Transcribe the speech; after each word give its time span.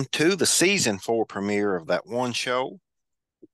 Welcome 0.00 0.30
to 0.30 0.34
the 0.34 0.46
season 0.46 0.98
four 0.98 1.26
premiere 1.26 1.76
of 1.76 1.88
that 1.88 2.06
one 2.06 2.32
show. 2.32 2.80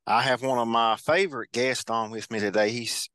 I 0.06 0.22
have 0.22 0.42
one 0.42 0.60
of 0.60 0.68
my 0.68 0.94
favorite 0.94 1.50
guests 1.50 1.90
on 1.90 2.12
with 2.12 2.30
me 2.30 2.38
today. 2.38 2.70
He's, 2.70 3.10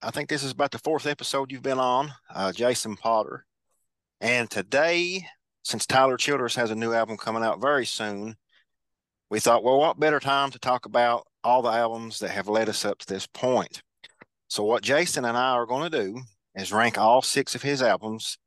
I 0.00 0.10
think 0.10 0.30
this 0.30 0.42
is 0.42 0.52
about 0.52 0.70
the 0.70 0.78
fourth 0.78 1.06
episode 1.06 1.52
you've 1.52 1.60
been 1.60 1.78
on, 1.78 2.14
uh, 2.34 2.52
Jason 2.52 2.96
Potter. 2.96 3.44
And 4.22 4.50
today, 4.50 5.26
since 5.62 5.84
Tyler 5.84 6.16
Childers 6.16 6.54
has 6.54 6.70
a 6.70 6.74
new 6.74 6.94
album 6.94 7.18
coming 7.18 7.42
out 7.42 7.60
very 7.60 7.84
soon, 7.84 8.36
we 9.28 9.40
thought, 9.40 9.62
well, 9.62 9.78
what 9.78 10.00
better 10.00 10.18
time 10.18 10.50
to 10.50 10.58
talk 10.58 10.86
about 10.86 11.26
all 11.44 11.60
the 11.60 11.68
albums 11.68 12.18
that 12.20 12.30
have 12.30 12.48
led 12.48 12.70
us 12.70 12.86
up 12.86 12.96
to 13.00 13.06
this 13.06 13.26
point? 13.26 13.82
So, 14.48 14.64
what 14.64 14.82
Jason 14.82 15.26
and 15.26 15.36
I 15.36 15.50
are 15.50 15.66
going 15.66 15.90
to 15.90 16.02
do 16.02 16.22
is 16.54 16.72
rank 16.72 16.96
all 16.96 17.20
six 17.20 17.54
of 17.54 17.60
his 17.60 17.82
albums, 17.82 18.38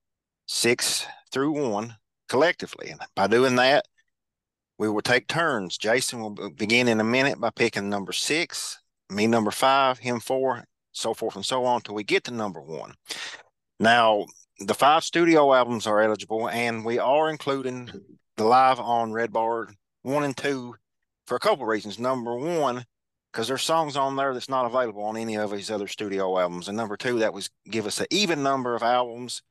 six 0.48 1.06
through 1.32 1.52
one, 1.52 1.98
collectively. 2.30 2.90
And 2.90 3.00
by 3.16 3.28
doing 3.28 3.58
that, 3.58 3.86
we 4.78 4.90
will 4.90 5.02
take 5.02 5.28
turns. 5.28 5.78
Jason 5.78 6.22
will 6.22 6.52
begin 6.52 6.88
in 6.88 7.00
a 7.00 7.04
minute 7.04 7.40
by 7.40 7.50
picking 7.50 7.90
number 7.90 8.12
six, 8.12 8.80
me 9.10 9.28
number 9.28 9.52
five, 9.52 10.00
him 10.00 10.20
four, 10.20 10.64
so 10.92 11.14
forth 11.14 11.36
and 11.36 11.46
so 11.46 11.66
on 11.66 11.82
till 11.82 11.96
we 11.96 12.04
get 12.04 12.24
to 12.26 12.32
number 12.32 12.62
one. 12.62 12.94
Now, 13.80 14.26
the 14.60 14.74
five 14.74 15.04
studio 15.04 15.54
albums 15.54 15.88
are 15.88 16.02
eligible, 16.02 16.50
and 16.50 16.86
we 16.86 17.00
are 17.00 17.30
including 17.30 17.90
the 18.38 18.44
live 18.46 18.80
on 18.80 19.12
Red 19.12 19.32
Barn 19.32 19.76
one 20.04 20.24
and 20.24 20.36
two 20.36 20.76
for 21.28 21.36
a 21.36 21.40
couple 21.40 21.66
reasons. 21.66 22.00
Number 22.00 22.36
one, 22.36 22.86
because 23.32 23.48
there's 23.48 23.64
songs 23.64 23.98
on 23.98 24.16
there 24.16 24.34
that's 24.34 24.50
not 24.50 24.66
available 24.66 25.04
on 25.04 25.18
any 25.18 25.38
of 25.38 25.52
his 25.52 25.72
other 25.72 25.88
studio 25.88 26.38
albums, 26.38 26.68
and 26.68 26.78
number 26.78 26.98
two, 26.98 27.20
that 27.20 27.34
was 27.34 27.50
give 27.70 27.88
us 27.88 28.00
an 28.00 28.08
even 28.12 28.44
number 28.44 28.76
of 28.76 28.84
albums 28.84 29.42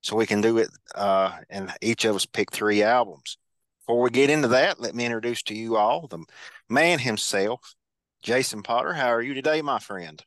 so 0.00 0.16
we 0.16 0.26
can 0.26 0.40
do 0.40 0.58
it 0.58 0.68
uh, 0.94 1.32
and 1.48 1.72
each 1.80 2.04
of 2.04 2.16
us 2.16 2.26
pick 2.26 2.52
three 2.52 2.82
albums. 2.82 3.38
Before 3.86 4.00
we 4.02 4.10
get 4.10 4.30
into 4.30 4.48
that, 4.48 4.78
let 4.78 4.94
me 4.94 5.04
introduce 5.04 5.42
to 5.44 5.54
you 5.56 5.76
all 5.76 6.06
the 6.06 6.24
man 6.68 7.00
himself, 7.00 7.74
Jason 8.22 8.62
Potter. 8.62 8.92
How 8.92 9.08
are 9.08 9.22
you 9.22 9.34
today, 9.34 9.60
my 9.60 9.80
friend? 9.80 10.22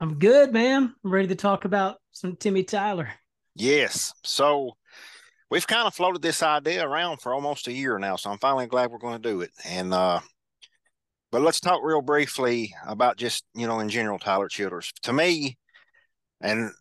I'm 0.00 0.18
good, 0.18 0.52
man. 0.52 0.92
I'm 1.04 1.10
ready 1.12 1.28
to 1.28 1.36
talk 1.36 1.64
about 1.64 1.98
some 2.10 2.34
Timmy 2.34 2.64
Tyler. 2.64 3.10
Yes. 3.54 4.12
So 4.24 4.72
we've 5.52 5.66
kind 5.68 5.86
of 5.86 5.94
floated 5.94 6.20
this 6.20 6.42
idea 6.42 6.84
around 6.84 7.20
for 7.20 7.32
almost 7.32 7.68
a 7.68 7.72
year 7.72 7.96
now, 8.00 8.16
so 8.16 8.28
I'm 8.30 8.38
finally 8.38 8.66
glad 8.66 8.90
we're 8.90 8.98
going 8.98 9.22
to 9.22 9.30
do 9.30 9.40
it. 9.42 9.52
And 9.64 9.94
uh, 9.94 10.18
but 11.30 11.42
let's 11.42 11.60
talk 11.60 11.80
real 11.84 12.02
briefly 12.02 12.74
about 12.88 13.18
just 13.18 13.44
you 13.54 13.68
know 13.68 13.78
in 13.78 13.88
general 13.88 14.18
Tyler 14.18 14.48
Childers. 14.48 14.92
To 15.04 15.12
me, 15.12 15.58
and 16.40 16.72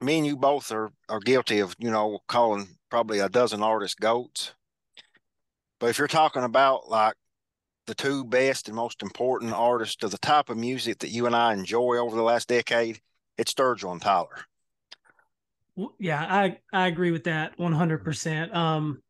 me 0.00 0.18
and 0.18 0.26
you 0.26 0.36
both 0.36 0.72
are 0.72 0.90
are 1.08 1.20
guilty 1.20 1.60
of 1.60 1.76
you 1.78 1.92
know 1.92 2.18
calling 2.26 2.66
probably 2.90 3.20
a 3.20 3.28
dozen 3.28 3.62
artists 3.62 3.94
goats. 3.94 4.52
But 5.80 5.90
if 5.90 5.98
you're 5.98 6.08
talking 6.08 6.42
about 6.44 6.88
like 6.88 7.14
the 7.86 7.94
two 7.94 8.24
best 8.24 8.68
and 8.68 8.76
most 8.76 9.02
important 9.02 9.52
artists 9.52 10.02
of 10.02 10.10
the 10.10 10.18
type 10.18 10.50
of 10.50 10.56
music 10.56 10.98
that 10.98 11.10
you 11.10 11.26
and 11.26 11.34
I 11.36 11.52
enjoy 11.52 11.96
over 11.96 12.16
the 12.16 12.22
last 12.22 12.48
decade, 12.48 13.00
it's 13.36 13.52
Sturgill 13.54 13.92
and 13.92 14.02
Tyler. 14.02 14.44
Yeah, 15.98 16.20
I 16.20 16.58
I 16.72 16.88
agree 16.88 17.12
with 17.12 17.24
that 17.24 17.56
100%. 17.58 18.54
Um 18.54 19.00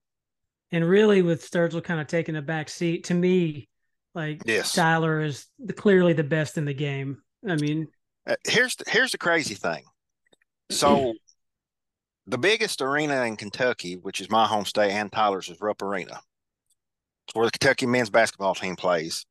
and 0.70 0.86
really 0.86 1.22
with 1.22 1.50
Sturgill 1.50 1.82
kind 1.82 2.00
of 2.00 2.06
taking 2.06 2.36
a 2.36 2.42
back 2.42 2.68
seat 2.68 3.04
to 3.04 3.14
me 3.14 3.68
like 4.14 4.42
Yes. 4.44 4.72
Tyler 4.72 5.20
is 5.22 5.46
the, 5.58 5.72
clearly 5.72 6.12
the 6.12 6.24
best 6.24 6.58
in 6.58 6.64
the 6.64 6.74
game. 6.74 7.22
I 7.48 7.56
mean, 7.56 7.88
Uh, 8.26 8.36
here's 8.46 8.76
the, 8.76 8.84
here's 8.88 9.12
the 9.12 9.18
crazy 9.18 9.54
thing. 9.54 9.84
So, 10.70 11.14
the 12.26 12.36
biggest 12.36 12.82
arena 12.82 13.22
in 13.24 13.36
Kentucky, 13.38 13.96
which 13.96 14.20
is 14.20 14.28
my 14.28 14.46
home 14.46 14.66
state 14.66 14.90
and 14.90 15.10
Tyler's, 15.10 15.48
is 15.48 15.60
Rupp 15.62 15.80
Arena. 15.80 16.20
Where 17.34 17.46
the 17.46 17.50
Kentucky 17.52 17.86
men's 17.86 18.10
basketball 18.10 18.54
team 18.54 18.76
plays. 18.76 19.24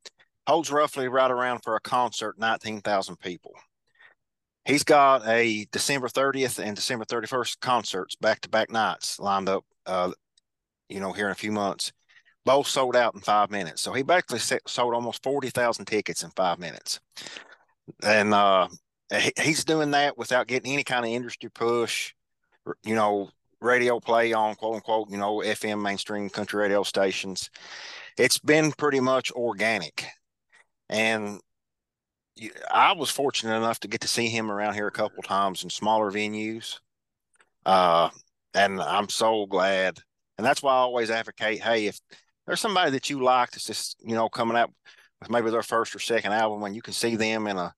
Holds 0.45 0.71
roughly 0.71 1.07
right 1.09 1.29
around 1.29 1.59
for 1.63 1.75
a 1.75 1.81
concert 1.81 2.39
nineteen 2.39 2.79
thousand 2.79 3.19
people. 3.19 3.53
He's 4.65 4.83
got 4.83 5.27
a 5.27 5.65
December 5.71 6.07
thirtieth 6.07 6.59
and 6.59 6.75
December 6.75 7.05
thirty 7.05 7.27
first 7.27 7.59
concerts 7.59 8.15
back 8.15 8.41
to 8.41 8.49
back 8.49 8.69
nights 8.69 9.19
lined 9.19 9.49
up. 9.49 9.65
Uh, 9.85 10.11
you 10.89 10.99
know, 11.01 11.11
here 11.11 11.25
in 11.25 11.31
a 11.31 11.35
few 11.35 11.51
months, 11.51 11.91
both 12.45 12.67
sold 12.67 12.95
out 12.95 13.13
in 13.13 13.19
five 13.19 13.51
minutes. 13.51 13.81
So 13.81 13.91
he 13.91 14.03
basically 14.03 14.39
sold 14.67 14.93
almost 14.93 15.23
forty 15.23 15.49
thousand 15.49 15.85
tickets 15.85 16.23
in 16.23 16.29
five 16.29 16.59
minutes, 16.59 17.01
and 18.03 18.33
uh, 18.33 18.69
he- 19.11 19.33
he's 19.41 19.65
doing 19.65 19.91
that 19.91 20.17
without 20.17 20.47
getting 20.47 20.71
any 20.71 20.83
kind 20.85 21.03
of 21.03 21.11
industry 21.11 21.49
push, 21.49 22.13
you 22.85 22.95
know, 22.95 23.29
radio 23.61 23.99
play 23.99 24.33
on 24.33 24.55
quote 24.55 24.75
unquote, 24.75 25.09
you 25.09 25.17
know, 25.17 25.37
FM 25.37 25.81
mainstream 25.81 26.29
country 26.29 26.61
radio 26.61 26.83
stations. 26.83 27.49
It's 28.17 28.37
been 28.37 28.71
pretty 28.71 28.99
much 28.99 29.31
organic. 29.31 30.05
And 30.89 31.39
I 32.71 32.93
was 32.93 33.09
fortunate 33.09 33.55
enough 33.55 33.79
to 33.81 33.87
get 33.87 34.01
to 34.01 34.07
see 34.07 34.27
him 34.27 34.51
around 34.51 34.75
here 34.75 34.87
a 34.87 34.91
couple 34.91 35.23
times 35.23 35.63
in 35.63 35.69
smaller 35.69 36.11
venues. 36.11 36.79
Uh, 37.65 38.09
and 38.53 38.81
I'm 38.81 39.09
so 39.09 39.45
glad. 39.45 39.99
And 40.37 40.45
that's 40.45 40.61
why 40.61 40.73
I 40.73 40.77
always 40.77 41.09
advocate, 41.09 41.61
hey, 41.61 41.87
if 41.87 41.99
there's 42.45 42.61
somebody 42.61 42.91
that 42.91 43.09
you 43.09 43.23
like 43.23 43.51
that's 43.51 43.65
just, 43.65 43.97
you 44.03 44.15
know, 44.15 44.29
coming 44.29 44.55
out 44.55 44.71
with 45.19 45.29
maybe 45.29 45.49
their 45.49 45.63
first 45.63 45.95
or 45.95 45.99
second 45.99 46.31
album 46.31 46.63
and 46.63 46.75
you 46.75 46.81
can 46.81 46.93
see 46.93 47.15
them 47.15 47.47
in 47.47 47.57
a 47.57 47.73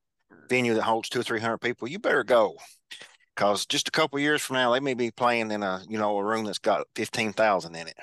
venue 0.50 0.73
that 0.73 0.84
holds 0.84 1.09
two 1.09 1.22
or 1.22 1.23
three 1.23 1.39
hundred 1.39 1.59
people, 1.59 1.88
you 1.88 2.00
better 2.00 2.23
go. 2.23 2.56
Because 3.39 3.66
just 3.66 3.88
a 3.88 3.91
couple 3.91 4.19
years 4.19 4.41
from 4.41 4.55
now, 4.57 4.73
they 4.73 4.81
may 4.81 4.94
be 4.94 5.11
playing 5.11 5.50
in 5.51 5.63
a 5.63 5.81
you 5.88 5.97
know 5.97 6.17
a 6.17 6.23
room 6.23 6.44
that's 6.44 6.59
got 6.59 6.85
fifteen 6.94 7.31
thousand 7.31 7.73
in 7.73 7.88
it. 7.88 7.95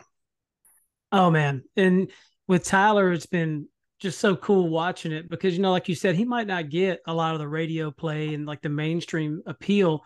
oh 1.13 1.31
man. 1.31 1.63
And 1.77 2.11
with 2.49 2.65
Tyler 2.65 3.13
it's 3.13 3.27
been 3.27 3.69
just 3.99 4.19
so 4.19 4.35
cool 4.35 4.71
watching 4.71 5.13
it 5.13 5.29
because 5.29 5.55
you 5.55 5.63
know 5.63 5.73
like 5.73 5.91
you 5.91 5.95
said 5.95 6.15
he 6.15 6.25
might 6.25 6.47
not 6.47 6.71
get 6.71 7.01
a 7.07 7.13
lot 7.13 7.35
of 7.35 7.39
the 7.39 7.49
radio 7.49 7.91
play 7.91 8.33
and 8.33 8.47
like 8.47 8.63
the 8.63 8.69
mainstream 8.71 9.43
appeal 9.47 10.05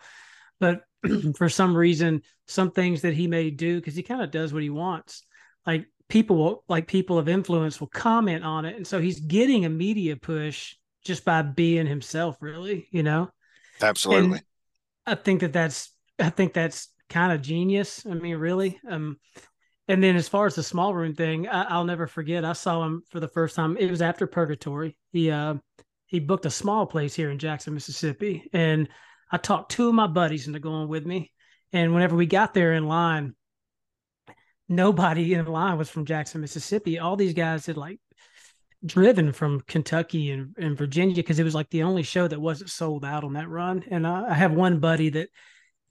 but 0.59 0.83
for 1.35 1.49
some 1.49 1.75
reason 1.75 2.21
some 2.47 2.71
things 2.71 3.01
that 3.01 3.13
he 3.13 3.27
may 3.27 3.49
do 3.49 3.75
because 3.77 3.93
he 3.93 4.01
kind 4.01 4.21
of 4.21 4.31
does 4.31 4.53
what 4.53 4.63
he 4.63 4.69
wants 4.69 5.23
like 5.67 5.85
people 6.07 6.37
will 6.37 6.63
like 6.69 6.87
people 6.87 7.17
of 7.17 7.27
influence 7.27 7.81
will 7.81 7.87
comment 7.87 8.45
on 8.45 8.63
it 8.63 8.77
and 8.77 8.87
so 8.87 8.97
he's 8.97 9.19
getting 9.19 9.65
a 9.65 9.69
media 9.69 10.15
push 10.15 10.75
just 11.03 11.25
by 11.25 11.41
being 11.41 11.85
himself 11.85 12.37
really 12.39 12.87
you 12.91 13.03
know 13.03 13.29
Absolutely. 13.81 14.37
And 14.37 14.41
I 15.05 15.15
think 15.15 15.41
that 15.41 15.53
that's 15.53 15.91
I 16.19 16.29
think 16.29 16.53
that's 16.53 16.89
kind 17.09 17.31
of 17.31 17.41
genius. 17.41 18.05
I 18.05 18.13
mean, 18.13 18.37
really. 18.37 18.79
Um, 18.89 19.17
and 19.87 20.01
then 20.01 20.15
as 20.15 20.29
far 20.29 20.45
as 20.45 20.55
the 20.55 20.63
small 20.63 20.93
room 20.93 21.15
thing, 21.15 21.47
I, 21.47 21.63
I'll 21.63 21.83
never 21.83 22.07
forget. 22.07 22.45
I 22.45 22.53
saw 22.53 22.83
him 22.83 23.03
for 23.09 23.19
the 23.19 23.27
first 23.27 23.55
time. 23.55 23.75
It 23.77 23.89
was 23.89 24.01
after 24.01 24.27
Purgatory. 24.27 24.97
He 25.11 25.31
uh 25.31 25.55
he 26.05 26.19
booked 26.19 26.45
a 26.45 26.51
small 26.51 26.85
place 26.85 27.15
here 27.15 27.29
in 27.29 27.39
Jackson, 27.39 27.73
Mississippi, 27.73 28.49
and 28.53 28.89
I 29.31 29.37
talked 29.37 29.71
two 29.71 29.87
of 29.87 29.95
my 29.95 30.07
buddies 30.07 30.47
into 30.47 30.59
going 30.59 30.89
with 30.89 31.05
me. 31.05 31.31
And 31.71 31.93
whenever 31.93 32.17
we 32.17 32.25
got 32.25 32.53
there 32.53 32.73
in 32.73 32.85
line, 32.85 33.33
nobody 34.67 35.33
in 35.33 35.45
line 35.45 35.77
was 35.77 35.89
from 35.89 36.05
Jackson, 36.05 36.41
Mississippi. 36.41 36.99
All 36.99 37.15
these 37.15 37.33
guys 37.33 37.65
had 37.65 37.77
like 37.77 37.99
driven 38.85 39.31
from 39.31 39.61
Kentucky 39.61 40.31
and, 40.31 40.55
and 40.57 40.77
Virginia 40.77 41.15
because 41.15 41.39
it 41.39 41.43
was 41.43 41.55
like 41.55 41.69
the 41.69 41.83
only 41.83 42.03
show 42.03 42.27
that 42.27 42.39
wasn't 42.41 42.69
sold 42.69 43.05
out 43.05 43.23
on 43.23 43.33
that 43.33 43.49
run. 43.49 43.83
And 43.89 44.07
I, 44.07 44.29
I 44.29 44.33
have 44.33 44.51
one 44.53 44.79
buddy 44.79 45.09
that 45.09 45.29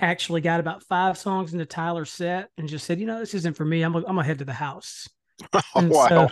actually 0.00 0.40
got 0.40 0.60
about 0.60 0.82
five 0.84 1.16
songs 1.19 1.52
into 1.52 1.66
Tyler's 1.66 2.10
set 2.10 2.48
and 2.56 2.69
just 2.69 2.87
said, 2.87 2.98
you 3.00 3.06
know, 3.06 3.19
this 3.19 3.34
isn't 3.34 3.56
for 3.56 3.64
me. 3.64 3.82
I'm, 3.82 3.94
I'm 3.94 4.02
gonna 4.02 4.25
head 4.25 4.38
to 4.38 4.44
the 4.44 4.52
house. 4.52 5.08
Wow. 5.75 6.08
so- 6.08 6.28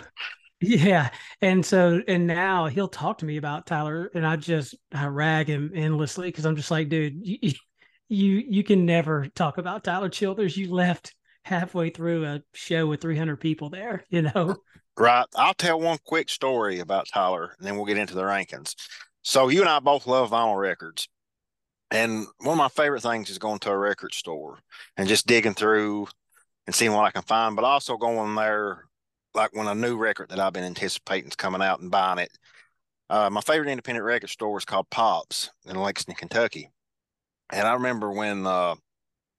yeah. 0.61 1.09
And 1.41 1.65
so, 1.65 2.01
and 2.07 2.27
now 2.27 2.67
he'll 2.67 2.89
talk 2.89 3.19
to 3.19 3.25
me 3.25 3.37
about 3.37 3.65
Tyler 3.65 4.11
and 4.13 4.27
I 4.27 4.35
just, 4.35 4.75
I 4.93 5.05
rag 5.05 5.47
him 5.47 5.71
endlessly 5.73 6.27
because 6.27 6.45
I'm 6.45 6.57
just 6.57 6.69
like, 6.71 6.89
dude, 6.89 7.25
you, 7.25 7.53
you, 8.09 8.43
you 8.47 8.63
can 8.63 8.85
never 8.85 9.27
talk 9.35 9.57
about 9.57 9.83
Tyler 9.83 10.09
Childers. 10.09 10.57
You 10.57 10.73
left 10.73 11.15
halfway 11.45 11.91
through 11.91 12.25
a 12.25 12.41
show 12.53 12.85
with 12.87 13.01
300 13.01 13.37
people 13.37 13.69
there, 13.69 14.03
you 14.09 14.23
know? 14.23 14.57
Right. 14.99 15.25
I'll 15.35 15.53
tell 15.53 15.79
one 15.79 15.97
quick 16.03 16.29
story 16.29 16.79
about 16.79 17.07
Tyler, 17.07 17.55
and 17.57 17.65
then 17.65 17.77
we'll 17.77 17.85
get 17.85 17.97
into 17.97 18.15
the 18.15 18.23
rankings. 18.23 18.75
So 19.23 19.47
you 19.47 19.61
and 19.61 19.69
I 19.69 19.79
both 19.79 20.05
love 20.05 20.31
vinyl 20.31 20.59
records. 20.59 21.07
And 21.89 22.27
one 22.39 22.53
of 22.53 22.57
my 22.57 22.67
favorite 22.67 23.01
things 23.01 23.29
is 23.29 23.37
going 23.37 23.59
to 23.59 23.71
a 23.71 23.77
record 23.77 24.13
store 24.13 24.59
and 24.97 25.07
just 25.07 25.25
digging 25.25 25.53
through 25.53 26.07
and 26.67 26.75
seeing 26.75 26.91
what 26.93 27.05
I 27.05 27.11
can 27.11 27.21
find, 27.21 27.55
but 27.55 27.63
also 27.63 27.95
going 27.95 28.35
there 28.35 28.85
like 29.33 29.55
when 29.55 29.67
a 29.67 29.73
new 29.73 29.95
record 29.95 30.29
that 30.29 30.39
I've 30.39 30.53
been 30.53 30.65
anticipating 30.65 31.29
is 31.29 31.35
coming 31.35 31.61
out 31.61 31.79
and 31.79 31.89
buying 31.89 32.19
it. 32.19 32.37
Uh, 33.09 33.29
my 33.29 33.41
favorite 33.41 33.71
independent 33.71 34.05
record 34.05 34.29
store 34.29 34.57
is 34.57 34.65
called 34.65 34.89
Pops 34.89 35.49
in 35.65 35.77
Lexington, 35.77 36.15
Kentucky. 36.15 36.69
And 37.51 37.67
I 37.67 37.73
remember 37.73 38.11
when 38.11 38.45
uh, 38.45 38.75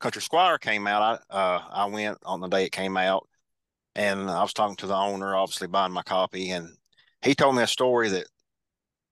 Country 0.00 0.22
Squire 0.22 0.58
came 0.58 0.86
out, 0.86 1.20
I 1.30 1.36
uh, 1.36 1.62
I 1.70 1.84
went 1.84 2.18
on 2.24 2.40
the 2.40 2.48
day 2.48 2.64
it 2.64 2.72
came 2.72 2.96
out, 2.96 3.28
and 4.00 4.30
I 4.30 4.40
was 4.40 4.54
talking 4.54 4.76
to 4.76 4.86
the 4.86 4.96
owner, 4.96 5.36
obviously 5.36 5.66
buying 5.68 5.92
my 5.92 6.02
copy, 6.02 6.52
and 6.52 6.70
he 7.20 7.34
told 7.34 7.54
me 7.54 7.62
a 7.62 7.66
story 7.66 8.08
that 8.08 8.24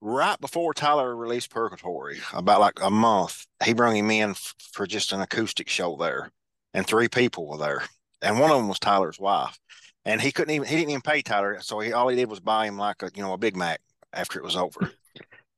right 0.01 0.39
before 0.41 0.73
Tyler 0.73 1.15
released 1.15 1.51
Purgatory, 1.51 2.19
about 2.33 2.59
like 2.59 2.81
a 2.81 2.89
month, 2.89 3.45
he 3.63 3.73
brought 3.73 3.95
him 3.95 4.09
in 4.09 4.33
for 4.73 4.87
just 4.87 5.13
an 5.13 5.21
acoustic 5.21 5.69
show 5.69 5.95
there, 5.95 6.31
and 6.73 6.87
three 6.87 7.07
people 7.07 7.47
were 7.47 7.59
there, 7.59 7.83
and 8.23 8.39
one 8.39 8.49
of 8.49 8.57
them 8.57 8.67
was 8.67 8.79
Tyler's 8.79 9.19
wife, 9.19 9.59
and 10.05 10.19
he 10.19 10.31
couldn't 10.31 10.55
even 10.55 10.67
he 10.67 10.77
didn't 10.77 10.89
even 10.89 11.01
pay 11.01 11.21
Tyler, 11.21 11.59
so 11.61 11.79
he 11.79 11.93
all 11.93 12.07
he 12.07 12.15
did 12.15 12.27
was 12.27 12.39
buy 12.39 12.65
him 12.65 12.77
like 12.77 13.03
a 13.03 13.11
you 13.13 13.21
know 13.21 13.33
a 13.33 13.37
Big 13.37 13.55
Mac 13.55 13.81
after 14.11 14.39
it 14.39 14.45
was 14.45 14.55
over. 14.55 14.91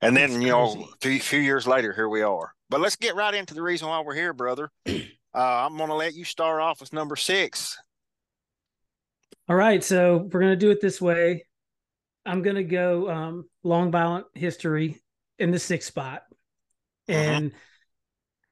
And 0.04 0.18
then, 0.18 0.32
That's 0.32 0.42
you 0.42 0.50
know, 0.50 0.88
a 0.92 0.98
few, 1.00 1.20
few 1.20 1.40
years 1.40 1.68
later, 1.68 1.94
here 1.94 2.10
we 2.10 2.24
are. 2.24 2.56
But 2.72 2.82
let's 2.82 2.96
get 2.96 3.14
right 3.14 3.36
into 3.36 3.54
the 3.54 3.62
reason 3.62 3.88
why 3.88 4.02
we're 4.02 4.16
here, 4.16 4.34
brother. 4.34 4.72
Uh, 5.34 5.66
I'm 5.66 5.78
going 5.78 5.88
to 5.88 5.96
let 5.96 6.14
you 6.14 6.26
start 6.26 6.60
off 6.60 6.82
with 6.82 6.92
number 6.92 7.16
six. 7.16 7.78
All 9.52 9.58
right. 9.58 9.84
So 9.84 10.30
we're 10.32 10.40
going 10.40 10.54
to 10.54 10.56
do 10.56 10.72
it 10.72 10.80
this 10.80 11.02
way. 11.02 11.46
I'm 12.26 12.42
going 12.42 12.56
to 12.56 12.64
go 12.64 13.10
um, 13.10 13.50
long 13.66 13.92
violent 13.92 14.28
history 14.34 15.02
in 15.40 15.52
the 15.52 15.60
sixth 15.60 15.90
spot. 15.90 16.22
Mm-hmm. 17.10 17.20
And 17.20 17.52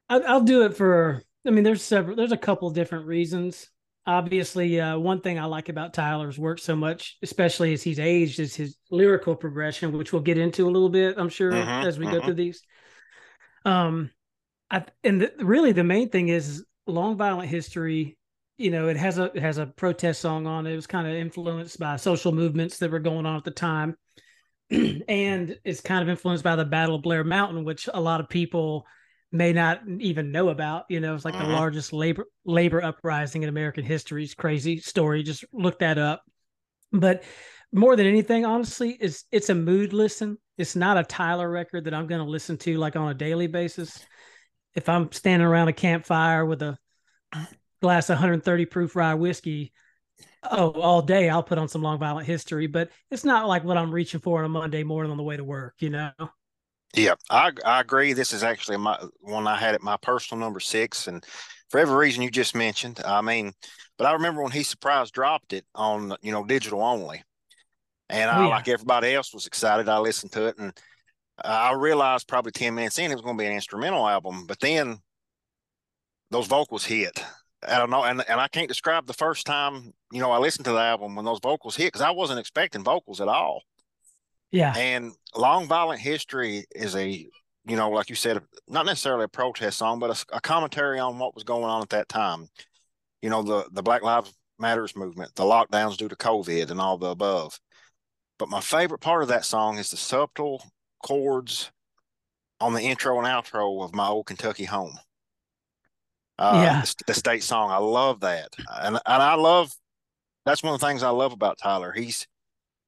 uh-huh. 0.10 0.20
I, 0.28 0.34
I'll 0.34 0.42
do 0.42 0.64
it 0.64 0.76
for, 0.76 1.24
I 1.48 1.52
mean, 1.52 1.64
there's 1.64 1.84
several, 1.84 2.18
there's 2.18 2.34
a 2.34 2.38
couple 2.38 2.70
different 2.72 3.06
reasons 3.06 3.70
obviously 4.06 4.80
uh, 4.80 4.98
one 4.98 5.20
thing 5.20 5.38
i 5.38 5.44
like 5.44 5.68
about 5.68 5.94
tyler's 5.94 6.40
work 6.40 6.58
so 6.58 6.74
much 6.74 7.18
especially 7.22 7.74
as 7.74 7.84
he's 7.84 8.00
aged 8.00 8.40
is 8.40 8.56
his 8.56 8.78
lyrical 8.90 9.36
progression 9.36 9.92
which 9.92 10.14
we'll 10.14 10.22
get 10.22 10.38
into 10.38 10.66
a 10.66 10.72
little 10.72 10.90
bit 10.90 11.16
i'm 11.18 11.28
sure 11.30 11.54
uh-huh, 11.54 11.86
as 11.86 12.00
we 12.00 12.08
uh-huh. 12.08 12.18
go 12.18 12.26
through 12.26 12.34
these 12.34 12.64
um 13.66 14.10
i 14.72 14.84
and 15.04 15.22
the, 15.22 15.32
really 15.40 15.74
the 15.74 15.84
main 15.84 16.10
thing 16.10 16.30
is 16.30 16.66
long 16.88 17.18
violent 17.18 17.50
history 17.50 18.18
you 18.60 18.72
know 18.72 18.88
it 18.88 18.98
has 18.98 19.18
a 19.18 19.26
it 19.36 19.42
has 19.42 19.58
a 19.58 19.66
protest 19.66 20.22
song 20.22 20.46
on 20.46 20.68
it 20.68 20.74
it 20.74 20.76
was 20.76 20.88
kind 20.88 21.08
of 21.08 21.14
influenced 21.14 21.80
by 21.80 21.96
social 21.96 22.32
movements 22.32 22.78
that 22.78 22.92
were 22.92 23.00
going 23.00 23.26
on 23.26 23.38
at 23.38 23.44
the 23.44 23.52
time 23.52 23.96
and 24.72 25.58
it's 25.64 25.82
kind 25.82 26.04
of 26.04 26.10
influenced 26.10 26.44
by 26.44 26.56
the 26.56 26.66
battle 26.66 26.96
of 26.96 27.02
blair 27.02 27.24
mountain 27.24 27.64
which 27.64 27.90
a 27.94 28.02
lot 28.02 28.20
of 28.20 28.30
people 28.30 28.86
may 29.32 29.54
not 29.54 29.82
even 30.00 30.32
know 30.32 30.50
about. 30.50 30.86
You 30.90 31.00
know, 31.00 31.16
it's 31.16 31.26
like 31.26 31.36
the 31.36 31.42
mm-hmm. 31.42 31.52
largest 31.52 31.94
labor 31.94 32.26
labor 32.46 32.84
uprising 32.84 33.44
in 33.44 33.50
American 33.50 33.84
history. 33.84 34.24
It's 34.24 34.34
crazy 34.34 34.80
story. 34.80 35.24
Just 35.24 35.46
look 35.54 35.80
that 35.80 35.98
up. 35.98 36.24
But 36.92 37.24
more 37.72 37.96
than 37.96 38.08
anything, 38.08 38.46
honestly, 38.46 38.98
is 39.00 39.26
it's 39.32 39.50
a 39.50 39.56
mood 39.56 39.94
listen. 39.94 40.38
It's 40.58 40.76
not 40.76 40.98
a 40.98 41.04
Tyler 41.04 41.50
record 41.50 41.86
that 41.86 41.94
I'm 41.94 42.08
going 42.08 42.24
to 42.24 42.30
listen 42.30 42.58
to 42.58 42.78
like 42.78 42.96
on 42.96 43.10
a 43.10 43.14
daily 43.14 43.48
basis. 43.48 44.04
If 44.76 44.90
I'm 44.90 45.12
standing 45.12 45.48
around 45.48 45.68
a 45.68 45.74
campfire 45.74 46.46
with 46.46 46.62
a 46.62 46.78
glass 47.82 48.10
of 48.10 48.16
130 48.16 48.66
proof 48.66 48.96
rye 48.96 49.14
whiskey, 49.14 49.72
oh, 50.44 50.72
all 50.72 51.02
day 51.02 51.30
I'll 51.30 51.44
put 51.44 51.58
on 51.58 51.68
some 51.68 51.82
long 51.82 52.00
violent 52.00 52.28
history. 52.28 52.68
But 52.68 52.90
it's 53.12 53.26
not 53.26 53.48
like 53.48 53.64
what 53.64 53.78
I'm 53.78 53.92
reaching 53.92 54.20
for 54.20 54.40
on 54.40 54.46
a 54.46 54.50
Monday 54.50 54.84
morning 54.84 55.12
on 55.12 55.18
the 55.18 55.24
way 55.24 55.38
to 55.38 55.44
work. 55.44 55.76
You 55.80 55.90
know. 55.90 56.12
Yeah, 56.96 57.16
I 57.30 57.52
I 57.66 57.82
agree. 57.82 58.14
This 58.14 58.34
is 58.34 58.44
actually 58.44 58.78
my 58.78 58.98
one 59.22 59.48
I 59.48 59.58
had 59.58 59.76
at 59.76 59.84
my 59.84 59.98
personal 59.98 60.44
number 60.44 60.60
six, 60.60 61.08
and 61.08 61.26
for 61.70 61.80
every 61.80 61.96
reason 61.96 62.24
you 62.24 62.32
just 62.32 62.56
mentioned. 62.56 63.00
I 63.06 63.22
mean, 63.22 63.54
but 63.98 64.08
I 64.08 64.14
remember 64.14 64.42
when 64.42 64.52
he 64.52 64.64
surprise 64.64 65.12
dropped 65.12 65.54
it 65.54 65.66
on 65.76 66.16
you 66.22 66.32
know 66.32 66.44
digital 66.44 66.82
only, 66.82 67.22
and 68.10 68.30
I 68.30 68.40
oh, 68.40 68.44
yeah. 68.44 68.48
like 68.48 68.68
everybody 68.68 69.14
else 69.14 69.34
was 69.34 69.46
excited. 69.46 69.88
I 69.88 70.00
listened 70.00 70.32
to 70.32 70.48
it, 70.48 70.58
and 70.58 70.74
I 71.44 71.74
realized 71.74 72.28
probably 72.28 72.54
ten 72.54 72.74
minutes 72.74 72.98
in 72.98 73.12
it 73.12 73.16
was 73.16 73.22
going 73.22 73.38
to 73.38 73.42
be 73.42 73.48
an 73.48 73.54
instrumental 73.54 74.08
album, 74.08 74.46
but 74.48 74.60
then 74.60 75.00
those 76.32 76.48
vocals 76.48 76.86
hit. 76.86 77.24
I 77.68 77.78
don't 77.78 77.90
know, 77.90 78.04
and 78.04 78.24
and 78.30 78.40
I 78.40 78.48
can't 78.48 78.68
describe 78.68 79.06
the 79.06 79.14
first 79.14 79.46
time 79.46 79.94
you 80.12 80.22
know 80.22 80.32
I 80.32 80.38
listened 80.38 80.66
to 80.66 80.72
the 80.72 80.80
album 80.80 81.16
when 81.16 81.26
those 81.26 81.40
vocals 81.42 81.76
hit 81.76 81.88
because 81.88 82.02
I 82.02 82.12
wasn't 82.12 82.40
expecting 82.40 82.84
vocals 82.84 83.22
at 83.22 83.28
all. 83.28 83.64
Yeah. 84.52 84.74
And 84.76 85.14
Long 85.36 85.68
Violent 85.68 86.02
History 86.02 86.66
is 86.76 86.96
a, 86.96 87.08
you 87.08 87.76
know, 87.76 87.90
like 87.90 88.10
you 88.10 88.16
said, 88.16 88.42
not 88.68 88.86
necessarily 88.86 89.26
a 89.26 89.30
protest 89.30 89.78
song, 89.78 90.00
but 90.00 90.10
a, 90.10 90.38
a 90.38 90.42
commentary 90.42 91.00
on 91.00 91.20
what 91.20 91.36
was 91.36 91.44
going 91.44 91.66
on 91.66 91.82
at 91.82 91.90
that 91.90 92.10
time. 92.10 92.48
You 93.22 93.30
know, 93.30 93.44
the, 93.44 93.70
the 93.72 93.84
Black 93.84 94.02
Lives 94.02 94.34
Matters 94.58 94.96
movement, 94.96 95.36
the 95.36 95.44
lockdowns 95.44 95.98
due 95.98 96.10
to 96.10 96.16
COVID, 96.16 96.72
and 96.72 96.82
all 96.82 96.98
the 96.98 97.10
above. 97.10 97.60
But 98.38 98.50
my 98.50 98.62
favorite 98.62 99.02
part 99.02 99.22
of 99.22 99.30
that 99.30 99.46
song 99.46 99.78
is 99.78 99.92
the 99.92 99.98
subtle 99.98 100.64
chords 101.04 101.72
on 102.60 102.74
the 102.74 102.82
intro 102.82 103.18
and 103.18 103.28
outro 103.28 103.84
of 103.84 103.94
my 103.94 104.08
old 104.08 104.26
Kentucky 104.26 104.66
home. 104.66 104.98
Uh, 106.40 106.62
yeah, 106.64 106.82
the, 106.82 107.04
the, 107.08 107.14
state 107.14 107.44
song. 107.44 107.70
I 107.70 107.78
love 107.78 108.22
that, 108.22 108.48
and 108.82 108.96
and 108.96 109.24
I 109.24 109.36
love. 109.36 109.72
That's 110.46 110.64
one 110.64 110.74
of 110.74 110.80
the 110.80 110.88
things 110.88 111.04
I 111.04 111.10
love 111.10 111.34
about 111.34 111.58
Tyler. 111.62 111.92
He's 111.92 112.26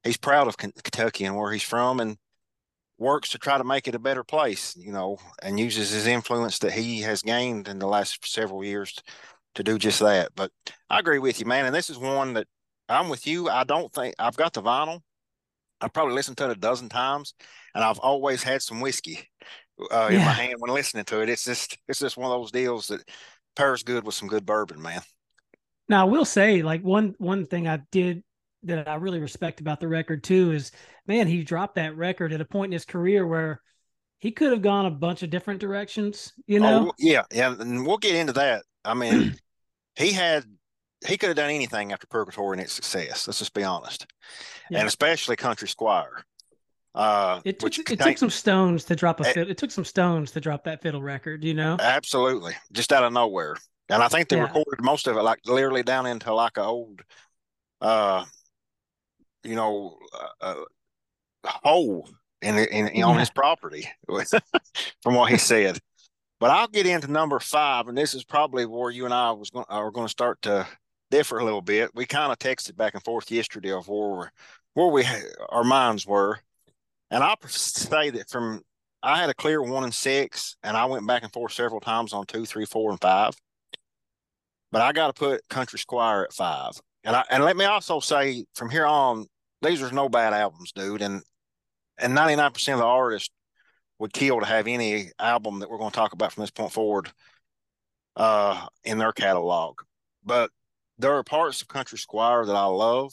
he's 0.02 0.16
proud 0.16 0.48
of 0.48 0.56
Kentucky 0.56 1.26
and 1.26 1.36
where 1.36 1.52
he's 1.52 1.62
from 1.62 2.00
and 2.00 2.16
works 2.98 3.28
to 3.30 3.38
try 3.38 3.58
to 3.58 3.64
make 3.64 3.86
it 3.86 3.94
a 3.94 3.98
better 3.98 4.24
place, 4.24 4.74
you 4.76 4.90
know, 4.90 5.18
and 5.42 5.60
uses 5.60 5.90
his 5.90 6.06
influence 6.06 6.60
that 6.60 6.72
he 6.72 7.00
has 7.02 7.20
gained 7.20 7.68
in 7.68 7.78
the 7.78 7.86
last 7.86 8.26
several 8.26 8.64
years 8.64 8.98
to 9.54 9.62
do 9.62 9.78
just 9.78 10.00
that. 10.00 10.30
But 10.34 10.50
I 10.88 11.00
agree 11.00 11.18
with 11.18 11.38
you, 11.38 11.46
man. 11.46 11.66
And 11.66 11.74
this 11.74 11.90
is 11.90 11.98
one 11.98 12.34
that 12.34 12.46
I'm 12.88 13.08
with 13.08 13.26
you. 13.26 13.48
I 13.50 13.64
don't 13.64 13.92
think 13.92 14.14
I've 14.18 14.36
got 14.36 14.54
the 14.54 14.62
vinyl. 14.62 15.00
I've 15.80 15.92
probably 15.92 16.14
listened 16.14 16.36
to 16.38 16.44
it 16.44 16.56
a 16.56 16.60
dozen 16.60 16.88
times, 16.88 17.34
and 17.74 17.82
I've 17.84 17.98
always 17.98 18.42
had 18.42 18.62
some 18.62 18.80
whiskey 18.80 19.28
uh, 19.90 20.08
in 20.10 20.18
my 20.18 20.32
hand 20.32 20.54
when 20.58 20.72
listening 20.72 21.04
to 21.06 21.20
it. 21.22 21.28
It's 21.28 21.44
just 21.44 21.76
it's 21.88 21.98
just 21.98 22.16
one 22.16 22.30
of 22.30 22.40
those 22.40 22.52
deals 22.52 22.86
that 22.86 23.02
pairs 23.56 23.82
good 23.82 24.04
with 24.04 24.14
some 24.14 24.28
good 24.28 24.46
bourbon, 24.46 24.80
man. 24.80 25.02
Now 25.88 26.06
I 26.06 26.10
will 26.10 26.24
say, 26.24 26.62
like 26.62 26.82
one 26.82 27.14
one 27.18 27.46
thing 27.46 27.68
I 27.68 27.80
did 27.90 28.22
that 28.64 28.88
I 28.88 28.94
really 28.94 29.20
respect 29.20 29.60
about 29.60 29.80
the 29.80 29.88
record 29.88 30.22
too 30.22 30.52
is 30.52 30.70
man, 31.06 31.26
he 31.26 31.42
dropped 31.42 31.74
that 31.76 31.96
record 31.96 32.32
at 32.32 32.40
a 32.40 32.44
point 32.44 32.70
in 32.70 32.72
his 32.72 32.84
career 32.84 33.26
where 33.26 33.60
he 34.18 34.30
could 34.30 34.52
have 34.52 34.62
gone 34.62 34.86
a 34.86 34.90
bunch 34.90 35.24
of 35.24 35.30
different 35.30 35.60
directions, 35.60 36.32
you 36.46 36.58
oh, 36.58 36.62
know? 36.62 36.88
Oh, 36.88 36.92
yeah, 36.96 37.24
yeah, 37.32 37.54
and 37.58 37.84
we'll 37.84 37.98
get 37.98 38.14
into 38.14 38.32
that. 38.34 38.62
I 38.84 38.94
mean, 38.94 39.36
he 39.96 40.12
had 40.12 40.44
he 41.06 41.16
could 41.16 41.28
have 41.28 41.36
done 41.36 41.50
anything 41.50 41.92
after 41.92 42.06
Purgatory 42.06 42.56
and 42.56 42.60
its 42.60 42.72
success. 42.72 43.26
Let's 43.26 43.40
just 43.40 43.54
be 43.54 43.64
honest, 43.64 44.06
yeah. 44.70 44.78
and 44.78 44.88
especially 44.88 45.36
Country 45.36 45.68
Squire. 45.68 46.24
Uh, 46.94 47.40
it 47.44 47.58
took, 47.58 47.90
it 47.90 47.98
took 47.98 48.18
some 48.18 48.30
stones 48.30 48.84
to 48.84 48.94
drop 48.94 49.20
a 49.20 49.40
it, 49.40 49.50
it 49.50 49.56
took 49.56 49.70
some 49.70 49.84
stones 49.84 50.30
to 50.32 50.40
drop 50.40 50.64
that 50.64 50.82
fiddle 50.82 51.02
record, 51.02 51.42
you 51.42 51.54
know? 51.54 51.76
Absolutely, 51.80 52.52
just 52.72 52.92
out 52.92 53.02
of 53.02 53.12
nowhere. 53.12 53.56
And 53.88 54.02
I 54.02 54.08
think 54.08 54.28
they 54.28 54.36
yeah. 54.36 54.42
recorded 54.42 54.82
most 54.82 55.06
of 55.06 55.16
it 55.16 55.22
like 55.22 55.40
literally 55.46 55.82
down 55.82 56.06
into 56.06 56.32
like 56.34 56.56
an 56.56 56.64
old 56.64 57.02
uh 57.80 58.24
you 59.44 59.54
know, 59.56 59.96
a, 60.40 60.54
a 61.44 61.48
hole 61.48 62.08
in, 62.40 62.58
in, 62.58 62.88
in 62.88 63.02
on 63.02 63.18
his 63.18 63.30
property, 63.30 63.88
from 65.02 65.14
what 65.14 65.30
he 65.30 65.38
said. 65.38 65.78
But 66.40 66.50
I'll 66.50 66.68
get 66.68 66.86
into 66.86 67.10
number 67.10 67.38
five, 67.38 67.88
and 67.88 67.96
this 67.96 68.14
is 68.14 68.24
probably 68.24 68.66
where 68.66 68.90
you 68.90 69.04
and 69.04 69.14
I 69.14 69.30
was 69.32 69.50
going 69.50 69.64
are 69.68 69.90
going 69.90 70.06
to 70.06 70.10
start 70.10 70.42
to 70.42 70.66
differ 71.10 71.38
a 71.38 71.44
little 71.44 71.62
bit. 71.62 71.94
We 71.94 72.04
kind 72.06 72.32
of 72.32 72.38
texted 72.38 72.76
back 72.76 72.94
and 72.94 73.04
forth 73.04 73.30
yesterday 73.30 73.70
of 73.72 73.88
where 73.88 74.32
where 74.74 74.88
we 74.88 75.04
our 75.50 75.64
minds 75.64 76.06
were, 76.06 76.40
and 77.12 77.22
I 77.22 77.36
say 77.46 78.10
that 78.10 78.30
from 78.30 78.62
I 79.02 79.20
had 79.20 79.28
a 79.30 79.34
clear 79.34 79.62
one 79.62 79.84
and 79.84 79.94
six, 79.94 80.56
and 80.62 80.76
I 80.76 80.86
went 80.86 81.06
back 81.06 81.22
and 81.22 81.32
forth 81.32 81.52
several 81.52 81.80
times 81.80 82.12
on 82.12 82.24
two, 82.24 82.46
three, 82.46 82.64
four, 82.64 82.90
and 82.90 83.00
five. 83.00 83.34
But 84.70 84.80
I 84.80 84.92
got 84.92 85.08
to 85.08 85.12
put 85.12 85.46
Country 85.48 85.78
Squire 85.78 86.22
at 86.22 86.32
five, 86.32 86.72
and 87.04 87.14
I 87.14 87.24
and 87.30 87.44
let 87.44 87.56
me 87.56 87.66
also 87.66 88.00
say 88.00 88.46
from 88.54 88.70
here 88.70 88.86
on, 88.86 89.26
these 89.60 89.82
are 89.82 89.92
no 89.92 90.08
bad 90.08 90.32
albums, 90.32 90.72
dude. 90.72 91.02
And 91.02 91.22
and 91.98 92.16
99% 92.16 92.72
of 92.72 92.78
the 92.78 92.84
artists 92.84 93.30
would 93.98 94.14
kill 94.14 94.40
to 94.40 94.46
have 94.46 94.66
any 94.66 95.10
album 95.18 95.60
that 95.60 95.70
we're 95.70 95.78
going 95.78 95.90
to 95.90 95.96
talk 95.96 96.14
about 96.14 96.32
from 96.32 96.42
this 96.42 96.50
point 96.50 96.72
forward 96.72 97.12
uh, 98.16 98.66
in 98.84 98.96
their 98.96 99.12
catalog. 99.12 99.80
But 100.24 100.50
there 100.98 101.12
are 101.12 101.22
parts 101.22 101.60
of 101.60 101.68
Country 101.68 101.98
Squire 101.98 102.46
that 102.46 102.56
I 102.56 102.64
love. 102.64 103.12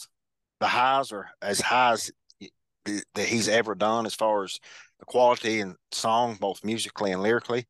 The 0.62 0.68
highs 0.68 1.12
are 1.12 1.30
as 1.42 1.60
high 1.60 1.92
as 1.92 2.12
that 3.16 3.28
he's 3.28 3.48
ever 3.48 3.76
done 3.76 4.06
as 4.06 4.16
far 4.16 4.44
as 4.44 4.60
the 5.00 5.06
quality 5.06 5.60
and 5.62 5.76
song, 5.92 6.38
both 6.40 6.64
musically 6.64 7.12
and 7.12 7.22
lyrically 7.22 7.66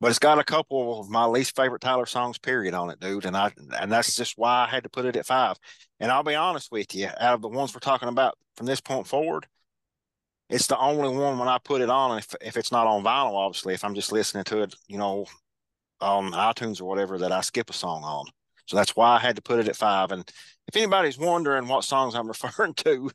but 0.00 0.08
it's 0.08 0.18
got 0.18 0.38
a 0.38 0.44
couple 0.44 1.00
of 1.00 1.10
my 1.10 1.26
least 1.26 1.54
favorite 1.54 1.82
Tyler 1.82 2.06
songs, 2.06 2.38
period, 2.38 2.72
on 2.74 2.90
it, 2.90 3.00
dude. 3.00 3.26
And 3.26 3.36
I 3.36 3.52
and 3.78 3.92
that's 3.92 4.16
just 4.16 4.38
why 4.38 4.64
I 4.64 4.66
had 4.66 4.82
to 4.84 4.88
put 4.88 5.04
it 5.04 5.16
at 5.16 5.26
five. 5.26 5.56
And 6.00 6.10
I'll 6.10 6.22
be 6.22 6.34
honest 6.34 6.72
with 6.72 6.94
you, 6.94 7.08
out 7.18 7.34
of 7.34 7.42
the 7.42 7.48
ones 7.48 7.74
we're 7.74 7.80
talking 7.80 8.08
about 8.08 8.36
from 8.56 8.66
this 8.66 8.80
point 8.80 9.06
forward, 9.06 9.46
it's 10.48 10.66
the 10.66 10.78
only 10.78 11.08
one 11.16 11.38
when 11.38 11.48
I 11.48 11.58
put 11.62 11.82
it 11.82 11.90
on, 11.90 12.18
if 12.18 12.34
if 12.40 12.56
it's 12.56 12.72
not 12.72 12.86
on 12.86 13.04
vinyl, 13.04 13.34
obviously, 13.34 13.74
if 13.74 13.84
I'm 13.84 13.94
just 13.94 14.12
listening 14.12 14.44
to 14.44 14.62
it, 14.62 14.74
you 14.88 14.98
know, 14.98 15.26
on 16.00 16.32
iTunes 16.32 16.80
or 16.80 16.86
whatever, 16.86 17.18
that 17.18 17.32
I 17.32 17.42
skip 17.42 17.70
a 17.70 17.74
song 17.74 18.02
on. 18.04 18.26
So 18.66 18.76
that's 18.76 18.96
why 18.96 19.16
I 19.16 19.18
had 19.20 19.36
to 19.36 19.42
put 19.42 19.58
it 19.60 19.68
at 19.68 19.76
five. 19.76 20.12
And 20.12 20.24
if 20.68 20.76
anybody's 20.76 21.18
wondering 21.18 21.68
what 21.68 21.84
songs 21.84 22.14
I'm 22.14 22.28
referring 22.28 22.74
to, 22.74 23.10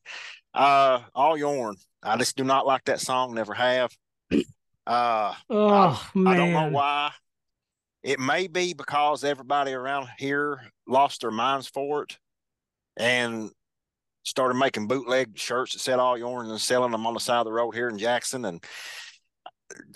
uh, 0.56 1.02
All 1.14 1.38
Yourn. 1.38 1.76
I 2.02 2.18
just 2.18 2.36
do 2.36 2.44
not 2.44 2.66
like 2.66 2.86
that 2.86 3.02
song, 3.02 3.34
never 3.34 3.54
have. 3.54 3.92
Uh, 4.88 5.34
Oh 5.50 6.10
I, 6.16 6.18
man. 6.18 6.28
I 6.28 6.38
don't 6.38 6.52
know 6.52 6.70
why. 6.70 7.12
It 8.04 8.20
may 8.20 8.48
be 8.48 8.74
because 8.74 9.24
everybody 9.24 9.74
around 9.74 10.08
here 10.18 10.62
lost 10.88 11.22
their 11.22 11.32
minds 11.32 11.68
for 11.68 12.04
it 12.04 12.18
and 12.96 13.50
started 14.24 14.56
making 14.56 14.88
bootleg 14.88 15.38
shirts 15.38 15.74
that 15.74 15.80
said 15.80 16.00
all 16.00 16.18
yours 16.18 16.50
and 16.50 16.62
selling 16.62 16.92
them 16.92 17.08
on 17.08 17.16
the 17.16 17.20
side 17.20 17.40
of 17.40 17.46
the 17.46 17.52
road 17.52 17.72
here 17.72 17.90
in 17.90 17.98
Jackson. 17.98 18.46
And 18.46 18.64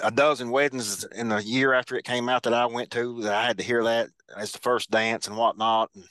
a 0.03 0.09
dozen 0.09 0.49
weddings 0.49 1.03
in 1.15 1.29
the 1.29 1.43
year 1.43 1.73
after 1.73 1.95
it 1.95 2.03
came 2.03 2.29
out 2.29 2.43
that 2.43 2.53
I 2.53 2.65
went 2.65 2.89
to 2.91 3.21
that 3.21 3.35
I 3.35 3.45
had 3.45 3.59
to 3.59 3.63
hear 3.63 3.83
that 3.83 4.09
as 4.35 4.51
the 4.51 4.59
first 4.59 4.89
dance 4.89 5.27
and 5.27 5.37
whatnot. 5.37 5.91
And 5.93 6.03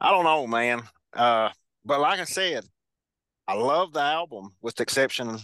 I 0.00 0.10
don't 0.10 0.24
know, 0.24 0.48
man. 0.48 0.82
Uh, 1.12 1.50
but 1.84 2.00
like 2.00 2.18
I 2.18 2.24
said, 2.24 2.64
I 3.48 3.54
love 3.54 3.92
the 3.92 4.00
album 4.00 4.54
with 4.60 4.76
the 4.76 4.82
exception 4.82 5.38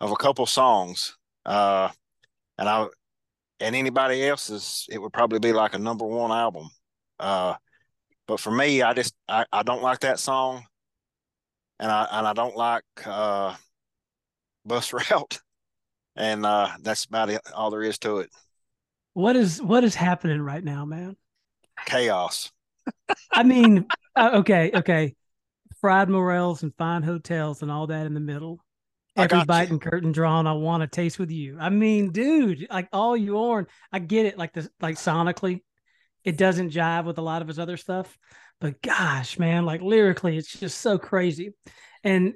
of 0.00 0.10
a 0.10 0.16
couple 0.16 0.46
songs. 0.46 1.16
Uh, 1.44 1.88
and 2.58 2.68
I 2.68 2.86
and 3.60 3.76
anybody 3.76 4.26
else's, 4.26 4.86
it 4.90 4.98
would 4.98 5.12
probably 5.12 5.38
be 5.38 5.52
like 5.52 5.74
a 5.74 5.78
number 5.78 6.04
one 6.04 6.30
album. 6.30 6.70
Uh, 7.18 7.54
but 8.26 8.40
for 8.40 8.50
me, 8.50 8.82
I 8.82 8.94
just 8.94 9.14
I, 9.28 9.44
I 9.52 9.62
don't 9.62 9.82
like 9.82 10.00
that 10.00 10.18
song, 10.18 10.64
and 11.78 11.90
I 11.90 12.06
and 12.12 12.26
I 12.26 12.32
don't 12.32 12.56
like 12.56 12.84
uh, 13.04 13.54
Bus 14.64 14.92
Route, 15.10 15.40
and 16.16 16.46
uh, 16.46 16.68
that's 16.80 17.04
about 17.04 17.30
it. 17.30 17.40
All 17.54 17.70
there 17.70 17.82
is 17.82 17.98
to 17.98 18.18
it. 18.18 18.30
What 19.14 19.36
is 19.36 19.60
what 19.60 19.84
is 19.84 19.94
happening 19.94 20.40
right 20.40 20.62
now, 20.62 20.84
man? 20.84 21.16
Chaos. 21.86 22.52
I 23.32 23.42
mean, 23.42 23.86
uh, 24.16 24.30
okay, 24.34 24.70
okay. 24.74 25.14
Fried 25.80 26.08
morels 26.08 26.62
and 26.62 26.74
fine 26.76 27.02
hotels 27.02 27.62
and 27.62 27.70
all 27.70 27.86
that 27.86 28.06
in 28.06 28.14
the 28.14 28.20
middle. 28.20 28.60
Every 29.16 29.44
bite 29.44 29.68
you. 29.68 29.74
and 29.74 29.82
curtain 29.82 30.12
drawn, 30.12 30.46
I 30.46 30.52
want 30.52 30.82
to 30.82 30.86
taste 30.86 31.18
with 31.18 31.30
you. 31.30 31.58
I 31.58 31.68
mean, 31.68 32.12
dude, 32.12 32.66
like 32.70 32.88
all 32.92 33.16
you 33.16 33.38
are, 33.38 33.66
I 33.92 33.98
get 33.98 34.26
it. 34.26 34.38
Like 34.38 34.52
this, 34.52 34.68
like 34.80 34.96
sonically, 34.96 35.60
it 36.24 36.36
doesn't 36.36 36.72
jive 36.72 37.04
with 37.04 37.18
a 37.18 37.22
lot 37.22 37.42
of 37.42 37.48
his 37.48 37.58
other 37.58 37.76
stuff. 37.76 38.16
But 38.60 38.82
gosh, 38.82 39.38
man, 39.38 39.64
like 39.64 39.80
lyrically, 39.80 40.36
it's 40.36 40.52
just 40.52 40.80
so 40.80 40.98
crazy. 40.98 41.54
And 42.04 42.34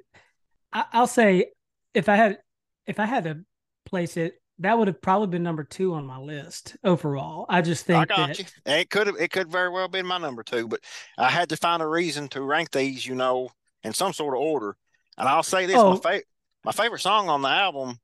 I, 0.73 0.85
I'll 0.91 1.07
say, 1.07 1.51
if 1.93 2.09
I 2.09 2.15
had, 2.15 2.39
if 2.87 2.99
I 2.99 3.05
had 3.05 3.23
to 3.25 3.41
place 3.85 4.17
it, 4.17 4.33
that 4.59 4.77
would 4.77 4.87
have 4.87 5.01
probably 5.01 5.27
been 5.27 5.43
number 5.43 5.63
two 5.63 5.93
on 5.93 6.05
my 6.05 6.17
list 6.17 6.77
overall. 6.83 7.45
I 7.49 7.61
just 7.61 7.85
think 7.85 8.11
I 8.11 8.27
that. 8.27 8.53
It 8.65 8.89
could 8.89 9.07
have 9.07 9.17
it 9.17 9.31
could 9.31 9.51
very 9.51 9.69
well 9.69 9.87
been 9.87 10.05
my 10.05 10.17
number 10.17 10.43
two, 10.43 10.67
but 10.67 10.79
I 11.17 11.29
had 11.29 11.49
to 11.49 11.57
find 11.57 11.81
a 11.81 11.87
reason 11.87 12.27
to 12.29 12.41
rank 12.41 12.71
these, 12.71 13.05
you 13.05 13.15
know, 13.15 13.49
in 13.83 13.93
some 13.93 14.13
sort 14.13 14.35
of 14.35 14.41
order. 14.41 14.77
And 15.17 15.27
I'll 15.27 15.43
say 15.43 15.65
this: 15.65 15.77
Oh. 15.77 15.91
my 15.91 15.97
favorite 15.97 16.25
my 16.63 16.71
favorite 16.71 16.99
song 16.99 17.29
on 17.29 17.41
the 17.41 17.49
album 17.49 17.99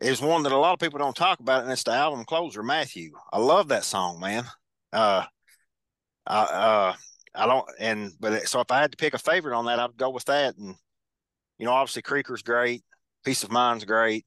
is 0.00 0.20
one 0.20 0.42
that 0.42 0.52
a 0.52 0.58
lot 0.58 0.72
of 0.72 0.78
people 0.78 0.98
don't 0.98 1.16
talk 1.16 1.40
about, 1.40 1.62
and 1.62 1.70
it's 1.70 1.84
the 1.84 1.92
album 1.92 2.24
closer, 2.24 2.62
Matthew. 2.62 3.12
I 3.32 3.38
love 3.38 3.68
that 3.68 3.84
song, 3.84 4.20
man. 4.20 4.44
Uh, 4.92 5.24
I 6.26 6.40
uh, 6.40 6.94
I 7.34 7.46
don't, 7.46 7.68
and 7.78 8.12
but 8.20 8.32
it, 8.32 8.48
so 8.48 8.60
if 8.60 8.70
I 8.70 8.80
had 8.80 8.90
to 8.92 8.96
pick 8.96 9.14
a 9.14 9.18
favorite 9.18 9.56
on 9.56 9.66
that, 9.66 9.78
I'd 9.78 9.96
go 9.96 10.10
with 10.10 10.24
that. 10.26 10.56
And 10.56 10.74
you 11.58 11.66
know, 11.66 11.72
obviously, 11.72 12.02
Creeker's 12.02 12.42
great, 12.42 12.82
Peace 13.24 13.42
of 13.44 13.50
Mind's 13.50 13.84
great. 13.84 14.26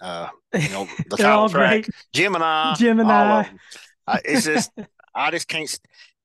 Uh, 0.00 0.28
you 0.54 0.68
know, 0.70 0.88
the 1.08 1.16
title 1.16 1.48
track, 1.48 1.70
great. 1.70 1.88
Gemini, 2.12 2.74
Gemini. 2.74 3.14
all 3.14 3.40
of 3.40 3.46
them. 3.46 3.58
I, 4.06 4.20
it's 4.24 4.44
just 4.44 4.70
I 5.14 5.30
just 5.30 5.48
can't. 5.48 5.78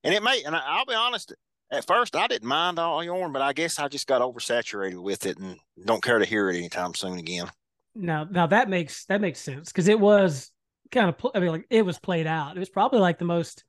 And 0.04 0.14
it 0.14 0.24
may, 0.24 0.44
and 0.44 0.56
I, 0.56 0.62
I'll 0.66 0.86
be 0.86 0.94
honest. 0.94 1.34
At 1.72 1.88
first, 1.88 2.18
I 2.18 2.28
didn't 2.28 2.50
mind 2.50 2.80
all 2.80 3.02
yourn, 3.02 3.32
but 3.32 3.42
I 3.42 3.54
guess 3.54 3.80
I 3.80 3.88
just 3.88 4.06
got 4.06 4.22
oversaturated 4.22 5.02
with 5.02 5.26
it 5.26 5.38
and 5.38 5.58
don't 5.86 6.04
care 6.04 6.20
to 6.20 6.26
hear 6.26 6.50
it 6.50 6.58
anytime 6.58 6.94
soon 6.94 7.18
again. 7.18 7.50
Now, 7.96 8.28
now 8.30 8.48
that 8.48 8.70
makes 8.70 9.06
that 9.06 9.22
makes 9.22 9.40
sense 9.40 9.72
because 9.72 9.88
it 9.88 10.00
was 10.00 10.52
kind 10.92 11.10
of. 11.10 11.32
I 11.34 11.40
mean, 11.40 11.52
like 11.52 11.66
it 11.70 11.86
was 11.86 11.98
played 11.98 12.28
out. 12.28 12.58
It 12.58 12.60
was 12.60 12.70
probably 12.70 13.00
like 13.00 13.20
the 13.20 13.26
most 13.26 13.64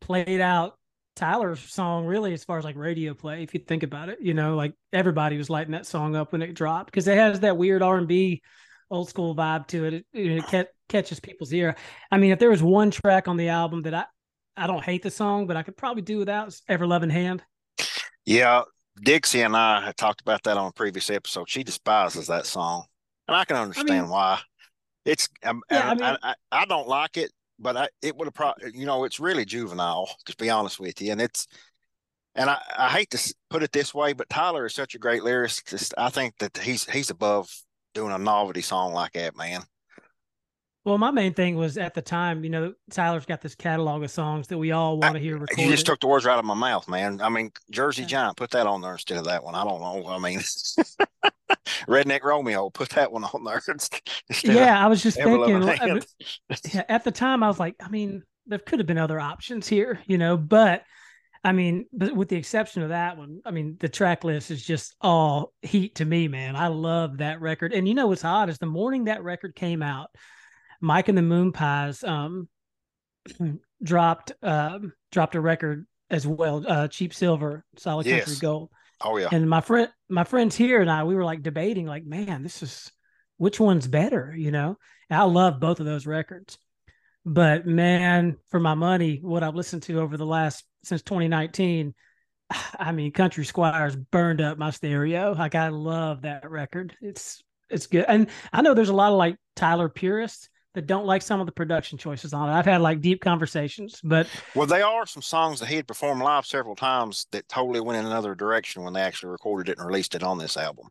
played 0.00 0.40
out 0.40 0.78
Tyler 1.16 1.54
song, 1.54 2.06
really, 2.06 2.32
as 2.32 2.44
far 2.44 2.58
as 2.58 2.64
like 2.64 2.76
radio 2.76 3.14
play. 3.14 3.42
If 3.42 3.54
you 3.54 3.60
think 3.60 3.82
about 3.82 4.08
it, 4.08 4.18
you 4.20 4.34
know, 4.34 4.56
like 4.56 4.74
everybody 4.92 5.36
was 5.36 5.48
lighting 5.48 5.72
that 5.72 5.86
song 5.86 6.16
up 6.16 6.32
when 6.32 6.42
it 6.42 6.54
dropped 6.54 6.86
because 6.86 7.06
it 7.06 7.16
has 7.16 7.40
that 7.40 7.56
weird 7.56 7.82
R 7.82 7.98
and 7.98 8.08
B, 8.08 8.42
old 8.90 9.08
school 9.08 9.34
vibe 9.34 9.66
to 9.68 9.84
it. 9.84 9.94
It, 9.94 10.06
it 10.12 10.44
ca- 10.46 10.64
catches 10.88 11.20
people's 11.20 11.52
ear. 11.52 11.76
I 12.10 12.18
mean, 12.18 12.32
if 12.32 12.38
there 12.38 12.50
was 12.50 12.62
one 12.62 12.90
track 12.90 13.28
on 13.28 13.36
the 13.36 13.48
album 13.48 13.82
that 13.82 13.94
I, 13.94 14.04
I 14.56 14.66
don't 14.66 14.84
hate 14.84 15.02
the 15.02 15.10
song, 15.10 15.46
but 15.46 15.56
I 15.56 15.62
could 15.62 15.76
probably 15.76 16.02
do 16.02 16.18
without 16.18 16.58
"Ever 16.68 16.86
Loving 16.86 17.10
Hand." 17.10 17.42
Yeah, 18.24 18.62
Dixie 19.02 19.42
and 19.42 19.56
I 19.56 19.84
had 19.84 19.96
talked 19.96 20.20
about 20.20 20.42
that 20.44 20.56
on 20.56 20.68
a 20.68 20.72
previous 20.72 21.10
episode. 21.10 21.48
She 21.50 21.64
despises 21.64 22.26
that 22.28 22.46
song, 22.46 22.84
and 23.28 23.36
I 23.36 23.44
can 23.44 23.56
understand 23.56 24.08
why. 24.10 24.40
It's 25.04 25.28
um, 25.42 25.62
Yeah, 25.70 25.90
I 25.90 25.94
mean- 25.94 26.02
I, 26.04 26.18
I, 26.22 26.34
I 26.52 26.64
don't 26.64 26.88
like 26.88 27.16
it, 27.16 27.32
but 27.58 27.76
I, 27.76 27.88
it 28.00 28.16
would 28.16 28.26
have 28.26 28.34
probably 28.34 28.70
you 28.74 28.86
know 28.86 29.04
it's 29.04 29.20
really 29.20 29.44
juvenile 29.44 30.08
to 30.26 30.36
be 30.36 30.50
honest 30.50 30.80
with 30.80 31.00
you, 31.02 31.12
and 31.12 31.20
it's 31.20 31.46
and 32.36 32.50
I, 32.50 32.58
I 32.76 32.88
hate 32.88 33.10
to 33.10 33.34
put 33.50 33.62
it 33.62 33.72
this 33.72 33.94
way, 33.94 34.12
but 34.12 34.28
Tyler 34.28 34.66
is 34.66 34.74
such 34.74 34.94
a 34.94 34.98
great 34.98 35.22
lyricist. 35.22 35.92
I 35.98 36.08
think 36.10 36.34
that 36.38 36.56
he's 36.58 36.84
he's 36.90 37.10
above 37.10 37.50
doing 37.94 38.12
a 38.12 38.18
novelty 38.18 38.62
song 38.62 38.92
like 38.92 39.12
that, 39.12 39.36
man. 39.36 39.62
Well, 40.84 40.98
my 40.98 41.10
main 41.10 41.32
thing 41.32 41.56
was 41.56 41.78
at 41.78 41.94
the 41.94 42.02
time, 42.02 42.44
you 42.44 42.50
know, 42.50 42.74
Tyler's 42.90 43.24
got 43.24 43.40
this 43.40 43.54
catalog 43.54 44.02
of 44.02 44.10
songs 44.10 44.48
that 44.48 44.58
we 44.58 44.72
all 44.72 44.98
want 44.98 45.14
to 45.14 45.20
hear 45.20 45.38
recorded. 45.38 45.64
You 45.64 45.70
just 45.70 45.86
took 45.86 45.98
the 46.00 46.06
words 46.06 46.26
right 46.26 46.34
out 46.34 46.40
of 46.40 46.44
my 46.44 46.52
mouth, 46.52 46.86
man. 46.88 47.22
I 47.22 47.30
mean, 47.30 47.52
Jersey 47.70 48.02
Yeah. 48.02 48.08
Giant, 48.08 48.36
put 48.36 48.50
that 48.50 48.66
on 48.66 48.82
there 48.82 48.92
instead 48.92 49.16
of 49.16 49.24
that 49.24 49.42
one. 49.42 49.54
I 49.54 49.64
don't 49.64 49.80
know. 49.80 50.06
I 50.08 50.18
mean, 50.18 50.40
Redneck 51.88 52.22
Romeo, 52.22 52.68
put 52.68 52.90
that 52.90 53.10
one 53.10 53.24
on 53.24 53.44
there 53.44 53.62
yeah, 54.42 54.84
I 54.84 54.88
was 54.88 55.02
just 55.02 55.16
thinking 55.16 55.42
I 55.42 55.86
mean, 55.86 56.02
at 56.88 57.04
the 57.04 57.10
time 57.10 57.42
I 57.42 57.48
was 57.48 57.58
like, 57.58 57.76
I 57.80 57.88
mean, 57.88 58.22
there 58.46 58.58
could 58.58 58.78
have 58.78 58.86
been 58.86 58.98
other 58.98 59.18
options 59.18 59.66
here, 59.66 60.00
you 60.06 60.18
know, 60.18 60.36
but 60.36 60.82
I 61.44 61.52
mean, 61.52 61.84
but 61.92 62.16
with 62.16 62.30
the 62.30 62.36
exception 62.36 62.82
of 62.82 62.88
that 62.88 63.18
one, 63.18 63.40
I 63.44 63.50
mean, 63.50 63.76
the 63.78 63.88
track 63.88 64.24
list 64.24 64.50
is 64.50 64.64
just 64.64 64.96
all 65.00 65.52
heat 65.60 65.96
to 65.96 66.04
me, 66.04 66.26
man. 66.26 66.56
I 66.56 66.68
love 66.68 67.18
that 67.18 67.42
record. 67.42 67.74
And 67.74 67.86
you 67.86 67.92
know 67.94 68.06
what's 68.06 68.24
odd 68.24 68.48
is 68.48 68.58
the 68.58 68.66
morning 68.66 69.04
that 69.04 69.22
record 69.22 69.54
came 69.54 69.82
out, 69.82 70.08
Mike 70.80 71.08
and 71.08 71.18
the 71.18 71.22
Moon 71.22 71.52
Pies 71.52 72.02
um 72.02 72.48
dropped 73.82 74.32
um 74.42 74.92
dropped 75.12 75.34
a 75.34 75.40
record 75.40 75.86
as 76.10 76.26
well, 76.26 76.64
uh 76.66 76.88
Cheap 76.88 77.12
Silver, 77.12 77.64
Solid 77.76 78.06
Country 78.06 78.36
Gold. 78.40 78.70
Oh 79.02 79.18
yeah. 79.18 79.28
And 79.30 79.48
my 79.48 79.60
friend, 79.60 79.90
my 80.08 80.24
friends 80.24 80.56
here 80.56 80.80
and 80.80 80.90
I, 80.90 81.04
we 81.04 81.14
were 81.14 81.24
like 81.24 81.42
debating, 81.42 81.86
like, 81.86 82.06
man, 82.06 82.42
this 82.42 82.62
is 82.62 82.90
which 83.36 83.60
one's 83.60 83.86
better, 83.86 84.34
you 84.36 84.50
know? 84.50 84.78
And 85.10 85.20
I 85.20 85.24
love 85.24 85.60
both 85.60 85.80
of 85.80 85.86
those 85.86 86.06
records, 86.06 86.56
but 87.24 87.66
man, 87.66 88.36
for 88.50 88.60
my 88.60 88.74
money, 88.74 89.18
what 89.22 89.42
I've 89.42 89.54
listened 89.54 89.82
to 89.84 90.00
over 90.00 90.16
the 90.16 90.26
last 90.26 90.64
since 90.82 91.02
2019, 91.02 91.94
I 92.78 92.92
mean, 92.92 93.12
Country 93.12 93.44
Squires 93.44 93.96
burned 93.96 94.40
up 94.40 94.58
my 94.58 94.70
stereo. 94.70 95.32
Like, 95.32 95.54
I 95.54 95.68
love 95.68 96.22
that 96.22 96.50
record. 96.50 96.96
It's 97.00 97.42
it's 97.70 97.86
good, 97.86 98.04
and 98.08 98.28
I 98.52 98.62
know 98.62 98.74
there's 98.74 98.90
a 98.90 98.94
lot 98.94 99.12
of 99.12 99.18
like 99.18 99.36
Tyler 99.56 99.88
purists 99.88 100.48
that 100.74 100.86
don't 100.86 101.06
like 101.06 101.22
some 101.22 101.40
of 101.40 101.46
the 101.46 101.52
production 101.52 101.98
choices 101.98 102.32
on 102.34 102.48
it. 102.48 102.52
I've 102.52 102.66
had 102.66 102.80
like 102.82 103.00
deep 103.00 103.20
conversations, 103.22 104.00
but 104.02 104.28
Well, 104.54 104.66
there 104.66 104.86
are 104.86 105.06
some 105.06 105.22
songs 105.22 105.60
that 105.60 105.66
he 105.66 105.76
had 105.76 105.86
performed 105.86 106.22
live 106.22 106.46
several 106.46 106.76
times 106.76 107.26
that 107.32 107.48
totally 107.48 107.80
went 107.80 107.98
in 107.98 108.06
another 108.06 108.34
direction 108.34 108.82
when 108.82 108.92
they 108.92 109.00
actually 109.00 109.30
recorded 109.30 109.70
it 109.70 109.78
and 109.78 109.86
released 109.86 110.14
it 110.14 110.22
on 110.22 110.38
this 110.38 110.56
album. 110.56 110.88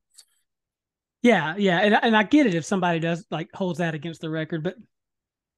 Yeah, 1.21 1.55
yeah, 1.57 1.79
and 1.79 1.95
and 2.01 2.17
I 2.17 2.23
get 2.23 2.47
it 2.47 2.55
if 2.55 2.65
somebody 2.65 2.99
does 2.99 3.25
like 3.31 3.49
holds 3.53 3.79
that 3.79 3.95
against 3.95 4.19
the 4.21 4.29
record, 4.29 4.63
but 4.63 4.75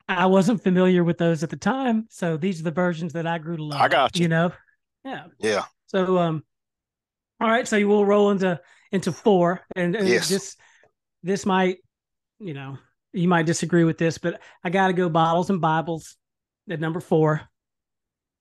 I 0.07 0.27
wasn't 0.27 0.62
familiar 0.63 1.03
with 1.03 1.17
those 1.17 1.43
at 1.43 1.50
the 1.50 1.57
time, 1.57 2.05
so 2.09 2.38
these 2.38 2.59
are 2.59 2.63
the 2.63 2.71
versions 2.71 3.13
that 3.13 3.25
I 3.25 3.38
grew 3.39 3.57
to 3.57 3.63
love. 3.63 3.81
I 3.81 3.88
got 3.88 4.15
you. 4.15 4.24
You 4.24 4.27
know, 4.27 4.51
yeah. 5.03 5.25
Yeah. 5.39 5.63
So 5.88 6.17
um, 6.17 6.43
all 7.39 7.50
right, 7.50 7.67
so 7.67 7.75
you 7.75 7.88
will 7.88 8.05
roll 8.05 8.31
into 8.31 8.59
into 8.91 9.12
four, 9.12 9.62
and, 9.75 9.95
and 9.95 10.07
Yes. 10.07 10.29
this 10.29 10.55
this 11.24 11.45
might, 11.45 11.77
you 12.39 12.53
know, 12.53 12.77
you 13.13 13.27
might 13.27 13.45
disagree 13.47 13.83
with 13.83 13.97
this, 13.97 14.17
but 14.19 14.39
I 14.63 14.69
got 14.69 14.88
to 14.88 14.93
go 14.93 15.09
bottles 15.09 15.50
and 15.50 15.59
Bibles 15.59 16.17
at 16.69 16.79
number 16.79 17.00
four. 17.00 17.41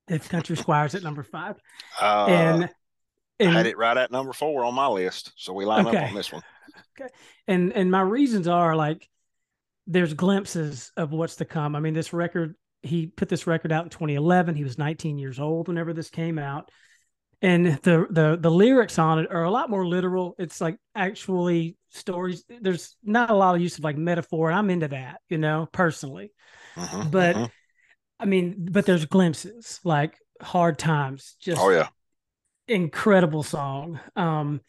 If 0.06 0.28
Country 0.28 0.56
Squires 0.56 0.94
at 0.94 1.02
number 1.02 1.22
five, 1.22 1.56
Uh, 1.98 2.26
and 2.26 2.68
I 3.40 3.44
had 3.44 3.66
it 3.66 3.78
right 3.78 3.96
at 3.96 4.10
number 4.12 4.34
four 4.34 4.64
on 4.66 4.74
my 4.74 4.86
list. 4.86 5.32
So 5.36 5.54
we 5.54 5.64
line 5.64 5.86
Okay. 5.86 5.96
up 5.96 6.10
on 6.10 6.14
this 6.14 6.30
one. 6.30 6.42
Okay, 7.00 7.10
and 7.48 7.72
and 7.72 7.90
my 7.90 8.02
reasons 8.02 8.46
are 8.46 8.76
like 8.76 9.08
there's 9.86 10.14
glimpses 10.14 10.92
of 10.96 11.12
what's 11.12 11.36
to 11.36 11.44
come. 11.44 11.76
I 11.76 11.80
mean, 11.80 11.94
this 11.94 12.12
record 12.12 12.54
he 12.82 13.06
put 13.06 13.28
this 13.30 13.46
record 13.46 13.72
out 13.72 13.84
in 13.84 13.90
2011. 13.90 14.54
He 14.54 14.64
was 14.64 14.78
19 14.78 15.18
years 15.18 15.40
old 15.40 15.68
whenever 15.68 15.92
this 15.92 16.10
came 16.10 16.38
out, 16.38 16.70
and 17.42 17.66
the 17.82 18.06
the 18.10 18.38
the 18.40 18.50
lyrics 18.50 18.98
on 18.98 19.20
it 19.20 19.30
are 19.32 19.44
a 19.44 19.50
lot 19.50 19.70
more 19.70 19.86
literal. 19.86 20.34
It's 20.38 20.60
like 20.60 20.78
actually 20.94 21.76
stories. 21.90 22.44
There's 22.48 22.96
not 23.04 23.30
a 23.30 23.34
lot 23.34 23.54
of 23.56 23.60
use 23.62 23.78
of 23.78 23.84
like 23.84 23.96
metaphor. 23.96 24.52
I'm 24.52 24.70
into 24.70 24.88
that, 24.88 25.20
you 25.28 25.38
know, 25.38 25.68
personally. 25.72 26.32
Mhm, 26.76 27.10
But 27.10 27.36
mhm. 27.36 27.50
I 28.20 28.26
mean, 28.26 28.68
but 28.72 28.86
there's 28.86 29.06
glimpses. 29.06 29.80
Like 29.84 30.16
Hard 30.42 30.78
Times. 30.78 31.36
Just 31.40 31.60
Oh 31.60 31.70
yeah. 31.70 31.88
incredible 32.68 33.42
song. 33.42 34.00
Um, 34.16 34.60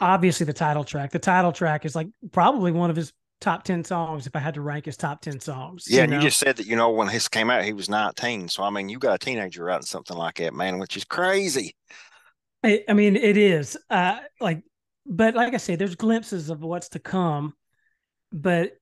obviously 0.00 0.46
the 0.46 0.52
title 0.52 0.84
track. 0.84 1.10
The 1.12 1.18
title 1.18 1.52
track 1.52 1.84
is 1.84 1.94
like 1.94 2.08
probably 2.32 2.72
one 2.72 2.90
of 2.90 2.96
his 2.96 3.12
top 3.42 3.64
ten 3.64 3.84
songs 3.84 4.26
if 4.26 4.34
I 4.34 4.38
had 4.38 4.54
to 4.54 4.62
rank 4.62 4.86
his 4.86 4.96
top 4.96 5.20
ten 5.20 5.38
songs. 5.40 5.84
Yeah, 5.88 6.02
and 6.02 6.10
know? 6.10 6.16
you 6.16 6.22
just 6.22 6.38
said 6.38 6.56
that 6.56 6.66
you 6.66 6.76
know 6.76 6.90
when 6.90 7.08
his 7.08 7.28
came 7.28 7.50
out 7.50 7.64
he 7.64 7.74
was 7.74 7.90
19. 7.90 8.48
So 8.48 8.62
I 8.62 8.70
mean 8.70 8.88
you 8.88 8.98
got 8.98 9.16
a 9.16 9.18
teenager 9.18 9.64
writing 9.64 9.86
something 9.86 10.16
like 10.16 10.36
that, 10.36 10.54
man, 10.54 10.78
which 10.78 10.96
is 10.96 11.04
crazy. 11.04 11.74
I, 12.64 12.84
I 12.88 12.92
mean, 12.92 13.16
it 13.16 13.36
is 13.36 13.76
uh, 13.90 14.18
like, 14.40 14.62
but 15.04 15.34
like 15.34 15.54
I 15.54 15.56
say, 15.56 15.76
there's 15.76 15.96
glimpses 15.96 16.48
of 16.48 16.62
what's 16.62 16.90
to 16.90 16.98
come, 16.98 17.54
but 18.30 18.72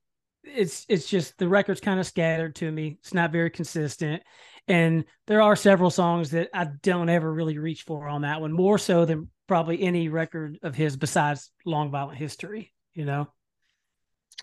it's 0.45 0.85
it's 0.89 1.07
just 1.07 1.39
the 1.39 1.49
record's 1.49 1.81
kind 1.81 1.99
of 1.99 2.07
scattered 2.07 2.55
to 2.57 2.71
me. 2.71 2.99
It's 3.01 3.15
not 3.15 3.33
very 3.33 3.51
consistent, 3.51 4.23
and 4.69 5.05
there 5.27 5.43
are 5.43 5.57
several 5.57 5.91
songs 5.91 6.31
that 6.31 6.51
I 6.53 6.67
don't 6.83 7.09
ever 7.09 7.33
really 7.33 7.59
reach 7.59 7.83
for 7.83 8.07
on 8.07 8.23
that 8.23 8.41
one, 8.41 8.53
more 8.53 8.79
so 8.79 9.05
than 9.05 9.29
probably 9.47 9.83
any 9.83 10.09
record 10.09 10.59
of 10.63 10.75
his 10.75 10.97
besides 10.97 11.51
Long 11.65 11.91
Violent 11.91 12.19
History. 12.19 12.73
You 12.93 13.07
know, 13.07 13.29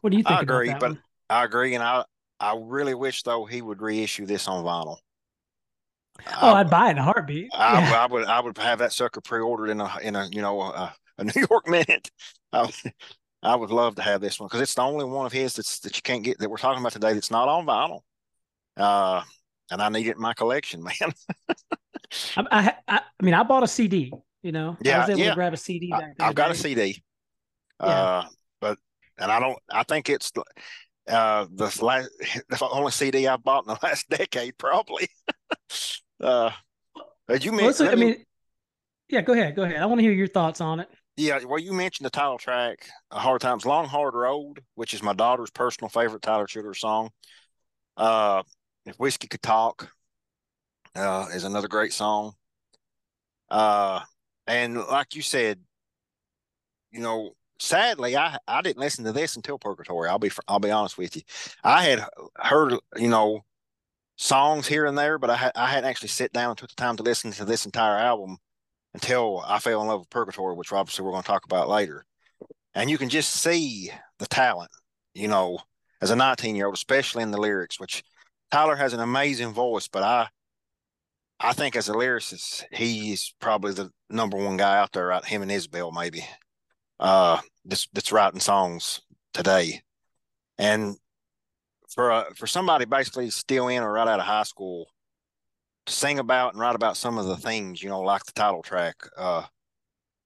what 0.02 0.12
do 0.12 0.18
you 0.18 0.24
think 0.24 0.26
I 0.26 0.42
agree, 0.42 0.74
but 0.76 0.94
one? 0.94 1.02
I 1.30 1.44
agree, 1.46 1.74
and 1.76 1.84
I 1.84 2.06
I 2.40 2.56
really 2.56 2.94
wish 2.94 3.24
though 3.24 3.46
he 3.46 3.62
would 3.64 3.82
reissue 3.82 4.26
this 4.28 4.48
on 4.48 4.64
vinyl. 4.64 5.00
Oh, 6.42 6.52
I, 6.52 6.54
I'd 6.54 6.70
buy 6.70 6.88
it 6.90 6.92
in 6.92 6.98
a 7.00 7.04
heartbeat. 7.04 7.54
I, 7.54 7.78
yeah. 7.78 7.96
I 8.04 8.08
would 8.08 8.26
I 8.26 8.40
would 8.40 8.58
have 8.58 8.80
that 8.80 8.94
sucker 8.94 9.22
pre-ordered 9.22 9.70
in 9.70 9.82
a 9.82 9.90
in 10.02 10.16
a 10.16 10.28
you 10.32 10.42
know 10.42 10.62
a, 10.62 10.96
a 11.18 11.24
New 11.24 11.48
York 11.50 11.68
minute. 11.68 12.10
I, 12.54 12.72
I 13.44 13.56
would 13.56 13.72
love 13.72 13.96
to 13.96 14.02
have 14.02 14.22
this 14.22 14.40
one 14.40 14.48
because 14.48 14.62
it's 14.62 14.76
the 14.76 14.82
only 14.82 15.06
one 15.06 15.26
of 15.26 15.32
his 15.34 15.56
that's 15.56 15.80
that 15.82 15.96
you 15.98 16.02
can't 16.04 16.24
get 16.24 16.40
that 16.40 16.50
we're 16.50 16.58
talking 16.58 16.82
about 16.82 16.94
today 16.94 17.14
that's 17.14 17.32
not 17.32 17.50
on 17.50 17.66
vinyl. 17.66 18.02
Uh, 18.78 19.24
and 19.72 19.82
I 19.82 19.90
need 19.90 20.08
it 20.08 20.18
in 20.18 20.22
my 20.22 20.34
collection, 20.36 20.84
man. 21.02 21.14
I, 22.36 22.44
I, 22.52 22.74
I 22.88 23.02
I 23.20 23.24
mean, 23.24 23.34
I 23.34 23.44
bought 23.44 23.64
a 23.64 23.68
CD. 23.68 24.14
You 24.44 24.52
know, 24.52 24.78
I 24.88 24.96
Yeah, 24.96 24.98
was 24.98 25.10
able 25.10 25.24
yeah. 25.24 25.26
to 25.26 25.32
grab 25.32 25.54
a 25.54 25.58
CD 25.58 25.94
I, 25.94 26.00
back. 26.00 26.16
in 26.20 26.28
I've 26.28 26.36
the 26.36 26.36
got 26.36 26.52
a. 26.52 26.56
CD. 26.56 27.04
Yeah. 27.84 28.08
Uh, 28.08 28.26
and 29.18 29.32
I 29.32 29.40
don't. 29.40 29.58
I 29.72 29.84
think 29.84 30.10
it's 30.10 30.32
uh 31.08 31.46
the 31.52 31.80
last 31.82 32.10
the 32.50 32.68
only 32.70 32.92
CD 32.92 33.28
I've 33.28 33.44
bought 33.44 33.66
in 33.66 33.74
the 33.74 33.80
last 33.84 34.10
decade, 34.10 34.58
probably. 34.58 35.08
uh, 36.22 36.52
you 37.40 37.52
Well, 37.52 37.58
men- 37.58 37.66
let's- 37.66 37.82
I 37.82 37.96
me- 37.96 38.06
mean, 38.06 38.26
yeah, 39.10 39.22
go 39.22 39.34
ahead, 39.34 39.56
go 39.56 39.64
ahead. 39.64 39.78
I 39.78 39.86
want 39.86 40.00
to 40.00 40.04
hear 40.04 40.12
your 40.12 40.28
thoughts 40.28 40.62
on 40.62 40.80
it. 40.82 40.90
Yeah, 41.16 41.44
well, 41.46 41.60
you 41.60 41.74
mentioned 41.74 42.06
the 42.06 42.12
title 42.12 42.38
track, 42.38 42.88
"A 43.12 43.20
"Hard 43.20 43.42
Times," 43.42 43.66
"Long 43.66 43.86
Hard 43.86 44.14
Road," 44.14 44.64
which 44.76 44.94
is 44.94 45.02
my 45.02 45.14
daughter's 45.14 45.50
personal 45.50 45.90
favorite 45.90 46.22
Tyler 46.22 46.46
Childers 46.46 46.80
song. 46.80 47.10
Uh, 47.96 48.44
"If 48.86 48.98
Whiskey 48.98 49.28
Could 49.28 49.42
Talk" 49.42 49.92
uh, 50.96 51.28
is 51.34 51.44
another 51.44 51.68
great 51.68 51.94
song. 51.94 52.34
Uh, 53.50 54.02
and 54.46 54.78
like 54.78 55.16
you 55.16 55.22
said, 55.22 55.60
you 56.92 57.00
know, 57.00 57.32
sadly, 57.60 58.16
I 58.18 58.38
I 58.48 58.62
didn't 58.62 58.80
listen 58.80 59.06
to 59.06 59.12
this 59.12 59.36
until 59.36 59.60
Purgatory. 59.60 60.10
I'll 60.10 60.20
be 60.20 60.32
I'll 60.48 60.60
be 60.60 60.72
honest 60.72 60.98
with 60.98 61.16
you. 61.16 61.24
I 61.64 61.84
had 61.84 62.06
heard 62.38 62.74
you 62.96 63.10
know 63.10 63.46
songs 64.18 64.68
here 64.68 64.86
and 64.86 64.98
there, 64.98 65.18
but 65.18 65.30
I 65.30 65.52
I 65.56 65.68
hadn't 65.68 65.90
actually 65.90 66.10
sit 66.10 66.34
down 66.34 66.52
and 66.52 66.58
took 66.58 66.70
the 66.70 66.76
time 66.76 66.98
to 66.98 67.04
listen 67.04 67.32
to 67.32 67.46
this 67.46 67.66
entire 67.66 67.98
album 67.98 68.38
until 68.94 69.44
I 69.46 69.60
fell 69.60 69.82
in 69.82 69.88
love 69.88 70.02
with 70.02 70.10
Purgatory, 70.10 70.56
which 70.56 70.72
obviously 70.72 71.06
we're 71.06 71.12
going 71.12 71.24
to 71.24 71.28
talk 71.28 71.46
about 71.46 71.70
later. 71.70 72.06
And 72.74 72.90
you 72.90 72.98
can 72.98 73.10
just 73.10 73.32
see 73.32 73.92
the 74.20 74.28
talent, 74.28 74.72
you 75.14 75.28
know, 75.28 75.60
as 76.02 76.12
a 76.12 76.16
19 76.16 76.56
year 76.56 76.68
old, 76.68 76.76
especially 76.76 77.24
in 77.24 77.32
the 77.32 77.40
lyrics, 77.40 77.80
which 77.80 78.04
Tyler 78.52 78.76
has 78.76 78.94
an 78.94 79.00
amazing 79.00 79.54
voice, 79.54 79.88
but 79.88 80.04
I, 80.04 80.28
I 81.40 81.54
think 81.54 81.76
as 81.76 81.90
a 81.90 81.94
lyricist, 81.94 82.64
he's 82.72 83.34
probably 83.40 83.74
the 83.74 83.92
number 84.10 84.38
one 84.38 84.58
guy 84.58 84.80
out 84.80 84.94
there, 84.94 85.08
right? 85.08 85.24
Him 85.26 85.42
and 85.42 85.52
Isbell, 85.52 85.94
maybe, 85.94 86.26
uh, 87.00 87.40
that's, 87.66 87.88
that's 87.94 88.12
writing 88.12 88.40
songs 88.40 89.02
today. 89.34 89.82
And 90.58 90.96
for, 91.90 92.12
uh, 92.12 92.26
for 92.36 92.48
somebody 92.48 92.86
basically 92.86 93.30
still 93.30 93.68
in 93.68 93.84
or 93.84 93.94
right 93.94 94.08
out 94.08 94.20
of 94.20 94.26
high 94.26 94.44
school, 94.44 94.88
to 95.86 95.94
sing 95.94 96.20
about 96.20 96.54
and 96.54 96.60
write 96.60 96.76
about 96.76 96.98
some 96.98 97.18
of 97.18 97.26
the 97.26 97.38
things, 97.38 97.82
you 97.82 97.90
know, 97.90 98.02
like 98.02 98.26
the 98.26 98.34
title 98.34 98.62
track. 98.62 98.96
Uh, 99.18 99.44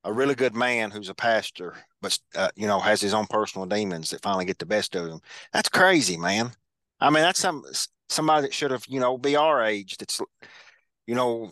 a 0.03 0.11
really 0.11 0.33
good 0.33 0.55
man 0.55 0.89
who's 0.89 1.09
a 1.09 1.13
pastor, 1.13 1.75
but 2.01 2.17
uh, 2.35 2.49
you 2.55 2.65
know, 2.65 2.79
has 2.79 2.99
his 2.99 3.13
own 3.13 3.27
personal 3.27 3.67
demons 3.67 4.09
that 4.09 4.23
finally 4.23 4.45
get 4.45 4.57
the 4.57 4.65
best 4.65 4.95
of 4.95 5.07
him. 5.07 5.19
That's 5.53 5.69
crazy, 5.69 6.17
man. 6.17 6.51
I 6.99 7.11
mean, 7.11 7.21
that's 7.21 7.39
some 7.39 7.63
somebody 8.09 8.41
that 8.41 8.53
should 8.53 8.71
have, 8.71 8.83
you 8.87 8.99
know, 8.99 9.17
be 9.17 9.35
our 9.35 9.63
age. 9.63 9.97
That's, 9.97 10.19
you 11.05 11.13
know, 11.13 11.51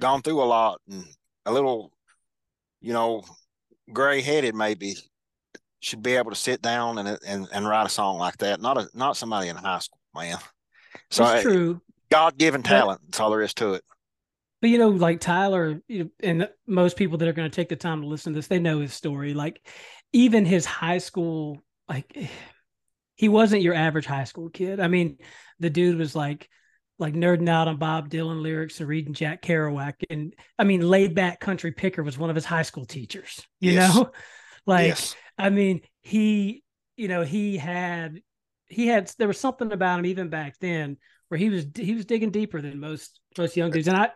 gone 0.00 0.20
through 0.20 0.42
a 0.42 0.44
lot 0.44 0.80
and 0.90 1.06
a 1.46 1.52
little, 1.52 1.90
you 2.82 2.92
know, 2.92 3.24
gray 3.92 4.20
headed 4.20 4.54
maybe 4.54 4.94
should 5.80 6.02
be 6.02 6.14
able 6.16 6.30
to 6.30 6.36
sit 6.36 6.62
down 6.62 6.98
and 6.98 7.18
and 7.26 7.48
and 7.52 7.68
write 7.68 7.86
a 7.86 7.90
song 7.90 8.18
like 8.18 8.36
that. 8.38 8.60
Not 8.60 8.78
a 8.78 8.88
not 8.94 9.16
somebody 9.16 9.48
in 9.48 9.56
high 9.56 9.78
school, 9.78 10.00
man. 10.14 10.38
So 11.10 11.24
it's 11.24 11.44
uh, 11.46 11.48
true, 11.48 11.80
God 12.10 12.36
given 12.38 12.62
But- 12.62 12.68
talent. 12.70 13.00
That's 13.04 13.20
all 13.20 13.30
there 13.30 13.42
is 13.42 13.54
to 13.54 13.74
it. 13.74 13.84
but 14.60 14.70
you 14.70 14.78
know, 14.78 14.88
like 14.88 15.20
Tyler, 15.20 15.80
you 15.88 16.04
know, 16.04 16.10
and 16.20 16.48
most 16.66 16.96
people 16.96 17.18
that 17.18 17.28
are 17.28 17.32
going 17.32 17.50
to 17.50 17.54
take 17.54 17.68
the 17.68 17.76
time 17.76 18.00
to 18.00 18.06
listen 18.08 18.32
to 18.32 18.38
this, 18.38 18.48
they 18.48 18.58
know 18.58 18.80
his 18.80 18.94
story. 18.94 19.34
Like, 19.34 19.60
even 20.12 20.44
his 20.46 20.64
high 20.64 20.98
school, 20.98 21.58
like, 21.88 22.16
he 23.14 23.28
wasn't 23.28 23.62
your 23.62 23.74
average 23.74 24.06
high 24.06 24.24
school 24.24 24.48
kid. 24.50 24.80
I 24.80 24.88
mean, 24.88 25.18
the 25.60 25.70
dude 25.70 25.98
was 25.98 26.14
like, 26.16 26.48
like 26.98 27.14
nerding 27.14 27.48
out 27.48 27.68
on 27.68 27.76
Bob 27.76 28.08
Dylan 28.08 28.40
lyrics 28.42 28.80
and 28.80 28.88
reading 28.88 29.12
Jack 29.14 29.42
Kerouac, 29.42 29.94
and 30.08 30.34
I 30.58 30.64
mean, 30.64 30.80
laid 30.80 31.14
back 31.14 31.40
country 31.40 31.72
picker 31.72 32.02
was 32.02 32.16
one 32.18 32.30
of 32.30 32.36
his 32.36 32.44
high 32.44 32.62
school 32.62 32.86
teachers. 32.86 33.46
You 33.60 33.72
Yes. 33.72 33.94
know, 33.94 34.10
like. 34.66 34.88
yes. 34.88 35.14
I 35.38 35.50
mean, 35.50 35.82
he, 36.00 36.62
you 36.96 37.08
know, 37.08 37.22
he 37.22 37.58
had, 37.58 38.20
he 38.68 38.86
had, 38.86 39.12
there 39.18 39.28
was 39.28 39.38
something 39.38 39.70
about 39.70 39.98
him 39.98 40.06
even 40.06 40.30
back 40.30 40.54
then 40.60 40.96
where 41.28 41.36
he 41.36 41.50
was, 41.50 41.66
he 41.74 41.94
was 41.94 42.06
digging 42.06 42.30
deeper 42.30 42.62
than 42.62 42.80
most, 42.80 43.20
most 43.36 43.54
young 43.54 43.70
dudes. 43.70 43.86
And 43.86 43.98
I, 43.98 44.08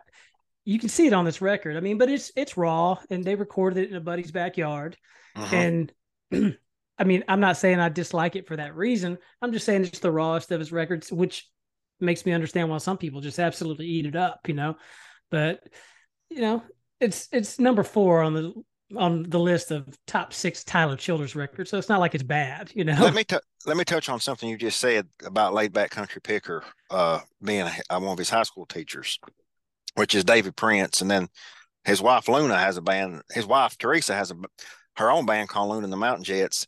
you 0.65 0.79
can 0.79 0.89
see 0.89 1.05
it 1.05 1.13
on 1.13 1.23
this 1.23 1.41
record. 1.41 1.77
I 1.77 1.79
mean, 1.79 1.99
but 1.99 2.09
it's, 2.09 2.31
it's 2.35 2.57
raw 2.57 2.97
and 3.11 3.23
they 3.23 3.35
recorded 3.35 3.83
it 3.83 3.91
in 3.91 3.95
a 3.97 4.01
buddy's 4.01 4.31
backyard. 4.31 4.97
Mhm. 5.37 5.91
And 6.31 6.57
I 6.97 7.03
mean, 7.03 7.23
I'm 7.27 7.39
not 7.39 7.57
saying 7.57 7.79
I 7.79 7.89
dislike 7.89 8.35
it 8.35 8.47
for 8.47 8.55
that 8.57 8.75
reason. 8.75 9.19
I'm 9.43 9.53
just 9.53 9.67
saying 9.67 9.83
it's 9.83 9.99
the 9.99 10.11
rawest 10.11 10.49
of 10.51 10.59
his 10.59 10.71
records, 10.71 11.11
which 11.11 11.47
makes 12.01 12.25
me 12.25 12.31
understand 12.31 12.69
why 12.69 12.77
some 12.77 12.97
people 12.97 13.21
just 13.21 13.39
absolutely 13.39 13.87
eat 13.87 14.05
it 14.05 14.15
up, 14.15 14.47
you 14.47 14.53
know, 14.53 14.75
but 15.29 15.61
you 16.29 16.41
know, 16.41 16.63
it's, 16.99 17.27
it's 17.31 17.59
number 17.59 17.83
four 17.83 18.21
on 18.21 18.33
the, 18.33 18.53
on 18.97 19.23
the 19.23 19.39
list 19.39 19.71
of 19.71 19.97
top 20.07 20.33
six 20.33 20.63
Tyler 20.63 20.95
Childers 20.95 21.35
records. 21.35 21.69
So 21.69 21.77
it's 21.77 21.89
not 21.89 21.99
like 21.99 22.15
it's 22.15 22.23
bad, 22.23 22.71
you 22.73 22.83
know? 22.83 22.97
Let 22.99 23.13
me 23.13 23.23
t- 23.23 23.37
let 23.65 23.77
me 23.77 23.83
touch 23.83 24.09
on 24.09 24.19
something 24.19 24.49
you 24.49 24.57
just 24.57 24.79
said 24.79 25.07
about 25.23 25.53
laid 25.53 25.71
back 25.73 25.91
country 25.91 26.21
picker 26.21 26.63
uh, 26.89 27.19
being 27.43 27.61
a, 27.61 27.71
uh, 27.89 27.99
one 27.99 28.13
of 28.13 28.17
his 28.17 28.29
high 28.29 28.43
school 28.43 28.65
teachers, 28.65 29.19
which 29.95 30.15
is 30.15 30.23
David 30.23 30.55
Prince, 30.55 31.01
and 31.01 31.09
then 31.09 31.27
his 31.85 32.01
wife 32.01 32.27
Luna 32.27 32.57
has 32.57 32.77
a 32.77 32.81
band. 32.81 33.21
His 33.31 33.45
wife 33.45 33.77
Teresa 33.77 34.13
has 34.13 34.31
a 34.31 34.35
her 34.97 35.11
own 35.11 35.25
band 35.25 35.49
called 35.49 35.69
Luna 35.69 35.83
and 35.83 35.93
the 35.93 35.97
Mountain 35.97 36.23
Jets, 36.23 36.67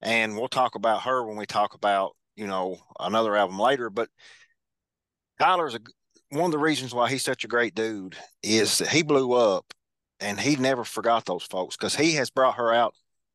and 0.00 0.36
we'll 0.36 0.48
talk 0.48 0.74
about 0.74 1.02
her 1.02 1.24
when 1.24 1.36
we 1.36 1.46
talk 1.46 1.74
about 1.74 2.16
you 2.34 2.46
know 2.46 2.78
another 2.98 3.36
album 3.36 3.58
later. 3.58 3.90
But 3.90 4.08
Tyler's 5.38 5.74
a, 5.74 5.80
one 6.30 6.46
of 6.46 6.52
the 6.52 6.58
reasons 6.58 6.94
why 6.94 7.10
he's 7.10 7.24
such 7.24 7.44
a 7.44 7.48
great 7.48 7.74
dude 7.74 8.16
is 8.42 8.78
that 8.78 8.88
he 8.88 9.02
blew 9.02 9.32
up, 9.32 9.72
and 10.20 10.38
he 10.38 10.56
never 10.56 10.84
forgot 10.84 11.24
those 11.24 11.44
folks 11.44 11.76
because 11.76 11.96
he 11.96 12.12
has 12.14 12.30
brought 12.30 12.56
her 12.56 12.72
out 12.72 12.94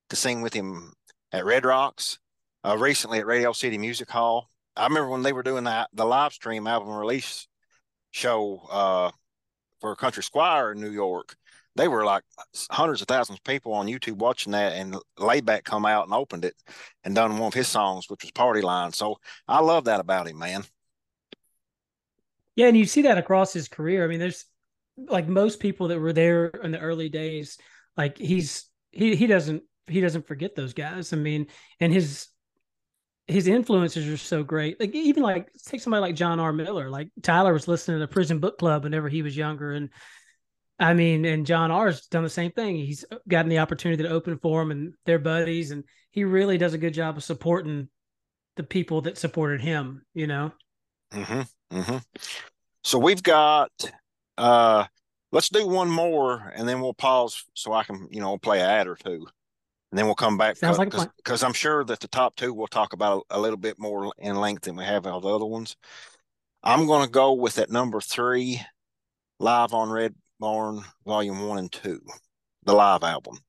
to 0.10 0.16
sing 0.16 0.42
with 0.42 0.54
him 0.54 0.94
at 1.32 1.46
Red 1.46 1.66
Rocks, 1.66 2.20
uh, 2.64 2.78
recently 2.78 3.20
at 3.20 3.26
Radio 3.26 3.52
City 3.52 3.78
Music 3.78 4.10
Hall. 4.10 4.50
I 4.76 4.84
remember 4.86 5.10
when 5.10 5.24
they 5.24 5.34
were 5.34 5.44
doing 5.44 5.66
that 5.66 5.90
the 5.94 6.06
live 6.06 6.34
stream 6.34 6.68
album 6.68 6.90
release 6.90 7.48
show 8.12 8.62
uh, 8.72 9.12
for 9.82 9.96
Country 9.96 10.24
Squire 10.24 10.72
in 10.72 10.82
New 10.82 10.92
York. 10.92 11.36
They 11.76 11.88
were 11.88 12.06
like 12.06 12.24
hundreds 12.72 13.02
of 13.02 13.08
thousands 13.08 13.38
of 13.38 13.44
people 13.44 13.74
on 13.74 13.88
YouTube 13.88 14.18
watching 14.18 14.54
that, 14.54 14.74
and 14.74 14.98
Layback 15.20 15.64
come 15.64 15.86
out 15.86 16.06
and 16.06 16.14
opened 16.14 16.46
it 16.46 16.56
and 17.04 17.14
done 17.14 17.38
one 17.38 17.48
of 17.48 17.54
his 17.54 17.68
songs, 17.68 18.06
which 18.10 18.24
was 18.24 18.32
Party 18.32 18.62
Line. 18.62 18.92
So 18.92 19.18
I 19.48 19.60
love 19.60 19.86
that 19.86 20.00
about 20.00 20.28
him, 20.28 20.40
man. 20.40 20.64
Yeah, 22.58 22.68
and 22.68 22.76
you 22.76 22.86
see 22.86 23.04
that 23.04 23.20
across 23.20 23.54
his 23.54 23.68
career. 23.70 24.04
I 24.04 24.08
mean, 24.08 24.20
there's 24.20 24.46
like 24.98 25.28
most 25.28 25.60
people 25.60 25.90
that 25.90 26.00
were 26.00 26.12
there 26.12 26.48
in 26.48 26.72
the 26.72 26.80
early 26.80 27.08
days, 27.08 27.58
like 27.96 28.18
he's 28.18 28.68
he 28.92 29.16
he 29.16 29.28
doesn't 29.28 29.62
he 29.86 30.02
doesn't 30.02 30.28
forget 30.28 30.56
those 30.56 30.74
guys. 30.74 31.14
I 31.14 31.18
mean, 31.18 31.48
and 31.80 31.94
his 31.94 32.28
his 33.28 33.48
influences 33.48 34.08
are 34.08 34.18
so 34.18 34.42
great. 34.42 34.80
Like 34.80 34.96
even 34.96 35.22
like 35.22 35.50
take 35.68 35.82
somebody 35.82 36.02
like 36.02 36.16
John 36.16 36.40
R. 36.40 36.52
Miller. 36.52 36.90
Like 36.90 37.10
Tyler 37.22 37.54
was 37.54 37.68
listening 37.68 38.00
to 38.00 38.08
Prison 38.08 38.40
Book 38.40 38.58
Club 38.58 38.86
whenever 38.86 39.08
he 39.08 39.22
was 39.22 39.38
younger, 39.38 39.74
and 39.74 39.90
I 40.80 40.96
mean, 40.96 41.26
and 41.26 41.46
John 41.46 41.70
R. 41.70 41.86
has 41.86 42.08
done 42.08 42.24
the 42.24 42.30
same 42.30 42.52
thing. 42.52 42.76
He's 42.76 43.06
gotten 43.28 43.50
the 43.50 43.60
opportunity 43.60 44.02
to 44.02 44.10
open 44.10 44.40
for 44.40 44.64
him 44.64 44.72
and 44.72 44.96
their 45.06 45.20
buddies, 45.20 45.70
and 45.70 45.84
he 46.10 46.24
really 46.24 46.58
does 46.58 46.74
a 46.74 46.80
good 46.80 46.96
job 46.96 47.18
of 47.18 47.24
supporting 47.24 47.88
the 48.56 48.64
people 48.64 49.02
that 49.02 49.20
supported 49.20 49.62
him. 49.62 50.02
You 50.16 50.26
know. 50.26 50.54
Mm-hmm. 51.14 51.42
Mm-hmm. 51.72 51.98
So 52.84 53.00
we've 53.00 53.24
got 53.24 53.72
Uh, 54.38 54.86
let's 55.32 55.50
do 55.50 55.68
one 55.68 55.90
more, 55.90 56.54
and 56.56 56.70
then 56.70 56.80
we'll 56.80 56.94
pause 56.94 57.44
so 57.54 57.74
I 57.74 57.84
can, 57.84 58.08
you 58.12 58.22
know, 58.22 58.38
play 58.38 58.60
an 58.60 58.70
ad 58.70 58.88
or 58.88 58.96
two, 58.96 59.26
and 59.92 59.98
then 59.98 60.06
we'll 60.06 60.16
come 60.16 60.38
back. 60.38 60.58
Sounds 60.58 60.78
like 60.78 60.92
because 61.18 61.44
I'm 61.44 61.54
sure 61.54 61.84
that 61.86 62.00
the 62.00 62.08
top 62.08 62.36
two 62.36 62.54
we'll 62.54 62.68
talk 62.68 62.94
about 62.94 63.26
a, 63.32 63.38
a 63.38 63.40
little 63.40 63.58
bit 63.58 63.80
more 63.80 64.14
in 64.20 64.36
length 64.36 64.64
than 64.64 64.76
we 64.76 64.84
have 64.84 65.08
all 65.08 65.20
the 65.20 65.28
other 65.28 65.46
ones. 65.46 65.76
I'm 66.64 66.86
going 66.86 67.04
to 67.06 67.12
go 67.12 67.34
with 67.34 67.56
that 67.56 67.72
number 67.72 68.00
three, 68.00 68.62
live 69.40 69.74
on 69.74 69.90
Red 69.90 70.14
Barn 70.40 70.82
Volume 71.06 71.48
One 71.48 71.58
and 71.58 71.72
Two, 71.72 72.02
the 72.66 72.74
live 72.74 73.04
album. 73.04 73.40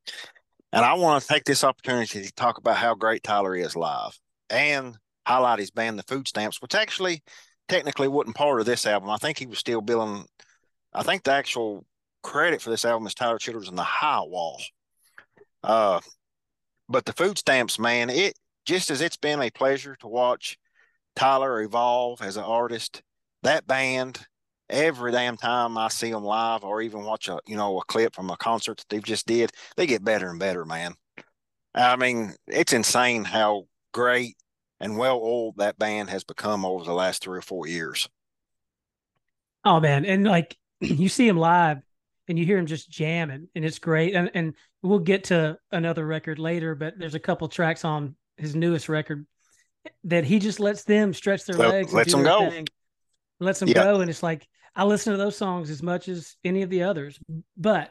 And 0.72 0.84
I 0.84 0.94
want 0.94 1.22
to 1.22 1.28
take 1.28 1.44
this 1.44 1.64
opportunity 1.64 2.22
to 2.22 2.32
talk 2.32 2.58
about 2.58 2.76
how 2.76 2.94
great 2.94 3.22
Tyler 3.22 3.54
is 3.54 3.76
live 3.76 4.18
and 4.48 4.96
highlight 5.26 5.58
his 5.58 5.70
band, 5.70 5.98
The 5.98 6.02
Food 6.02 6.28
Stamps, 6.28 6.62
which 6.62 6.74
actually 6.74 7.22
technically 7.68 8.08
wasn't 8.08 8.36
part 8.36 8.60
of 8.60 8.66
this 8.66 8.86
album. 8.86 9.10
I 9.10 9.16
think 9.16 9.38
he 9.38 9.46
was 9.46 9.58
still 9.58 9.80
billing. 9.80 10.24
I 10.92 11.02
think 11.02 11.22
the 11.22 11.32
actual 11.32 11.84
credit 12.22 12.60
for 12.62 12.70
this 12.70 12.84
album 12.84 13.06
is 13.06 13.14
Tyler 13.14 13.38
Childers 13.38 13.68
and 13.68 13.78
the 13.78 13.82
Highwall. 13.82 14.60
Uh, 15.62 16.00
but 16.88 17.04
the 17.04 17.12
Food 17.12 17.38
Stamps, 17.38 17.78
man, 17.78 18.10
it 18.10 18.34
just 18.64 18.90
as 18.90 19.00
it's 19.00 19.16
been 19.16 19.40
a 19.40 19.50
pleasure 19.50 19.96
to 19.96 20.08
watch 20.08 20.58
Tyler 21.16 21.62
evolve 21.62 22.22
as 22.22 22.36
an 22.36 22.44
artist, 22.44 23.02
that 23.42 23.66
band 23.66 24.26
every 24.70 25.12
damn 25.12 25.36
time 25.36 25.78
I 25.78 25.88
see 25.88 26.10
them 26.10 26.24
live 26.24 26.64
or 26.64 26.82
even 26.82 27.02
watch 27.02 27.28
a 27.28 27.38
you 27.46 27.56
know 27.56 27.78
a 27.78 27.84
clip 27.84 28.14
from 28.14 28.30
a 28.30 28.36
concert 28.36 28.78
that 28.78 28.88
they've 28.88 29.02
just 29.02 29.26
did, 29.26 29.50
they 29.76 29.86
get 29.86 30.04
better 30.04 30.28
and 30.28 30.38
better, 30.38 30.64
man. 30.64 30.94
I 31.74 31.96
mean, 31.96 32.34
it's 32.46 32.72
insane 32.72 33.24
how 33.24 33.64
great 33.92 34.36
and 34.80 34.96
well 34.96 35.16
old 35.16 35.56
that 35.58 35.78
band 35.78 36.10
has 36.10 36.24
become 36.24 36.64
over 36.64 36.84
the 36.84 36.92
last 36.92 37.22
three 37.22 37.38
or 37.38 37.42
four 37.42 37.66
years. 37.66 38.08
Oh 39.64 39.80
man, 39.80 40.04
and 40.04 40.24
like 40.24 40.56
you 40.80 41.08
see 41.08 41.26
him 41.28 41.36
live 41.36 41.78
and 42.28 42.38
you 42.38 42.44
hear 42.44 42.58
him 42.58 42.66
just 42.66 42.90
jamming 42.90 43.48
and 43.54 43.64
it's 43.64 43.78
great. 43.78 44.14
And 44.14 44.30
and 44.34 44.54
we'll 44.82 44.98
get 45.00 45.24
to 45.24 45.58
another 45.72 46.06
record 46.06 46.38
later, 46.38 46.74
but 46.74 46.94
there's 46.98 47.14
a 47.14 47.20
couple 47.20 47.48
tracks 47.48 47.84
on 47.84 48.14
his 48.36 48.54
newest 48.54 48.88
record 48.88 49.26
that 50.04 50.24
he 50.24 50.38
just 50.38 50.60
lets 50.60 50.84
them 50.84 51.12
stretch 51.14 51.44
their 51.44 51.56
So, 51.56 51.68
legs, 51.68 51.88
and 51.88 51.96
lets 51.96 52.12
them 52.12 52.22
go. 52.22 52.50
thing, 52.50 52.66
lets 53.40 53.60
them 53.60 53.68
Yeah. 53.68 53.84
go, 53.84 54.00
and 54.00 54.10
it's 54.10 54.22
like 54.22 54.46
I 54.76 54.84
listen 54.84 55.12
to 55.12 55.16
those 55.16 55.36
songs 55.36 55.70
as 55.70 55.82
much 55.82 56.08
as 56.08 56.36
any 56.44 56.62
of 56.62 56.70
the 56.70 56.84
others. 56.84 57.18
But 57.56 57.90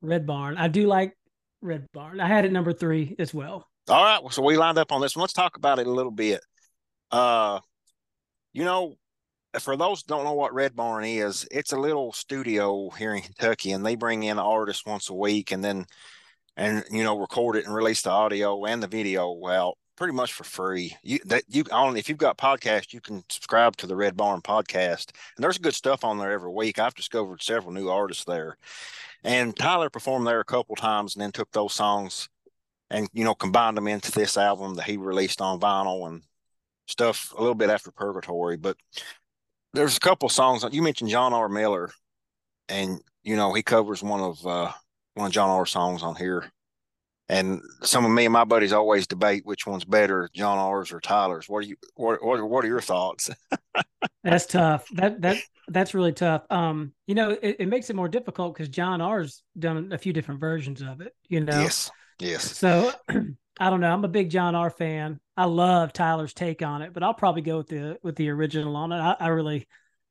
Red 0.00 0.26
Barn, 0.26 0.56
I 0.56 0.68
do 0.68 0.86
like 0.86 1.16
Red 1.60 1.88
Barn. 1.92 2.20
I 2.20 2.28
had 2.28 2.44
it 2.44 2.52
number 2.52 2.72
three 2.72 3.14
as 3.18 3.34
well. 3.34 3.68
All 3.88 4.04
right, 4.04 4.32
so 4.32 4.42
we 4.42 4.56
lined 4.56 4.78
up 4.78 4.92
on 4.92 5.00
this 5.00 5.16
one. 5.16 5.22
Let's 5.22 5.32
talk 5.32 5.56
about 5.56 5.80
it 5.80 5.88
a 5.88 5.90
little 5.90 6.12
bit. 6.12 6.40
Uh, 7.10 7.58
you 8.52 8.64
know, 8.64 8.94
for 9.58 9.76
those 9.76 10.04
don't 10.04 10.24
know 10.24 10.34
what 10.34 10.54
Red 10.54 10.76
Barn 10.76 11.04
is, 11.04 11.46
it's 11.50 11.72
a 11.72 11.76
little 11.76 12.12
studio 12.12 12.90
here 12.90 13.12
in 13.14 13.22
Kentucky, 13.22 13.72
and 13.72 13.84
they 13.84 13.96
bring 13.96 14.22
in 14.22 14.38
artists 14.38 14.86
once 14.86 15.10
a 15.10 15.14
week, 15.14 15.50
and 15.50 15.64
then 15.64 15.86
and 16.56 16.84
you 16.92 17.02
know 17.02 17.18
record 17.18 17.56
it 17.56 17.66
and 17.66 17.74
release 17.74 18.02
the 18.02 18.10
audio 18.10 18.64
and 18.66 18.82
the 18.82 18.86
video 18.86 19.32
Well, 19.32 19.76
pretty 19.96 20.12
much 20.14 20.32
for 20.32 20.44
free. 20.44 20.96
You 21.02 21.18
that 21.24 21.42
you 21.48 21.64
on 21.72 21.96
if 21.96 22.08
you've 22.08 22.18
got 22.18 22.38
podcast, 22.38 22.92
you 22.92 23.00
can 23.00 23.24
subscribe 23.28 23.76
to 23.78 23.88
the 23.88 23.96
Red 23.96 24.16
Barn 24.16 24.42
podcast, 24.42 25.10
and 25.36 25.42
there's 25.42 25.58
good 25.58 25.74
stuff 25.74 26.04
on 26.04 26.18
there 26.18 26.30
every 26.30 26.50
week. 26.50 26.78
I've 26.78 26.94
discovered 26.94 27.42
several 27.42 27.72
new 27.72 27.88
artists 27.88 28.24
there, 28.24 28.56
and 29.24 29.56
Tyler 29.56 29.90
performed 29.90 30.26
there 30.26 30.40
a 30.40 30.44
couple 30.44 30.76
times, 30.76 31.16
and 31.16 31.22
then 31.22 31.32
took 31.32 31.50
those 31.50 31.74
songs 31.74 32.28
and 32.92 33.08
you 33.12 33.24
know 33.24 33.34
combined 33.34 33.76
them 33.76 33.88
into 33.88 34.12
this 34.12 34.36
album 34.36 34.74
that 34.74 34.84
he 34.84 34.96
released 34.96 35.40
on 35.40 35.58
vinyl 35.58 36.06
and 36.06 36.22
stuff 36.86 37.32
a 37.36 37.40
little 37.40 37.54
bit 37.54 37.70
after 37.70 37.90
Purgatory. 37.90 38.56
But 38.56 38.76
there's 39.72 39.96
a 39.96 40.00
couple 40.00 40.28
songs 40.28 40.64
you 40.70 40.82
mentioned 40.82 41.10
John 41.10 41.32
R. 41.32 41.48
Miller, 41.48 41.90
and 42.68 43.00
you 43.24 43.34
know 43.34 43.52
he 43.52 43.62
covers 43.62 44.02
one 44.02 44.20
of 44.20 44.46
uh, 44.46 44.70
one 45.14 45.26
of 45.26 45.32
John 45.32 45.50
R. 45.50 45.66
songs 45.66 46.02
on 46.02 46.14
here. 46.14 46.44
And 47.28 47.62
some 47.82 48.04
of 48.04 48.10
me 48.10 48.26
and 48.26 48.32
my 48.32 48.44
buddies 48.44 48.74
always 48.74 49.06
debate 49.06 49.46
which 49.46 49.66
one's 49.66 49.84
better, 49.86 50.28
John 50.34 50.58
R's 50.58 50.92
or 50.92 51.00
Tyler's. 51.00 51.48
What 51.48 51.58
are 51.58 51.66
you? 51.66 51.76
What 51.94 52.22
what, 52.22 52.42
what 52.46 52.64
are 52.64 52.68
your 52.68 52.80
thoughts? 52.82 53.30
That's 54.24 54.44
tough. 54.44 54.86
That 54.90 55.22
that 55.22 55.38
that's 55.68 55.94
really 55.94 56.12
tough. 56.12 56.42
Um, 56.50 56.92
you 57.06 57.14
know, 57.14 57.30
it, 57.30 57.56
it 57.60 57.68
makes 57.68 57.88
it 57.88 57.96
more 57.96 58.08
difficult 58.08 58.54
because 58.54 58.68
John 58.68 59.00
R's 59.00 59.42
done 59.58 59.92
a 59.92 59.98
few 59.98 60.12
different 60.12 60.40
versions 60.40 60.82
of 60.82 61.00
it. 61.00 61.14
You 61.28 61.40
know, 61.40 61.58
Yes, 61.58 61.90
yes. 62.22 62.56
So 62.56 62.92
I 63.58 63.70
don't 63.70 63.80
know. 63.80 63.92
I'm 63.92 64.04
a 64.04 64.08
big 64.08 64.30
John 64.30 64.54
R 64.54 64.70
fan. 64.70 65.20
I 65.36 65.44
love 65.44 65.92
Tyler's 65.92 66.34
take 66.34 66.62
on 66.62 66.82
it, 66.82 66.92
but 66.92 67.02
I'll 67.02 67.14
probably 67.14 67.42
go 67.42 67.58
with 67.58 67.68
the 67.68 67.98
with 68.02 68.16
the 68.16 68.30
original 68.30 68.76
on 68.76 68.92
it. 68.92 68.96
I, 68.96 69.16
I 69.20 69.28
really 69.28 69.66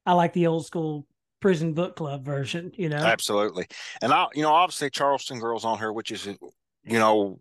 I 0.06 0.13
like 0.13 0.34
the 0.34 0.47
old 0.47 0.65
school 0.65 1.06
prison 1.41 1.74
book 1.74 1.95
club 1.95 2.24
version, 2.24 2.71
you 2.76 2.88
know. 2.88 2.97
Absolutely. 2.97 3.65
And 4.02 4.13
I, 4.13 4.28
you 4.34 4.43
know, 4.43 4.54
obviously 4.54 4.89
Charleston 4.89 5.39
Girls 5.39 5.65
on 5.65 5.80
her, 5.80 5.91
which 5.91 6.12
is, 6.12 6.26
you 6.26 6.39
know, 6.86 7.39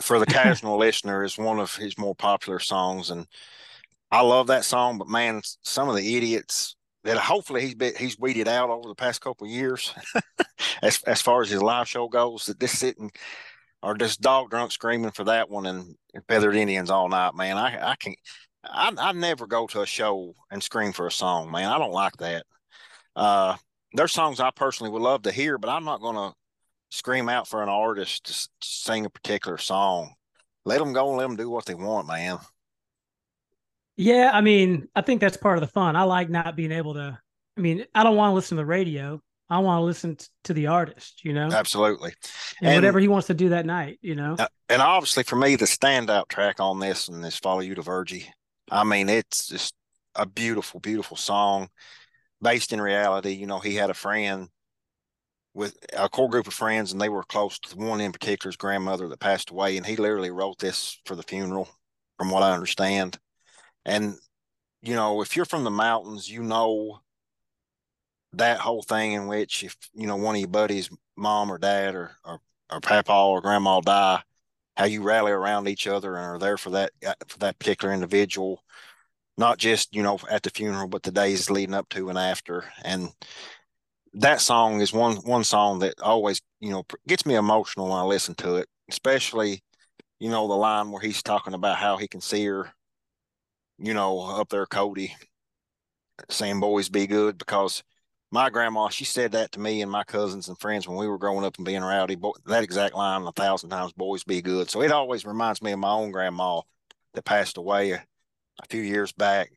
for 0.00 0.18
the 0.18 0.26
casual 0.26 0.78
listener, 0.78 1.24
is 1.24 1.36
one 1.36 1.58
of 1.58 1.74
his 1.74 1.98
more 1.98 2.14
popular 2.14 2.58
songs, 2.58 3.10
and 3.10 3.26
I 4.10 4.22
love 4.22 4.46
that 4.46 4.64
song. 4.64 4.98
But 4.98 5.08
man, 5.08 5.42
some 5.62 5.88
of 5.88 5.96
the 5.96 6.16
idiots 6.16 6.76
that 7.04 7.16
hopefully 7.18 7.62
he's 7.62 7.74
been, 7.74 7.94
he's 7.98 8.18
weeded 8.18 8.48
out 8.48 8.70
over 8.70 8.88
the 8.88 8.94
past 8.94 9.20
couple 9.20 9.46
of 9.46 9.52
years, 9.52 9.92
as 10.82 11.02
as 11.02 11.20
far 11.20 11.42
as 11.42 11.50
his 11.50 11.62
live 11.62 11.88
show 11.88 12.08
goes, 12.08 12.46
that 12.46 12.60
this 12.60 12.78
sitting 12.78 13.10
or 13.82 13.94
just 13.94 14.20
dog 14.20 14.50
drunk 14.50 14.72
screaming 14.72 15.10
for 15.10 15.24
that 15.24 15.50
one 15.50 15.66
and, 15.66 15.94
feathered 16.26 16.56
Indians 16.56 16.90
all 16.90 17.08
night, 17.08 17.34
man. 17.34 17.56
I 17.56 17.92
I 17.92 17.94
can't. 17.96 18.18
I 18.64 18.92
I 18.98 19.12
never 19.12 19.46
go 19.46 19.66
to 19.68 19.82
a 19.82 19.86
show 19.86 20.34
and 20.50 20.62
scream 20.62 20.92
for 20.92 21.06
a 21.06 21.12
song, 21.12 21.50
man. 21.50 21.70
I 21.70 21.78
don't 21.78 21.92
like 21.92 22.16
that. 22.18 22.44
Uh, 23.14 23.56
there's 23.92 24.12
songs 24.12 24.40
I 24.40 24.50
personally 24.50 24.92
would 24.92 25.02
love 25.02 25.22
to 25.22 25.32
hear, 25.32 25.58
but 25.58 25.70
I'm 25.70 25.84
not 25.84 26.00
going 26.00 26.16
to 26.16 26.34
scream 26.90 27.28
out 27.28 27.48
for 27.48 27.62
an 27.62 27.68
artist 27.68 28.26
to 28.26 28.48
sing 28.60 29.06
a 29.06 29.10
particular 29.10 29.58
song. 29.58 30.14
Let 30.64 30.78
them 30.78 30.92
go 30.92 31.08
and 31.08 31.18
let 31.18 31.28
them 31.28 31.36
do 31.36 31.48
what 31.48 31.66
they 31.66 31.74
want, 31.74 32.06
man. 32.06 32.38
Yeah, 33.96 34.30
I 34.32 34.40
mean, 34.40 34.88
I 34.94 35.00
think 35.00 35.20
that's 35.20 35.36
part 35.36 35.58
of 35.58 35.62
the 35.62 35.72
fun. 35.72 35.96
I 35.96 36.04
like 36.04 36.30
not 36.30 36.56
being 36.56 36.72
able 36.72 36.94
to. 36.94 37.18
I 37.56 37.60
mean, 37.60 37.84
I 37.94 38.04
don't 38.04 38.16
want 38.16 38.30
to 38.30 38.34
listen 38.34 38.56
to 38.56 38.62
the 38.62 38.66
radio. 38.66 39.20
I 39.50 39.58
want 39.60 39.80
to 39.80 39.84
listen 39.84 40.16
t- 40.16 40.26
to 40.44 40.52
the 40.54 40.66
artist, 40.66 41.24
you 41.24 41.32
know, 41.32 41.48
Absolutely. 41.50 42.12
and, 42.60 42.68
and- 42.68 42.74
whatever 42.76 42.98
he 43.00 43.08
wants 43.08 43.28
to 43.28 43.34
do 43.34 43.50
that 43.50 43.66
night, 43.66 43.98
you 44.02 44.14
know. 44.14 44.36
Uh, 44.38 44.46
And 44.68 44.82
obviously, 44.82 45.22
for 45.22 45.36
me, 45.36 45.56
the 45.56 45.64
standout 45.64 46.28
track 46.28 46.60
on 46.60 46.78
this 46.80 47.08
and 47.08 47.24
this 47.24 47.38
"Follow 47.38 47.60
You 47.60 47.74
to 47.74 47.82
Virgie." 47.82 48.30
I 48.70 48.84
mean, 48.84 49.08
it's 49.08 49.48
just 49.48 49.74
a 50.14 50.26
beautiful, 50.26 50.80
beautiful 50.80 51.16
song 51.16 51.68
based 52.42 52.72
in 52.72 52.80
reality. 52.80 53.32
You 53.32 53.46
know, 53.46 53.58
he 53.58 53.74
had 53.74 53.90
a 53.90 53.94
friend 53.94 54.48
with 55.54 55.76
a 55.96 56.08
core 56.08 56.28
group 56.28 56.46
of 56.46 56.54
friends, 56.54 56.92
and 56.92 57.00
they 57.00 57.08
were 57.08 57.24
close 57.24 57.58
to 57.58 57.76
one 57.76 58.00
in 58.00 58.12
particular's 58.12 58.56
grandmother 58.56 59.08
that 59.08 59.18
passed 59.20 59.50
away, 59.50 59.76
and 59.76 59.86
he 59.86 59.96
literally 59.96 60.30
wrote 60.30 60.58
this 60.58 61.00
for 61.06 61.16
the 61.16 61.22
funeral, 61.22 61.68
from 62.18 62.30
what 62.30 62.42
I 62.42 62.52
understand. 62.52 63.18
And 63.84 64.16
you 64.82 64.94
know, 64.94 65.22
if 65.22 65.34
you're 65.34 65.44
from 65.46 65.64
the 65.64 65.70
mountains, 65.70 66.28
you 66.30 66.42
know 66.42 67.00
that 68.38 68.60
whole 68.60 68.82
thing 68.82 69.12
in 69.12 69.26
which 69.26 69.64
if 69.64 69.76
you 69.94 70.06
know 70.06 70.16
one 70.16 70.34
of 70.34 70.40
your 70.40 70.48
buddies, 70.48 70.90
mom 71.16 71.50
or 71.50 71.58
dad 71.58 71.94
or 71.94 72.12
or, 72.24 72.40
or 72.70 72.80
papa 72.80 73.12
or 73.12 73.40
grandma 73.40 73.80
die, 73.80 74.22
how 74.76 74.84
you 74.84 75.02
rally 75.02 75.32
around 75.32 75.68
each 75.68 75.86
other 75.86 76.16
and 76.16 76.24
are 76.24 76.38
there 76.38 76.56
for 76.56 76.70
that 76.70 76.92
uh, 77.06 77.14
for 77.26 77.38
that 77.38 77.58
particular 77.58 77.92
individual, 77.92 78.62
not 79.36 79.58
just 79.58 79.94
you 79.94 80.02
know 80.02 80.18
at 80.30 80.42
the 80.42 80.50
funeral, 80.50 80.88
but 80.88 81.02
the 81.02 81.12
days 81.12 81.50
leading 81.50 81.74
up 81.74 81.88
to 81.90 82.08
and 82.08 82.18
after. 82.18 82.64
And 82.84 83.10
that 84.14 84.40
song 84.40 84.80
is 84.80 84.92
one 84.92 85.16
one 85.16 85.44
song 85.44 85.80
that 85.80 86.00
always 86.00 86.40
you 86.60 86.70
know 86.70 86.84
gets 87.06 87.26
me 87.26 87.34
emotional 87.34 87.88
when 87.88 87.98
I 87.98 88.02
listen 88.02 88.34
to 88.36 88.56
it, 88.56 88.68
especially 88.88 89.62
you 90.20 90.30
know 90.30 90.48
the 90.48 90.54
line 90.54 90.90
where 90.90 91.02
he's 91.02 91.22
talking 91.22 91.54
about 91.54 91.78
how 91.78 91.96
he 91.96 92.08
can 92.08 92.20
see 92.20 92.44
her, 92.46 92.72
you 93.78 93.94
know, 93.94 94.20
up 94.20 94.48
there, 94.48 94.66
Cody, 94.66 95.14
saying 96.30 96.60
"boys 96.60 96.88
be 96.88 97.06
good" 97.06 97.38
because 97.38 97.82
my 98.30 98.50
grandma 98.50 98.88
she 98.88 99.04
said 99.04 99.32
that 99.32 99.52
to 99.52 99.60
me 99.60 99.80
and 99.82 99.90
my 99.90 100.04
cousins 100.04 100.48
and 100.48 100.58
friends 100.58 100.86
when 100.86 100.98
we 100.98 101.08
were 101.08 101.18
growing 101.18 101.44
up 101.44 101.56
and 101.56 101.64
being 101.64 101.82
rowdy. 101.82 102.14
Bo- 102.14 102.34
that 102.46 102.62
exact 102.62 102.94
line 102.94 103.22
a 103.22 103.32
thousand 103.32 103.70
times, 103.70 103.92
"Boys 103.92 104.24
be 104.24 104.42
good." 104.42 104.70
So 104.70 104.82
it 104.82 104.92
always 104.92 105.24
reminds 105.24 105.62
me 105.62 105.72
of 105.72 105.78
my 105.78 105.90
own 105.90 106.10
grandma 106.10 106.60
that 107.14 107.24
passed 107.24 107.56
away 107.56 107.92
a, 107.92 107.96
a 108.62 108.66
few 108.68 108.82
years 108.82 109.12
back, 109.12 109.50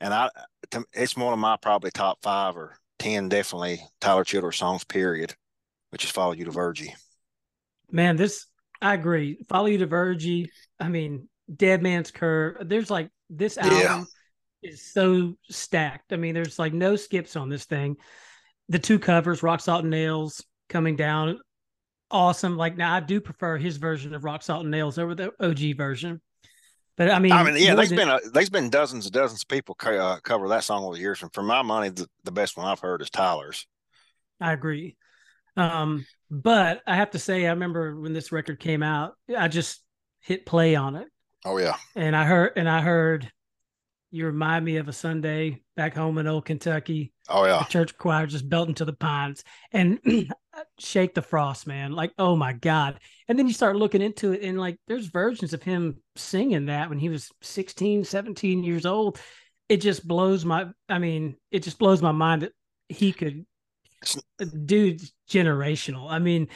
and 0.00 0.14
I 0.14 0.30
to, 0.70 0.84
it's 0.92 1.16
one 1.16 1.32
of 1.32 1.38
my 1.38 1.56
probably 1.60 1.90
top 1.90 2.18
five 2.22 2.56
or 2.56 2.76
ten 2.98 3.28
definitely 3.28 3.80
Tyler 4.00 4.24
Childers 4.24 4.56
songs. 4.56 4.84
Period, 4.84 5.34
which 5.90 6.04
is 6.04 6.10
"Follow 6.10 6.32
You 6.32 6.44
to 6.44 6.50
Virgie." 6.52 6.94
Man, 7.90 8.16
this 8.16 8.46
I 8.80 8.94
agree. 8.94 9.38
Follow 9.48 9.66
you 9.66 9.78
to 9.78 9.86
Virgie. 9.86 10.50
I 10.78 10.88
mean, 10.88 11.28
Dead 11.54 11.82
Man's 11.82 12.10
Curve. 12.10 12.68
There's 12.68 12.90
like 12.90 13.10
this 13.30 13.58
album 13.58 13.78
Yeah. 13.78 14.04
Is 14.64 14.82
so 14.82 15.34
stacked. 15.50 16.12
I 16.12 16.16
mean, 16.16 16.34
there's 16.34 16.58
like 16.58 16.72
no 16.72 16.96
skips 16.96 17.36
on 17.36 17.48
this 17.48 17.64
thing. 17.64 17.96
The 18.68 18.78
two 18.78 18.98
covers, 18.98 19.42
Rock 19.42 19.60
Salt 19.60 19.82
and 19.82 19.90
Nails, 19.90 20.44
coming 20.68 20.96
down, 20.96 21.38
awesome. 22.10 22.56
Like 22.56 22.76
now, 22.76 22.94
I 22.94 23.00
do 23.00 23.20
prefer 23.20 23.58
his 23.58 23.76
version 23.76 24.14
of 24.14 24.24
Rock 24.24 24.42
Salt 24.42 24.62
and 24.62 24.70
Nails 24.70 24.98
over 24.98 25.14
the 25.14 25.32
OG 25.40 25.76
version. 25.76 26.20
But 26.96 27.10
I 27.10 27.18
mean, 27.18 27.32
I 27.32 27.42
mean, 27.42 27.56
yeah, 27.56 27.74
there's 27.74 27.88
than- 27.88 27.98
been 27.98 28.08
a, 28.08 28.20
there's 28.32 28.50
been 28.50 28.70
dozens 28.70 29.06
and 29.06 29.12
dozens 29.12 29.42
of 29.42 29.48
people 29.48 29.74
co- 29.74 29.98
uh, 29.98 30.20
cover 30.20 30.48
that 30.48 30.62
song 30.64 30.84
over 30.84 30.94
the 30.94 31.00
years, 31.00 31.22
and 31.22 31.32
for 31.34 31.42
my 31.42 31.62
money, 31.62 31.88
the, 31.88 32.06
the 32.22 32.30
best 32.32 32.56
one 32.56 32.66
I've 32.66 32.80
heard 32.80 33.02
is 33.02 33.10
Tyler's. 33.10 33.66
I 34.40 34.52
agree. 34.52 34.96
Um, 35.56 36.06
but 36.30 36.82
I 36.86 36.96
have 36.96 37.10
to 37.10 37.18
say, 37.18 37.46
I 37.46 37.50
remember 37.50 38.00
when 38.00 38.12
this 38.12 38.32
record 38.32 38.60
came 38.60 38.82
out, 38.82 39.14
I 39.36 39.48
just 39.48 39.80
hit 40.20 40.46
play 40.46 40.74
on 40.76 40.94
it, 40.96 41.08
Oh 41.44 41.58
yeah, 41.58 41.76
and 41.96 42.14
I 42.16 42.24
heard, 42.24 42.52
and 42.56 42.68
I 42.68 42.80
heard, 42.80 43.30
you 44.14 44.26
remind 44.26 44.64
me 44.64 44.76
of 44.76 44.86
a 44.86 44.92
Sunday 44.92 45.60
back 45.76 45.94
home 45.94 46.18
in 46.18 46.26
old 46.26 46.44
Kentucky. 46.44 47.12
oh 47.28 47.44
yeah. 47.44 47.58
The 47.58 47.64
church 47.64 47.98
choir 47.98 48.26
just 48.26 48.48
belting 48.48 48.76
to 48.76 48.84
the 48.84 48.92
pines 48.92 49.42
and 49.72 49.98
shake 50.78 51.14
the 51.14 51.22
frost, 51.22 51.66
man. 51.66 51.92
Like, 51.92 52.12
oh 52.16 52.36
my 52.36 52.52
god! 52.52 53.00
And 53.26 53.38
then 53.38 53.48
you 53.48 53.52
start 53.52 53.76
looking 53.76 54.02
into 54.02 54.32
it, 54.32 54.42
and 54.42 54.58
like, 54.58 54.78
there's 54.86 55.06
versions 55.06 55.52
of 55.52 55.62
him 55.62 55.96
singing 56.14 56.66
that 56.66 56.88
when 56.88 56.98
he 56.98 57.08
was 57.08 57.30
16, 57.42 58.04
17 58.04 58.62
years 58.62 58.86
old. 58.86 59.18
It 59.68 59.78
just 59.78 60.06
blows 60.06 60.44
my. 60.44 60.66
I 60.88 60.98
mean, 60.98 61.36
it 61.50 61.64
just 61.64 61.78
blows 61.78 62.00
my 62.00 62.12
mind 62.12 62.42
that 62.42 62.52
he 62.88 63.12
could 63.12 63.44
dude's 64.64 65.12
generational. 65.28 66.10
I 66.10 66.18
mean, 66.18 66.48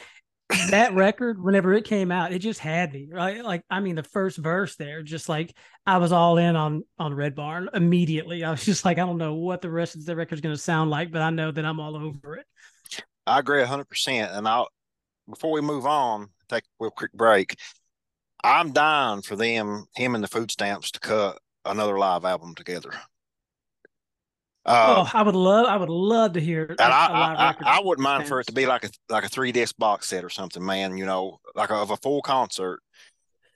that 0.69 0.93
record, 0.93 1.41
whenever 1.41 1.73
it 1.73 1.85
came 1.85 2.11
out, 2.11 2.31
it 2.31 2.39
just 2.39 2.59
had 2.59 2.93
me 2.93 3.07
right. 3.11 3.43
Like, 3.43 3.63
I 3.69 3.79
mean, 3.79 3.95
the 3.95 4.03
first 4.03 4.37
verse 4.37 4.75
there, 4.75 5.01
just 5.03 5.29
like 5.29 5.55
I 5.85 5.97
was 5.97 6.11
all 6.11 6.37
in 6.37 6.55
on 6.55 6.83
on 6.97 7.13
Red 7.13 7.35
Barn 7.35 7.69
immediately. 7.73 8.43
I 8.43 8.51
was 8.51 8.63
just 8.65 8.85
like, 8.85 8.97
I 8.97 9.05
don't 9.05 9.17
know 9.17 9.33
what 9.35 9.61
the 9.61 9.71
rest 9.71 9.95
of 9.95 10.05
the 10.05 10.15
record's 10.15 10.41
going 10.41 10.55
to 10.55 10.61
sound 10.61 10.89
like, 10.89 11.11
but 11.11 11.21
I 11.21 11.29
know 11.29 11.51
that 11.51 11.65
I'm 11.65 11.79
all 11.79 11.95
over 11.95 12.37
it. 12.37 12.45
I 13.25 13.39
agree 13.39 13.63
hundred 13.63 13.89
percent. 13.89 14.31
And 14.33 14.47
I'll 14.47 14.69
before 15.29 15.51
we 15.51 15.61
move 15.61 15.85
on, 15.85 16.29
take 16.47 16.63
a 16.63 16.83
real 16.83 16.91
quick 16.91 17.13
break. 17.13 17.55
I'm 18.43 18.71
dying 18.71 19.21
for 19.21 19.35
them, 19.35 19.85
him 19.95 20.15
and 20.15 20.23
the 20.23 20.27
food 20.27 20.49
stamps 20.49 20.91
to 20.91 20.99
cut 20.99 21.37
another 21.65 21.97
live 21.97 22.25
album 22.25 22.55
together. 22.55 22.91
Uh, 24.65 25.05
oh, 25.05 25.11
I 25.17 25.23
would 25.23 25.35
love, 25.35 25.65
I 25.67 25.77
would 25.77 25.89
love 25.89 26.33
to 26.33 26.41
hear. 26.41 26.67
and 26.69 26.79
I, 26.81 27.07
a 27.07 27.13
live 27.13 27.37
I, 27.39 27.47
record 27.47 27.67
I, 27.67 27.77
I 27.77 27.81
wouldn't 27.81 28.03
mind 28.03 28.27
for 28.27 28.39
it 28.39 28.47
to 28.47 28.53
be 28.53 28.65
like 28.65 28.83
a 28.83 28.89
like 29.09 29.23
a 29.23 29.29
three 29.29 29.51
disc 29.51 29.75
box 29.77 30.07
set 30.07 30.23
or 30.23 30.29
something, 30.29 30.63
man. 30.63 30.97
You 30.97 31.05
know, 31.05 31.39
like 31.55 31.69
a, 31.69 31.75
of 31.75 31.91
a 31.91 31.97
full 31.97 32.21
concert 32.21 32.81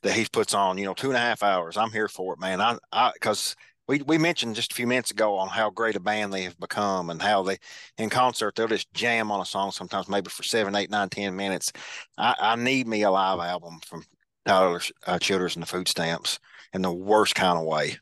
that 0.01 0.13
he 0.13 0.25
puts 0.31 0.53
on. 0.53 0.77
You 0.77 0.85
know, 0.85 0.93
two 0.93 1.09
and 1.09 1.17
a 1.17 1.19
half 1.19 1.43
hours. 1.43 1.77
I'm 1.77 1.91
here 1.91 2.07
for 2.07 2.33
it, 2.33 2.39
man. 2.39 2.61
I 2.61 2.77
I 2.91 3.11
because 3.13 3.55
we 3.87 4.01
we 4.03 4.17
mentioned 4.17 4.55
just 4.55 4.71
a 4.71 4.75
few 4.75 4.87
minutes 4.87 5.11
ago 5.11 5.35
on 5.35 5.49
how 5.49 5.69
great 5.69 5.95
a 5.95 5.99
band 5.99 6.33
they 6.33 6.43
have 6.43 6.59
become 6.59 7.09
and 7.09 7.21
how 7.21 7.43
they 7.43 7.57
in 7.97 8.09
concert 8.09 8.55
they'll 8.55 8.67
just 8.67 8.93
jam 8.93 9.31
on 9.31 9.41
a 9.41 9.45
song 9.45 9.71
sometimes 9.71 10.07
maybe 10.07 10.29
for 10.29 10.43
seven, 10.43 10.75
eight, 10.75 10.89
nine, 10.89 11.09
ten 11.09 11.35
minutes. 11.35 11.71
I, 12.17 12.35
I 12.39 12.55
need 12.55 12.87
me 12.87 13.03
a 13.03 13.11
live 13.11 13.39
album 13.39 13.79
from 13.85 14.03
Tyler 14.45 14.81
uh, 15.05 15.19
Childers 15.19 15.55
and 15.55 15.63
the 15.63 15.67
Food 15.67 15.87
Stamps 15.87 16.39
in 16.73 16.81
the 16.81 16.93
worst 16.93 17.35
kind 17.35 17.59
of 17.59 17.65
way. 17.65 17.97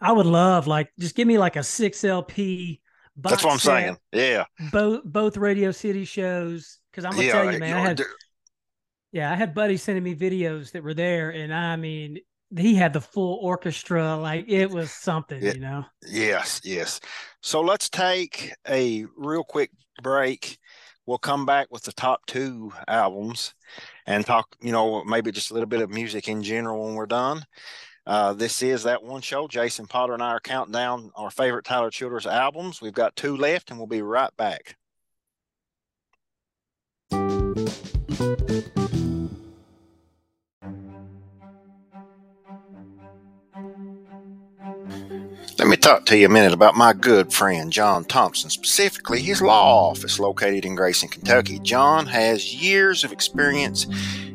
I 0.00 0.12
would 0.12 0.26
love 0.26 0.66
like 0.66 0.90
just 0.98 1.14
give 1.14 1.26
me 1.26 1.38
like 1.38 1.56
a 1.56 1.62
six 1.62 2.04
LP. 2.04 2.80
That's 3.16 3.44
what 3.44 3.52
I'm 3.52 3.58
saying. 3.58 3.98
Yeah, 4.12 4.44
Both 4.72 5.02
both 5.04 5.36
Radio 5.36 5.72
City 5.72 6.04
shows 6.04 6.78
because 6.90 7.04
I'm 7.04 7.14
gonna 7.14 7.24
yeah. 7.24 7.32
tell 7.32 7.52
you, 7.52 7.58
man. 7.58 7.76
I 7.76 7.80
had 7.80 8.02
Yeah, 9.12 9.32
I 9.32 9.34
had 9.34 9.54
buddies 9.54 9.82
sending 9.82 10.04
me 10.04 10.14
videos 10.14 10.72
that 10.72 10.82
were 10.82 10.94
there, 10.94 11.30
and 11.30 11.52
I 11.52 11.76
mean, 11.76 12.18
he 12.56 12.74
had 12.74 12.92
the 12.92 13.00
full 13.00 13.38
orchestra. 13.42 14.16
Like 14.16 14.46
it 14.48 14.70
was 14.70 14.92
something, 14.92 15.46
you 15.46 15.60
know. 15.60 15.84
Yes, 16.06 16.60
yes. 16.64 17.00
So 17.42 17.60
let's 17.60 17.88
take 17.88 18.52
a 18.68 19.06
real 19.16 19.44
quick 19.44 19.70
break. 20.02 20.58
We'll 21.06 21.18
come 21.18 21.44
back 21.46 21.68
with 21.70 21.82
the 21.82 21.92
top 21.92 22.24
two 22.26 22.72
albums 22.86 23.54
and 24.06 24.24
talk, 24.24 24.54
you 24.60 24.72
know, 24.72 25.02
maybe 25.04 25.32
just 25.32 25.50
a 25.50 25.54
little 25.54 25.68
bit 25.68 25.80
of 25.80 25.90
music 25.90 26.28
in 26.28 26.42
general 26.42 26.84
when 26.84 26.94
we're 26.94 27.06
done. 27.06 27.44
Uh, 28.06 28.32
this 28.32 28.62
is 28.62 28.84
that 28.84 29.02
one 29.02 29.20
show. 29.20 29.46
Jason 29.46 29.86
Potter 29.86 30.14
and 30.14 30.22
I 30.22 30.30
are 30.30 30.40
counting 30.40 30.72
down 30.72 31.12
our 31.14 31.30
favorite 31.30 31.64
Tyler 31.64 31.90
Childers 31.90 32.26
albums. 32.26 32.80
We've 32.80 32.92
got 32.92 33.16
two 33.16 33.36
left, 33.36 33.70
and 33.70 33.78
we'll 33.78 33.86
be 33.86 34.02
right 34.02 34.34
back. 34.36 34.76
Let 45.58 45.68
me 45.68 45.76
talk 45.76 46.06
to 46.06 46.16
you 46.16 46.24
a 46.24 46.30
minute 46.30 46.54
about 46.54 46.74
my 46.74 46.94
good 46.94 47.32
friend 47.32 47.70
John 47.70 48.06
Thompson, 48.06 48.48
specifically 48.48 49.20
his 49.20 49.42
law 49.42 49.90
office 49.90 50.18
located 50.18 50.64
in 50.64 50.74
Grayson, 50.74 51.10
Kentucky. 51.10 51.58
John 51.58 52.06
has 52.06 52.54
years 52.54 53.04
of 53.04 53.12
experience 53.12 53.86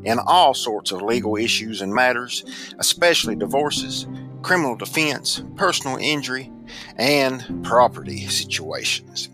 in 0.05 0.19
all 0.19 0.53
sorts 0.53 0.91
of 0.91 1.01
legal 1.01 1.35
issues 1.35 1.81
and 1.81 1.93
matters, 1.93 2.45
especially 2.79 3.35
divorces, 3.35 4.07
criminal 4.41 4.75
defense, 4.75 5.43
personal 5.55 5.97
injury, 5.97 6.51
and 6.97 7.63
property 7.63 8.27
situations. 8.27 9.29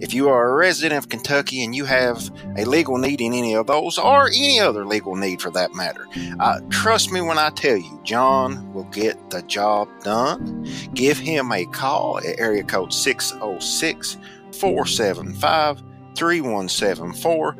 If 0.00 0.14
you 0.14 0.28
are 0.28 0.50
a 0.50 0.54
resident 0.54 0.98
of 0.98 1.08
Kentucky 1.08 1.62
and 1.64 1.74
you 1.74 1.84
have 1.84 2.30
a 2.56 2.64
legal 2.64 2.98
need 2.98 3.20
in 3.20 3.32
any 3.32 3.54
of 3.54 3.66
those, 3.66 3.98
or 3.98 4.28
any 4.28 4.60
other 4.60 4.84
legal 4.84 5.16
need 5.16 5.40
for 5.40 5.50
that 5.50 5.74
matter, 5.74 6.06
uh, 6.40 6.60
trust 6.70 7.12
me 7.12 7.20
when 7.20 7.38
I 7.38 7.50
tell 7.50 7.76
you, 7.76 8.00
John 8.04 8.72
will 8.72 8.84
get 8.84 9.30
the 9.30 9.42
job 9.42 9.88
done. 10.02 10.66
Give 10.94 11.18
him 11.18 11.52
a 11.52 11.66
call 11.66 12.18
at 12.18 12.38
area 12.38 12.62
code 12.62 12.92
606 12.92 14.16
475 14.52 15.82
3174. 16.14 17.56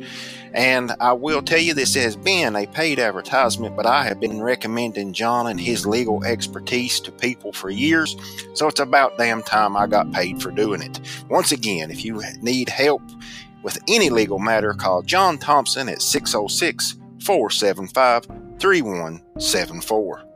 And 0.55 0.93
I 1.01 1.13
will 1.13 1.43
tell 1.43 1.59
you, 1.59 1.75
this 1.75 1.95
has 1.95 2.17
been 2.17 2.55
a 2.57 2.67
paid 2.67 2.99
advertisement, 2.99 3.77
but 3.77 3.87
I 3.87 4.05
have 4.05 4.21
been 4.21 4.43
recommending 4.43 5.13
John 5.13 5.47
and 5.47 5.61
his 5.61 5.87
legal 5.87 6.25
expertise 6.25 7.01
to 7.01 7.13
people 7.13 7.53
for 7.53 7.71
years. 7.71 8.17
So 8.55 8.69
it's 8.69 8.81
about 8.81 9.17
damn 9.17 9.43
time 9.43 9.77
I 9.77 9.87
got 9.87 10.13
paid 10.13 10.43
for 10.43 10.51
doing 10.51 10.83
it. 10.83 11.01
Once 11.29 11.53
again, 11.53 11.91
if 11.91 12.05
you 12.05 12.23
need 12.43 12.69
help 12.69 13.03
with 13.63 13.79
any 13.89 14.11
legal 14.11 14.39
matter, 14.39 14.75
call 14.75 15.03
John 15.03 15.39
Thompson 15.39 15.89
at 15.89 16.03
606 16.03 16.97
475 17.21 18.27
3174. 18.59 20.32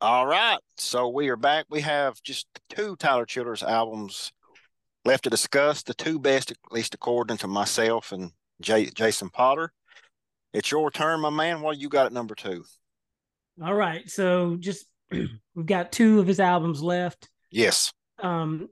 All 0.00 0.26
right. 0.26 0.58
So 0.76 1.08
we 1.08 1.28
are 1.30 1.36
back. 1.36 1.66
We 1.70 1.80
have 1.80 2.22
just 2.22 2.46
two 2.68 2.96
Tyler 2.96 3.24
Childers 3.24 3.62
albums 3.62 4.30
left 5.06 5.24
to 5.24 5.30
discuss, 5.30 5.82
the 5.82 5.94
two 5.94 6.18
best, 6.18 6.50
at 6.50 6.58
least 6.70 6.94
according 6.94 7.38
to 7.38 7.46
myself 7.46 8.12
and 8.12 8.32
J- 8.60 8.90
Jason 8.90 9.30
Potter. 9.30 9.72
It's 10.52 10.70
your 10.70 10.90
turn, 10.90 11.20
my 11.20 11.30
man. 11.30 11.62
What 11.62 11.78
you 11.78 11.88
got 11.88 12.06
at 12.06 12.12
number 12.12 12.34
two? 12.34 12.64
All 13.62 13.74
right, 13.74 14.08
so 14.10 14.56
just 14.56 14.86
we've 15.10 15.66
got 15.66 15.92
two 15.92 16.20
of 16.20 16.26
his 16.26 16.40
albums 16.40 16.82
left. 16.82 17.30
Yes. 17.50 17.92
Um, 18.18 18.68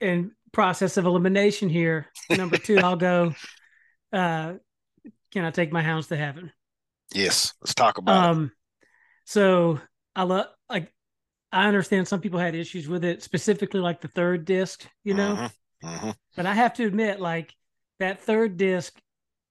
in 0.00 0.32
process 0.52 0.96
of 0.96 1.04
elimination 1.04 1.68
here. 1.68 2.08
Number 2.30 2.56
two, 2.58 2.78
I'll 2.78 2.96
go. 2.96 3.34
Uh, 4.14 4.56
can 5.30 5.46
I 5.46 5.50
take 5.50 5.72
my 5.72 5.80
hounds 5.80 6.08
to 6.08 6.18
heaven? 6.18 6.52
Yes. 7.14 7.54
Let's 7.62 7.74
talk 7.74 7.96
about 7.96 8.36
it. 8.36 8.50
So 9.24 9.80
I 10.14 10.24
love 10.24 10.46
like 10.68 10.92
I 11.52 11.66
understand 11.68 12.08
some 12.08 12.20
people 12.20 12.38
had 12.38 12.54
issues 12.54 12.88
with 12.88 13.04
it, 13.04 13.22
specifically 13.22 13.80
like 13.80 14.00
the 14.00 14.08
third 14.08 14.44
disc, 14.44 14.86
you 15.04 15.14
know. 15.14 15.36
Mhm, 15.36 15.50
mhm. 15.82 16.14
But 16.36 16.46
I 16.46 16.54
have 16.54 16.74
to 16.74 16.86
admit, 16.86 17.20
like 17.20 17.54
that 17.98 18.20
third 18.22 18.56
disc 18.56 18.98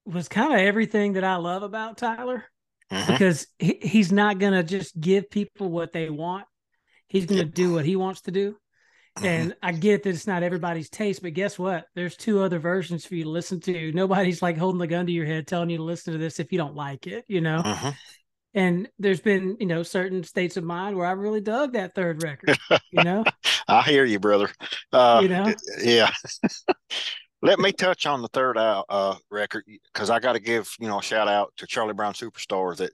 was 0.06 0.28
kind 0.28 0.54
of 0.54 0.60
everything 0.60 1.14
that 1.14 1.24
I 1.24 1.36
love 1.38 1.64
about 1.64 1.98
Tyler 1.98 2.46
Mhm. 2.92 3.14
because 3.14 3.48
he, 3.60 3.80
he's 3.82 4.12
not 4.12 4.40
gonna 4.40 4.64
just 4.64 5.00
give 5.00 5.30
people 5.30 5.70
what 5.70 5.94
they 5.94 6.10
want. 6.10 6.46
He's 7.08 7.26
gonna 7.26 7.46
Yep. 7.46 7.54
do 7.54 7.74
what 7.74 7.86
he 7.86 7.96
wants 7.96 8.22
to 8.22 8.32
do. 8.32 8.58
And 9.24 9.56
I 9.62 9.72
get 9.74 10.04
that 10.04 10.10
it's 10.10 10.28
not 10.28 10.44
everybody's 10.44 10.90
taste, 10.90 11.22
but 11.22 11.34
guess 11.34 11.60
what? 11.60 11.86
There's 11.96 12.18
two 12.18 12.42
other 12.42 12.60
versions 12.60 13.06
for 13.06 13.16
you 13.16 13.26
to 13.26 13.30
listen 13.30 13.60
to. 13.62 13.92
Nobody's 13.92 14.42
like 14.42 14.58
holding 14.58 14.80
the 14.80 14.88
gun 14.88 15.06
to 15.06 15.12
your 15.12 15.26
head 15.28 15.48
telling 15.48 15.70
you 15.70 15.78
to 15.78 15.84
listen 15.84 16.14
to 16.14 16.20
this 16.20 16.40
if 16.40 16.52
you 16.52 16.58
don't 16.58 16.76
like 16.76 17.08
it, 17.08 17.26
you 17.28 17.42
know? 17.42 17.68
And 18.54 18.90
there's 19.00 19.22
been, 19.22 19.56
you 19.60 19.66
know, 19.66 19.82
certain 19.82 20.24
states 20.24 20.58
of 20.58 20.64
mind 20.64 20.98
where 20.98 21.08
I 21.08 21.12
really 21.12 21.40
dug 21.40 21.74
that 21.74 21.96
third 21.96 22.22
record, 22.22 22.58
you 22.92 23.04
know? 23.04 23.24
I 23.68 23.82
hear 23.84 24.04
you, 24.04 24.20
brother. 24.20 24.50
Uh, 24.92 25.20
You 25.22 25.30
know? 25.30 25.54
Yeah. 25.82 26.12
Let 27.42 27.60
me 27.60 27.72
touch 27.72 28.06
on 28.06 28.22
the 28.22 28.28
third 28.28 28.58
uh, 28.58 28.84
uh, 28.88 29.16
record 29.32 29.64
because 29.66 30.10
I 30.10 30.20
got 30.20 30.34
to 30.34 30.40
give 30.40 30.70
you 30.80 30.88
know 30.88 31.00
a 31.00 31.02
shout 31.02 31.28
out 31.28 31.54
to 31.58 31.66
Charlie 31.66 31.94
Brown 31.96 32.14
Superstar 32.14 32.78
that 32.78 32.92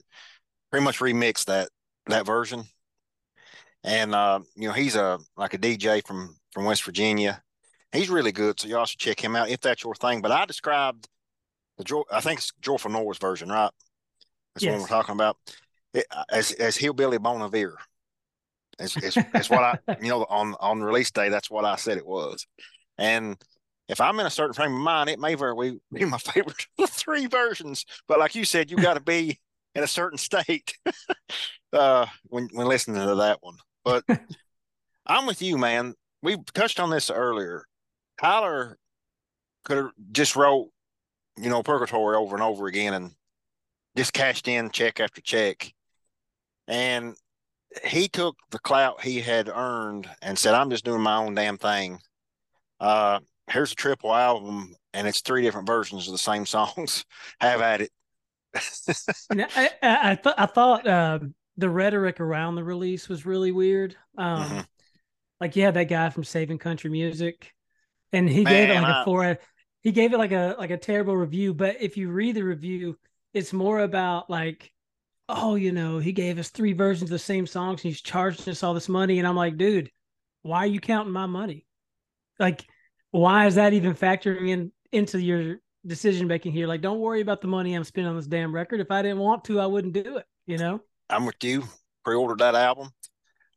pretty 0.70 0.84
much 0.84 1.00
remixed 1.00 1.46
that 1.46 1.68
that 2.06 2.24
version. 2.24 2.64
And 3.84 4.14
uh, 4.14 4.40
you 4.56 4.68
know 4.68 4.72
he's 4.74 4.96
a 4.96 5.18
like 5.36 5.52
a 5.52 5.58
DJ 5.58 6.06
from 6.06 6.34
from 6.52 6.64
West 6.64 6.82
Virginia. 6.84 7.42
He's 7.92 8.08
really 8.08 8.32
good, 8.32 8.58
so 8.58 8.68
y'all 8.68 8.86
should 8.86 8.98
check 9.00 9.22
him 9.22 9.36
out 9.36 9.50
if 9.50 9.60
that's 9.60 9.84
your 9.84 9.94
thing. 9.94 10.22
But 10.22 10.32
I 10.32 10.46
described 10.46 11.08
the 11.76 11.84
Joy, 11.84 12.02
I 12.10 12.20
think 12.20 12.40
it's 12.40 12.52
Joyful 12.60 12.90
Noise 12.90 13.18
version, 13.18 13.50
right? 13.50 13.70
That's 14.62 14.72
what 14.72 14.80
we're 14.80 14.96
talking 14.96 15.14
about. 15.14 15.36
It, 15.94 16.06
as 16.30 16.52
as 16.52 16.76
Hillbilly 16.76 17.18
Bon 17.18 17.40
Iver. 17.42 17.78
It's, 18.78 18.96
it's, 18.96 19.16
it's 19.34 19.50
what 19.50 19.64
I 19.64 19.78
you 20.02 20.08
know 20.08 20.24
on 20.28 20.54
on 20.60 20.82
release 20.82 21.10
day. 21.10 21.28
That's 21.28 21.50
what 21.50 21.64
I 21.64 21.76
said 21.76 21.98
it 21.98 22.06
was. 22.06 22.46
And 22.96 23.36
if 23.88 24.00
I'm 24.00 24.20
in 24.20 24.26
a 24.26 24.30
certain 24.30 24.52
frame 24.52 24.74
of 24.74 24.80
mind, 24.80 25.08
it 25.08 25.18
may 25.18 25.34
very 25.34 25.54
well 25.54 25.76
be 25.92 26.04
my 26.04 26.18
favorite 26.18 26.66
of 26.78 26.86
the 26.86 26.86
three 26.86 27.26
versions. 27.26 27.84
But 28.06 28.18
like 28.18 28.34
you 28.34 28.44
said, 28.44 28.70
you 28.70 28.76
got 28.76 28.94
to 28.94 29.00
be 29.00 29.40
in 29.74 29.82
a 29.82 29.88
certain 29.88 30.18
state 30.18 30.76
uh, 31.72 32.06
when 32.24 32.48
when 32.52 32.66
listening 32.66 33.06
to 33.06 33.14
that 33.16 33.38
one. 33.40 33.56
But 33.84 34.04
I'm 35.06 35.26
with 35.26 35.40
you, 35.40 35.56
man. 35.56 35.94
We 36.22 36.36
touched 36.54 36.80
on 36.80 36.90
this 36.90 37.10
earlier. 37.10 37.64
Tyler 38.20 38.76
could 39.64 39.76
have 39.76 39.90
just 40.12 40.36
wrote, 40.36 40.70
you 41.38 41.48
know, 41.48 41.62
Purgatory 41.62 42.16
over 42.16 42.34
and 42.34 42.42
over 42.42 42.66
again 42.66 42.94
and 42.94 43.12
just 43.98 44.12
cashed 44.12 44.48
in 44.48 44.70
check 44.70 45.00
after 45.00 45.20
check. 45.20 45.72
And 46.66 47.14
he 47.84 48.08
took 48.08 48.36
the 48.50 48.58
clout 48.58 49.02
he 49.02 49.20
had 49.20 49.48
earned 49.48 50.08
and 50.22 50.38
said, 50.38 50.54
I'm 50.54 50.70
just 50.70 50.84
doing 50.84 51.02
my 51.02 51.16
own 51.16 51.34
damn 51.34 51.58
thing. 51.58 51.98
Uh, 52.80 53.18
here's 53.50 53.72
a 53.72 53.74
triple 53.76 54.14
album, 54.14 54.74
and 54.94 55.06
it's 55.06 55.20
three 55.20 55.42
different 55.42 55.66
versions 55.66 56.06
of 56.06 56.12
the 56.12 56.18
same 56.18 56.46
songs. 56.46 57.04
Have 57.40 57.60
at 57.60 57.82
it. 57.82 57.90
I, 59.30 59.70
I, 59.82 60.10
I, 60.10 60.14
th- 60.14 60.34
I 60.38 60.46
thought 60.46 60.86
uh, 60.86 61.18
the 61.56 61.68
rhetoric 61.68 62.20
around 62.20 62.54
the 62.54 62.64
release 62.64 63.08
was 63.08 63.26
really 63.26 63.52
weird. 63.52 63.96
Um, 64.16 64.44
mm-hmm. 64.44 64.60
Like 65.40 65.56
you 65.56 65.64
had 65.64 65.74
that 65.74 65.84
guy 65.84 66.10
from 66.10 66.24
Saving 66.24 66.58
Country 66.58 66.90
Music, 66.90 67.52
and 68.12 68.28
he 68.28 68.42
Man, 68.42 68.52
gave 68.52 68.70
it 68.70 68.80
like 68.80 68.94
I... 68.94 69.02
a 69.02 69.04
four. 69.04 69.38
He 69.82 69.92
gave 69.92 70.12
it 70.12 70.18
like 70.18 70.32
a 70.32 70.56
like 70.58 70.70
a 70.70 70.76
terrible 70.76 71.16
review. 71.16 71.54
But 71.54 71.76
if 71.80 71.96
you 71.96 72.10
read 72.10 72.34
the 72.34 72.42
review, 72.42 72.96
it's 73.34 73.52
more 73.52 73.80
about 73.80 74.30
like, 74.30 74.72
oh, 75.28 75.54
you 75.54 75.72
know, 75.72 75.98
he 75.98 76.12
gave 76.12 76.38
us 76.38 76.50
three 76.50 76.72
versions 76.72 77.10
of 77.10 77.14
the 77.14 77.18
same 77.18 77.46
songs, 77.46 77.82
and 77.82 77.90
he's 77.92 78.00
charging 78.00 78.50
us 78.50 78.62
all 78.62 78.74
this 78.74 78.88
money. 78.88 79.18
And 79.18 79.28
I'm 79.28 79.36
like, 79.36 79.56
dude, 79.56 79.90
why 80.42 80.58
are 80.58 80.66
you 80.66 80.80
counting 80.80 81.12
my 81.12 81.26
money? 81.26 81.66
Like, 82.38 82.64
why 83.10 83.46
is 83.46 83.56
that 83.56 83.72
even 83.72 83.94
factoring 83.94 84.48
in 84.48 84.72
into 84.92 85.20
your 85.20 85.56
decision 85.86 86.26
making 86.26 86.52
here? 86.52 86.66
Like, 86.66 86.80
don't 86.80 87.00
worry 87.00 87.20
about 87.20 87.40
the 87.40 87.48
money 87.48 87.74
I'm 87.74 87.84
spending 87.84 88.10
on 88.10 88.16
this 88.16 88.26
damn 88.26 88.54
record. 88.54 88.80
If 88.80 88.90
I 88.90 89.02
didn't 89.02 89.18
want 89.18 89.44
to, 89.44 89.60
I 89.60 89.66
wouldn't 89.66 89.94
do 89.94 90.16
it. 90.18 90.26
You 90.46 90.58
know. 90.58 90.80
I'm 91.10 91.26
with 91.26 91.42
you. 91.42 91.64
Pre-ordered 92.04 92.38
that 92.38 92.54
album. 92.54 92.90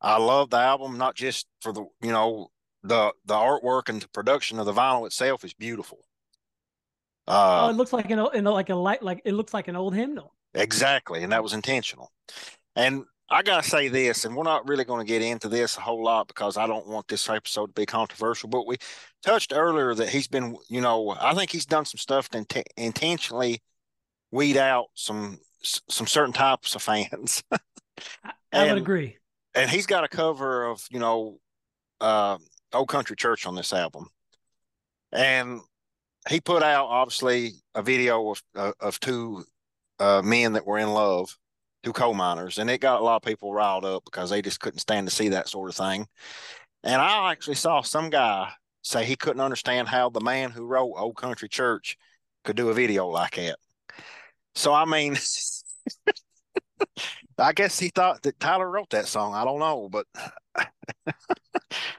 I 0.02 0.18
love 0.18 0.50
the 0.50 0.58
album, 0.58 0.98
not 0.98 1.16
just 1.16 1.48
for 1.62 1.72
the 1.72 1.86
you 2.02 2.12
know 2.12 2.48
the 2.84 3.14
the 3.26 3.36
artwork 3.36 3.88
and 3.88 4.02
the 4.02 4.08
production 4.10 4.60
of 4.60 4.66
the 4.66 4.74
vinyl 4.74 5.06
itself 5.06 5.44
is 5.44 5.54
beautiful. 5.54 6.00
Uh, 7.32 7.68
oh, 7.68 7.70
it 7.70 7.78
looks 7.78 7.94
like 7.94 8.12
an 8.12 8.18
know, 8.18 8.54
like 8.54 8.70
a 8.70 8.76
light 8.76 9.02
like 9.02 9.22
it 9.24 9.32
looks 9.34 9.54
like 9.54 9.70
an 9.70 9.78
old 9.78 9.96
hymnal. 9.96 10.36
Exactly, 10.54 11.24
and 11.24 11.32
that 11.32 11.42
was 11.42 11.54
intentional. 11.54 12.12
And 12.76 13.06
I 13.30 13.42
gotta 13.42 13.66
say 13.66 13.88
this, 13.88 14.26
and 14.26 14.36
we're 14.36 14.44
not 14.44 14.68
really 14.68 14.84
going 14.84 15.00
to 15.00 15.10
get 15.10 15.22
into 15.22 15.48
this 15.48 15.78
a 15.78 15.80
whole 15.80 16.04
lot 16.04 16.28
because 16.28 16.58
I 16.58 16.68
don't 16.68 16.88
want 16.88 17.08
this 17.08 17.30
episode 17.30 17.68
to 17.68 17.74
be 17.74 17.86
controversial. 17.86 18.50
But 18.50 18.68
we 18.68 18.76
touched 19.24 19.54
earlier 19.56 19.96
that 19.96 20.10
he's 20.10 20.28
been, 20.28 20.58
you 20.70 20.82
know, 20.82 21.16
I 21.18 21.34
think 21.34 21.52
he's 21.52 21.66
done 21.66 21.86
some 21.86 22.00
stuff 22.00 22.28
to 22.30 22.40
int- 22.40 22.70
intentionally 22.76 23.62
weed 24.32 24.58
out 24.58 24.88
some 24.96 25.40
some 25.64 26.08
certain 26.08 26.34
types 26.34 26.76
of 26.76 26.82
fans. 26.82 27.44
I, 28.26 28.32
I 28.52 28.68
would 28.68 28.82
agree. 28.82 29.16
And 29.56 29.70
he's 29.70 29.86
got 29.86 30.04
a 30.04 30.10
cover 30.10 30.66
of, 30.66 30.86
you 30.92 31.00
know, 31.00 31.40
uh, 32.02 32.38
Old 32.74 32.90
Country 32.90 33.16
Church 33.16 33.46
on 33.46 33.56
this 33.56 33.72
album, 33.72 34.08
and 35.14 35.62
he 36.30 36.40
put 36.40 36.64
out 36.64 36.88
obviously 36.88 37.54
a 37.76 37.82
video 37.82 38.32
of 38.32 38.44
uh, 38.56 38.72
of 38.80 39.00
two 39.00 39.44
uh, 40.00 40.22
men 40.24 40.54
that 40.54 40.66
were 40.66 40.80
in 40.80 40.90
love 40.90 41.38
two 41.84 41.94
coal 41.94 42.14
miners, 42.14 42.58
and 42.58 42.70
it 42.70 42.80
got 42.80 43.02
a 43.02 43.04
lot 43.04 43.16
of 43.18 43.22
people 43.24 43.54
riled 43.54 43.86
up 43.86 44.04
because 44.06 44.30
they 44.30 44.42
just 44.42 44.60
couldn't 44.60 44.80
stand 44.80 45.08
to 45.08 45.16
see 45.16 45.30
that 45.30 45.50
sort 45.50 45.70
of 45.70 45.76
thing. 45.76 46.08
And 46.84 47.02
I 47.02 47.32
actually 47.32 47.56
saw 47.56 47.82
some 47.82 48.10
guy 48.10 48.52
say 48.84 49.06
he 49.06 49.16
couldn't 49.16 49.42
understand 49.42 49.88
how 49.88 50.10
the 50.10 50.22
man 50.22 50.52
who 50.52 50.66
wrote 50.66 50.94
Old 50.96 51.16
Country 51.16 51.50
Church 51.50 51.98
could 52.44 52.56
do 52.56 52.70
a 52.70 52.74
video 52.74 53.08
like 53.08 53.36
that. 53.36 53.58
So 54.56 54.74
I 54.74 54.86
mean, 54.86 55.16
I 57.38 57.54
guess 57.54 57.80
he 57.80 57.90
thought 57.90 58.22
that 58.24 58.40
Tyler 58.40 58.70
wrote 58.70 58.90
that 58.92 59.08
song. 59.08 59.34
I 59.34 59.44
don't 59.44 59.60
know, 59.60 59.90
but 59.90 60.06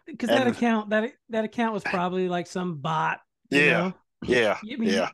because 0.07 0.29
that 0.29 0.47
account 0.47 0.91
that 0.91 1.13
that 1.31 1.45
account 1.45 1.75
was 1.75 1.85
probably 1.85 2.29
like 2.29 2.47
some 2.47 2.77
bot. 2.77 3.21
Yeah, 3.51 3.71
know? 3.71 3.95
Yeah, 4.23 4.59
I 4.73 4.77
mean, 4.77 4.89
yeah. 4.89 5.09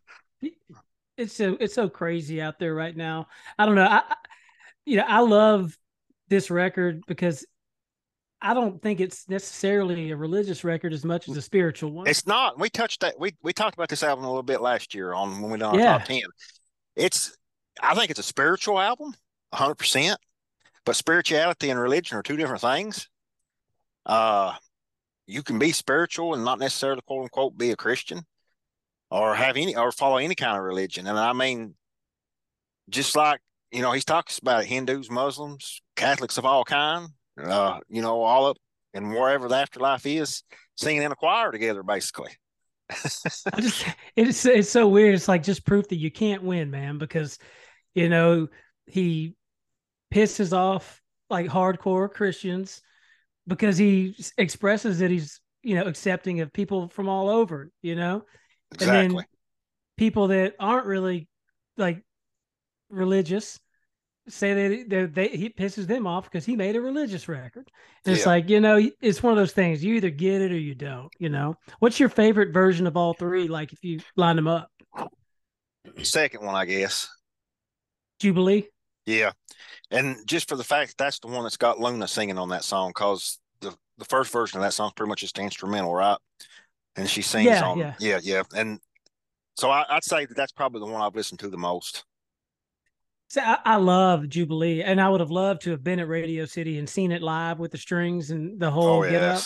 It's 1.17 1.35
so 1.35 1.57
it's 1.59 1.75
so 1.75 1.89
crazy 1.89 2.41
out 2.41 2.59
there 2.59 2.75
right 2.75 2.97
now. 2.97 3.27
I 3.59 3.67
don't 3.67 3.75
know. 3.75 3.85
I 3.85 4.03
you 4.87 4.97
know, 4.97 5.05
I 5.07 5.21
love 5.21 5.77
this 6.29 6.51
record 6.51 7.03
because 7.07 7.45
I 8.41 8.55
don't 8.55 8.81
think 8.81 9.01
it's 9.01 9.29
necessarily 9.29 10.13
a 10.13 10.17
religious 10.17 10.63
record 10.63 10.93
as 10.93 11.05
much 11.05 11.29
as 11.29 11.37
a 11.37 11.43
spiritual 11.43 11.91
one. 11.91 12.07
It's 12.07 12.27
not. 12.27 12.59
We 12.59 12.71
touched 12.71 13.01
that. 13.01 13.19
We 13.19 13.35
we 13.43 13.53
talked 13.53 13.75
about 13.75 13.89
this 13.89 14.03
album 14.03 14.25
a 14.25 14.29
little 14.29 14.43
bit 14.43 14.61
last 14.61 14.95
year 14.95 15.13
on 15.13 15.43
when 15.43 15.51
we 15.51 15.59
done 15.59 15.75
our 15.75 15.81
yeah. 15.81 15.99
top 15.99 16.07
ten. 16.07 16.23
It's. 16.95 17.37
I 17.81 17.95
think 17.95 18.11
it's 18.11 18.21
a 18.21 18.25
spiritual 18.25 18.79
album, 18.79 19.15
hundred 19.53 19.77
percent. 19.77 20.19
But 20.85 20.97
spirituality 20.97 21.71
and 21.71 21.79
religion 21.79 22.17
are 22.17 22.23
two 22.23 22.37
different 22.37 22.63
things. 22.63 23.09
Uh, 24.07 24.55
you 25.27 25.43
can 25.43 25.59
be 25.59 25.73
spiritual 25.73 26.35
and 26.35 26.45
not 26.45 26.59
necessarily 26.59 27.03
quote 27.07 27.25
unquote 27.25 27.59
be 27.59 27.73
a 27.73 27.77
Christian, 27.77 28.25
or 29.11 29.35
have 29.35 29.57
any 29.57 29.77
or 29.77 29.93
follow 29.93 30.19
any 30.19 30.35
kind 30.35 30.57
of 30.57 30.65
religion. 30.65 31.07
And 31.07 31.19
I 31.19 31.33
mean, 31.33 31.75
just 32.89 33.17
like 33.17 33.41
you 33.71 33.83
know, 33.83 33.93
he 33.93 34.01
talks 34.01 34.39
about 34.39 34.65
Hindus, 34.65 35.11
Muslims, 35.11 35.83
Catholics 35.95 36.39
of 36.39 36.47
all 36.47 36.65
kind, 36.65 37.09
uh, 37.43 37.81
you 37.89 38.01
know, 38.01 38.23
all 38.23 38.47
up 38.47 38.57
and 38.95 39.11
wherever 39.11 39.47
the 39.49 39.57
afterlife 39.57 40.07
is, 40.07 40.43
singing 40.77 41.03
in 41.03 41.13
a 41.13 41.17
choir 41.17 41.53
together, 41.53 41.83
basically. 41.83 42.31
Just 43.61 43.87
it's 44.17 44.47
it's 44.47 44.71
so 44.71 44.89
weird. 44.89 45.15
It's 45.15 45.29
like 45.29 45.43
just 45.43 45.67
proof 45.67 45.89
that 45.89 45.97
you 45.97 46.11
can't 46.11 46.43
win, 46.43 46.71
man, 46.71 46.97
because 46.97 47.39
you 47.95 48.09
know, 48.09 48.49
he 48.87 49.35
pisses 50.13 50.53
off 50.53 51.03
like 51.29 51.47
hardcore 51.47 52.11
Christians 52.11 52.81
because 53.47 53.77
he 53.77 54.15
expresses 54.37 55.01
that 55.01 55.11
he's, 55.11 55.41
you 55.63 55.75
know, 55.75 55.83
accepting 55.83 56.41
of 56.41 56.53
people 56.53 56.89
from 56.89 57.09
all 57.09 57.29
over, 57.29 57.71
you 57.83 57.95
know? 57.95 58.25
Exactly. 58.75 58.99
And 58.99 59.19
then 59.19 59.25
people 59.97 60.29
that 60.29 60.55
aren't 60.59 60.87
really 60.87 61.29
like 61.77 62.03
religious 62.91 63.59
say 64.29 64.53
that 64.55 64.91
they, 64.91 65.07
they, 65.07 65.37
he 65.37 65.49
pisses 65.49 65.87
them 65.87 66.07
off 66.07 66.25
because 66.25 66.45
he 66.45 66.55
made 66.55 66.77
a 66.77 66.81
religious 66.81 67.29
record. 67.29 67.71
And 68.05 68.15
it's 68.15 68.27
like 68.27 68.49
you 68.49 68.61
know, 68.61 68.81
it's 69.01 69.23
one 69.23 69.33
of 69.33 69.39
those 69.39 69.53
things. 69.53 69.83
You 69.83 69.95
either 69.95 70.11
get 70.11 70.43
it 70.43 70.53
or 70.53 70.59
you 70.59 70.75
don't. 70.75 71.11
You 71.19 71.29
know, 71.29 71.57
what's 71.79 71.99
your 71.99 72.09
favorite 72.09 72.53
version 72.53 72.87
of 72.87 72.97
all 72.97 73.15
three? 73.15 73.49
Like 73.49 73.73
if 73.73 73.83
you 73.83 74.01
line 74.17 74.37
them 74.37 74.49
up. 74.49 74.71
Second 76.03 76.45
one, 76.45 76.55
I 76.55 76.65
guess. 76.65 77.09
Jubilee. 78.21 78.69
Yeah, 79.07 79.33
and 79.91 80.17
just 80.27 80.51
for 80.51 80.57
the 80.57 80.65
fact 80.65 80.91
that 80.91 81.03
that's 81.03 81.19
the 81.21 81.29
one 81.29 81.45
that's 81.45 81.57
got 81.57 81.81
Luna 81.81 82.07
singing 82.07 82.37
on 82.37 82.51
that 82.51 82.63
song, 82.63 82.91
because 82.91 83.39
the 83.61 83.75
the 83.97 84.05
first 84.05 84.31
version 84.31 84.59
of 84.59 84.63
that 84.63 84.75
song 84.75 84.93
pretty 84.95 85.09
much 85.09 85.21
just 85.21 85.39
instrumental, 85.39 85.95
right? 85.95 86.19
And 86.99 87.09
she 87.09 87.23
sings 87.23 87.47
yeah, 87.47 87.65
on, 87.65 87.79
yeah, 87.79 87.95
yeah, 88.01 88.19
yeah. 88.23 88.43
And 88.55 88.81
so 89.57 89.71
I, 89.71 89.85
I'd 89.89 90.05
say 90.05 90.27
that 90.27 90.37
that's 90.37 90.53
probably 90.53 90.81
the 90.81 90.87
one 90.87 91.01
I've 91.01 91.15
listened 91.15 91.41
to 91.41 91.49
the 91.49 91.57
most. 91.57 92.05
So 93.29 93.41
I, 93.41 93.59
I, 93.65 93.77
love 93.77 94.29
Jubilee, 94.29 94.83
and 94.83 95.01
I 95.01 95.09
would 95.09 95.21
have 95.21 95.31
loved 95.31 95.63
to 95.63 95.71
have 95.71 95.85
been 95.85 96.01
at 96.01 96.09
Radio 96.09 96.45
City 96.45 96.79
and 96.79 96.89
seen 96.89 97.13
it 97.13 97.23
live 97.23 97.59
with 97.59 97.73
the 97.73 97.79
strings 97.79 98.31
and 98.31 98.59
the 98.59 98.71
whole 98.71 99.05
oh, 99.05 99.11
get 99.11 99.23
up. 99.23 99.43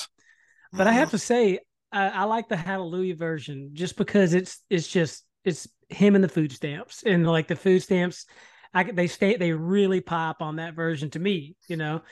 But 0.73 0.87
mm-hmm. 0.87 0.89
I 0.89 0.93
have 0.93 1.11
to 1.11 1.19
say, 1.19 1.59
I, 1.91 2.09
I, 2.09 2.25
like 2.25 2.49
the 2.49 2.57
Hallelujah 2.57 3.17
version 3.17 3.71
just 3.75 3.97
because 3.97 4.35
it's 4.35 4.63
it's 4.71 4.89
just 4.89 5.25
it's 5.45 5.69
him 5.89 6.15
and 6.15 6.25
the 6.25 6.29
food 6.29 6.53
stamps 6.53 7.03
and 7.03 7.27
like 7.27 7.49
the 7.49 7.57
food 7.57 7.83
stamps. 7.83 8.25
I 8.73 8.85
they 8.85 9.09
stay 9.09 9.37
they 9.37 9.53
really 9.53 10.01
pop 10.01 10.41
on 10.41 10.57
that 10.57 10.75
version 10.75 11.11
to 11.11 11.19
me, 11.19 11.57
you 11.69 11.77
know. 11.77 12.03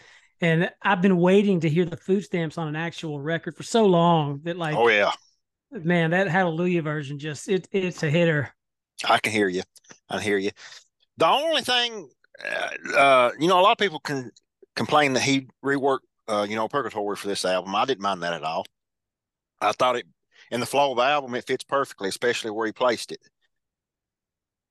And 0.42 0.70
I've 0.82 1.02
been 1.02 1.18
waiting 1.18 1.60
to 1.60 1.68
hear 1.68 1.84
the 1.84 1.96
food 1.96 2.24
stamps 2.24 2.58
on 2.58 2.68
an 2.68 2.76
actual 2.76 3.20
record 3.20 3.56
for 3.56 3.62
so 3.62 3.86
long 3.86 4.40
that 4.44 4.56
like 4.56 4.74
oh 4.74 4.88
yeah, 4.88 5.12
man, 5.70 6.10
that 6.10 6.28
Hallelujah 6.28 6.82
version 6.82 7.18
just 7.18 7.48
it 7.48 7.68
it's 7.72 8.02
a 8.02 8.10
hitter. 8.10 8.50
I 9.08 9.18
can 9.18 9.32
hear 9.32 9.48
you. 9.48 9.62
I 10.08 10.20
hear 10.20 10.38
you. 10.38 10.50
The 11.16 11.26
only 11.26 11.62
thing, 11.62 12.08
uh, 12.44 12.96
uh, 12.96 13.30
you 13.38 13.48
know, 13.48 13.60
a 13.60 13.62
lot 13.62 13.72
of 13.72 13.78
people 13.78 14.00
can 14.00 14.30
complain 14.76 15.12
that 15.14 15.22
he 15.22 15.48
reworked, 15.64 16.00
uh, 16.28 16.46
you 16.48 16.56
know, 16.56 16.68
Purgatory 16.68 17.16
for 17.16 17.28
this 17.28 17.44
album. 17.44 17.74
I 17.74 17.84
didn't 17.84 18.02
mind 18.02 18.22
that 18.22 18.34
at 18.34 18.42
all. 18.42 18.64
I 19.60 19.72
thought 19.72 19.96
it, 19.96 20.06
in 20.50 20.60
the 20.60 20.66
flow 20.66 20.90
of 20.90 20.96
the 20.96 21.02
album, 21.02 21.34
it 21.34 21.46
fits 21.46 21.64
perfectly, 21.64 22.08
especially 22.08 22.50
where 22.50 22.66
he 22.66 22.72
placed 22.72 23.12
it. 23.12 23.20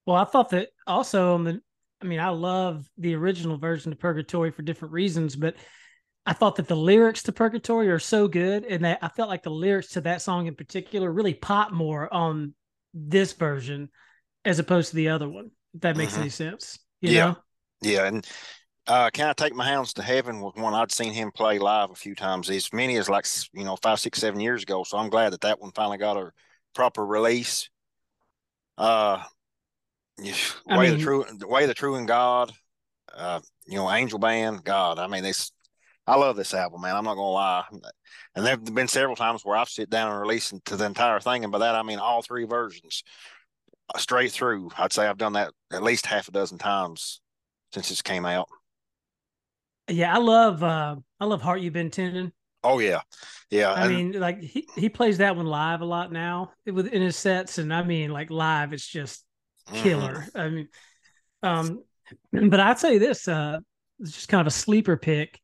Well, 0.06 0.18
I 0.18 0.26
thought 0.26 0.50
that 0.50 0.70
also 0.88 1.36
on 1.36 1.43
the, 1.43 1.62
I 2.02 2.06
mean, 2.06 2.20
I 2.20 2.30
love 2.30 2.89
the 2.97 3.14
original 3.16 3.58
version 3.58 3.91
of 3.91 4.00
Purgatory 4.00 4.52
for 4.52 4.64
different 4.64 4.93
reasons, 4.93 5.36
but 5.36 5.56
I 6.30 6.34
thought 6.34 6.57
that 6.57 6.67
the 6.67 6.75
lyrics 6.75 7.23
to 7.23 7.32
Purgatory 7.32 7.89
are 7.89 7.97
so 7.97 8.27
good, 8.27 8.63
and 8.63 8.86
that 8.86 8.99
I 9.01 9.07
felt 9.07 9.30
like 9.30 9.41
the 9.41 9.49
lyrics 9.49 9.89
to 9.93 10.01
that 10.01 10.21
song 10.21 10.45
in 10.45 10.53
particular 10.53 11.11
really 11.11 11.34
pop 11.34 11.71
more 11.71 12.13
on 12.13 12.53
this 12.93 13.34
version 13.34 13.89
as 14.45 14.59
opposed 14.59 14.91
to 14.91 14.95
the 14.95 15.09
other 15.09 15.27
one 15.27 15.49
if 15.73 15.82
that 15.82 15.97
makes 15.97 16.13
mm-hmm. 16.13 16.21
any 16.21 16.30
sense. 16.30 16.77
yeah. 17.01 17.25
Know? 17.25 17.38
Yeah. 17.82 18.05
And 18.05 18.27
uh, 18.86 19.09
"Can 19.11 19.27
I 19.27 19.34
Take 19.34 19.55
My 19.55 19.65
Hounds 19.65 19.93
to 19.93 20.03
Heaven" 20.03 20.39
was 20.39 20.53
one 20.55 20.75
I'd 20.75 20.91
seen 20.91 21.13
him 21.13 21.32
play 21.32 21.57
live 21.57 21.89
a 21.89 21.95
few 21.95 22.13
times, 22.13 22.47
as 22.51 22.71
many 22.71 22.97
as 22.97 23.09
like 23.09 23.25
you 23.53 23.63
know 23.63 23.75
five, 23.77 23.99
six, 23.99 24.19
seven 24.19 24.39
years 24.39 24.61
ago. 24.61 24.84
So 24.84 24.99
I'm 24.99 25.09
glad 25.09 25.34
that 25.34 25.41
that 25.41 25.59
one 25.59 25.71
finally 25.71 25.97
got 25.97 26.15
a 26.15 26.30
proper 26.75 27.03
release. 27.03 27.71
Uh, 28.77 29.23
way 30.19 30.32
mean, 30.77 30.91
the 30.91 31.03
true, 31.03 31.25
way 31.47 31.65
the 31.65 31.73
true 31.73 31.95
and 31.95 32.07
God, 32.07 32.51
uh, 33.17 33.39
you 33.65 33.77
know, 33.77 33.89
Angel 33.89 34.19
Band, 34.19 34.63
God. 34.63 34.99
I 34.99 35.07
mean, 35.07 35.23
this. 35.23 35.51
I 36.10 36.16
love 36.16 36.36
this 36.36 36.55
album, 36.55 36.82
man. 36.82 36.95
I'm 36.95 37.03
not 37.03 37.16
gonna 37.16 37.30
lie. 37.30 37.64
And 38.36 38.45
there've 38.45 38.64
been 38.64 38.88
several 38.88 39.16
times 39.16 39.45
where 39.45 39.55
I've 39.55 39.70
sit 39.70 39.91
down 39.91 40.12
and 40.12 40.26
listened 40.26 40.66
to 40.66 40.76
the 40.76 40.86
entire 40.86 41.20
thing, 41.20 41.43
and 41.43 41.51
by 41.51 41.60
that 41.60 41.76
I 41.76 41.84
mean 41.84 41.99
all 41.99 42.24
three 42.24 42.45
versions 42.45 43.03
uh, 43.93 43.99
straight 43.99 44.32
through. 44.32 44.72
I'd 44.76 44.91
say 44.91 45.05
I've 45.05 45.20
done 45.20 45.34
that 45.34 45.53
at 45.72 45.84
least 45.84 46.07
half 46.07 46.28
a 46.28 46.32
dozen 46.32 46.57
times 46.57 47.22
since 47.74 47.89
this 47.89 48.01
came 48.01 48.26
out. 48.26 48.49
Yeah, 49.88 50.14
I 50.14 50.18
love 50.18 50.64
uh 50.64 50.95
I 51.20 51.26
love 51.26 51.43
Heart 51.43 51.62
You've 51.62 51.74
Been 51.74 51.91
Tending. 51.91 52.32
Oh 52.64 52.80
yeah, 52.80 53.01
yeah. 53.51 53.72
I 53.72 53.86
and, 53.86 53.95
mean, 53.95 54.20
like 54.20 54.41
he, 54.41 54.68
he 54.76 54.89
plays 54.89 55.20
that 55.20 55.36
one 55.36 55.45
live 55.45 55.82
a 55.82 55.86
lot 55.86 56.12
now 56.12 56.53
within 56.66 57.03
his 57.03 57.18
sets, 57.18 57.60
and 57.60 57.72
I 57.72 57.84
mean, 57.84 58.10
like 58.10 58.32
live, 58.32 58.74
it's 58.74 58.88
just 58.88 59.24
killer. 59.74 60.26
Mm-hmm. 60.34 60.39
I 60.39 60.49
mean, 60.49 60.68
um, 61.43 61.84
but 62.49 62.60
I'd 62.60 62.80
say 62.80 62.97
this, 62.97 63.28
uh, 63.28 63.60
it's 63.99 64.14
just 64.14 64.28
kind 64.28 64.41
of 64.41 64.47
a 64.47 64.51
sleeper 64.51 64.97
pick. 64.97 65.39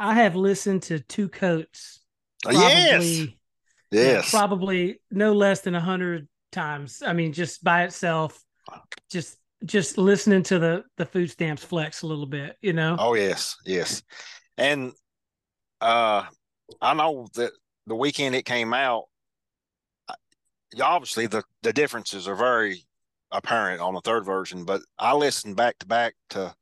I 0.00 0.14
have 0.14 0.34
listened 0.34 0.84
to 0.84 0.98
Two 1.00 1.28
Coats. 1.28 2.00
Oh, 2.46 2.50
probably, 2.50 2.58
yes. 2.62 3.28
Yes. 3.90 4.30
probably 4.30 5.00
no 5.10 5.34
less 5.34 5.60
than 5.60 5.74
a 5.74 5.80
hundred 5.80 6.26
times. 6.50 7.02
I 7.04 7.12
mean, 7.12 7.34
just 7.34 7.62
by 7.62 7.84
itself, 7.84 8.42
just 9.10 9.36
just 9.66 9.98
listening 9.98 10.42
to 10.44 10.58
the 10.58 10.84
the 10.96 11.04
food 11.04 11.30
stamps 11.30 11.62
flex 11.62 12.00
a 12.00 12.06
little 12.06 12.24
bit, 12.24 12.56
you 12.62 12.72
know. 12.72 12.96
Oh 12.98 13.12
yes, 13.12 13.56
yes, 13.66 14.02
and 14.56 14.92
uh, 15.82 16.24
I 16.80 16.94
know 16.94 17.28
that 17.34 17.52
the 17.86 17.94
weekend 17.94 18.34
it 18.34 18.46
came 18.46 18.72
out, 18.72 19.04
obviously 20.80 21.26
the 21.26 21.42
the 21.62 21.74
differences 21.74 22.26
are 22.26 22.36
very 22.36 22.86
apparent 23.32 23.82
on 23.82 23.92
the 23.92 24.00
third 24.00 24.24
version, 24.24 24.64
but 24.64 24.80
I 24.98 25.14
listened 25.14 25.56
back 25.56 25.78
to 25.80 25.86
back 25.86 26.14
to 26.30 26.54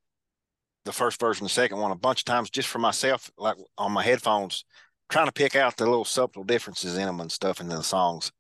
the 0.89 0.93
first 0.93 1.20
version, 1.20 1.45
the 1.45 1.51
second 1.51 1.78
one 1.78 1.91
a 1.91 1.97
bunch 1.97 2.22
of 2.22 2.24
times 2.24 2.49
just 2.49 2.66
for 2.66 2.78
myself, 2.78 3.30
like 3.36 3.57
on 3.76 3.93
my 3.93 4.03
headphones, 4.03 4.64
trying 5.11 5.26
to 5.26 5.32
pick 5.32 5.55
out 5.55 5.76
the 5.76 5.84
little 5.84 6.07
subtle 6.07 6.45
differences 6.45 6.97
in 6.97 7.05
them 7.05 7.20
and 7.20 7.30
stuff 7.30 7.61
in 7.61 7.68
the 7.68 7.82
songs. 7.82 8.32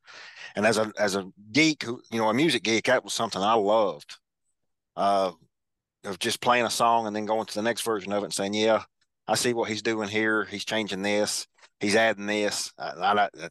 And 0.56 0.64
as 0.64 0.78
a 0.78 0.90
as 0.98 1.14
a 1.14 1.26
geek, 1.52 1.82
who 1.82 2.00
you 2.10 2.18
know, 2.18 2.30
a 2.30 2.34
music 2.34 2.62
geek, 2.62 2.86
that 2.86 3.04
was 3.04 3.12
something 3.12 3.42
I 3.42 3.52
loved. 3.52 4.16
Uh, 4.96 5.32
of 6.04 6.18
just 6.18 6.40
playing 6.40 6.64
a 6.64 6.70
song 6.70 7.06
and 7.06 7.14
then 7.14 7.26
going 7.26 7.44
to 7.44 7.54
the 7.54 7.62
next 7.62 7.82
version 7.82 8.12
of 8.12 8.22
it 8.22 8.26
and 8.26 8.34
saying, 8.34 8.54
"Yeah, 8.54 8.82
I 9.26 9.34
see 9.34 9.52
what 9.52 9.68
he's 9.68 9.82
doing 9.82 10.08
here. 10.08 10.46
He's 10.46 10.64
changing 10.64 11.02
this. 11.02 11.46
He's 11.80 11.96
adding 11.96 12.26
this." 12.26 12.72
I, 12.78 13.28
I, 13.38 13.48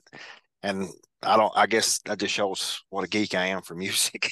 and 0.63 0.89
I 1.21 1.37
don't. 1.37 1.53
I 1.55 1.67
guess 1.67 1.99
that 2.05 2.17
just 2.17 2.33
shows 2.33 2.81
what 2.89 3.03
a 3.03 3.07
geek 3.07 3.35
I 3.35 3.45
am 3.47 3.61
for 3.61 3.75
music. 3.85 4.31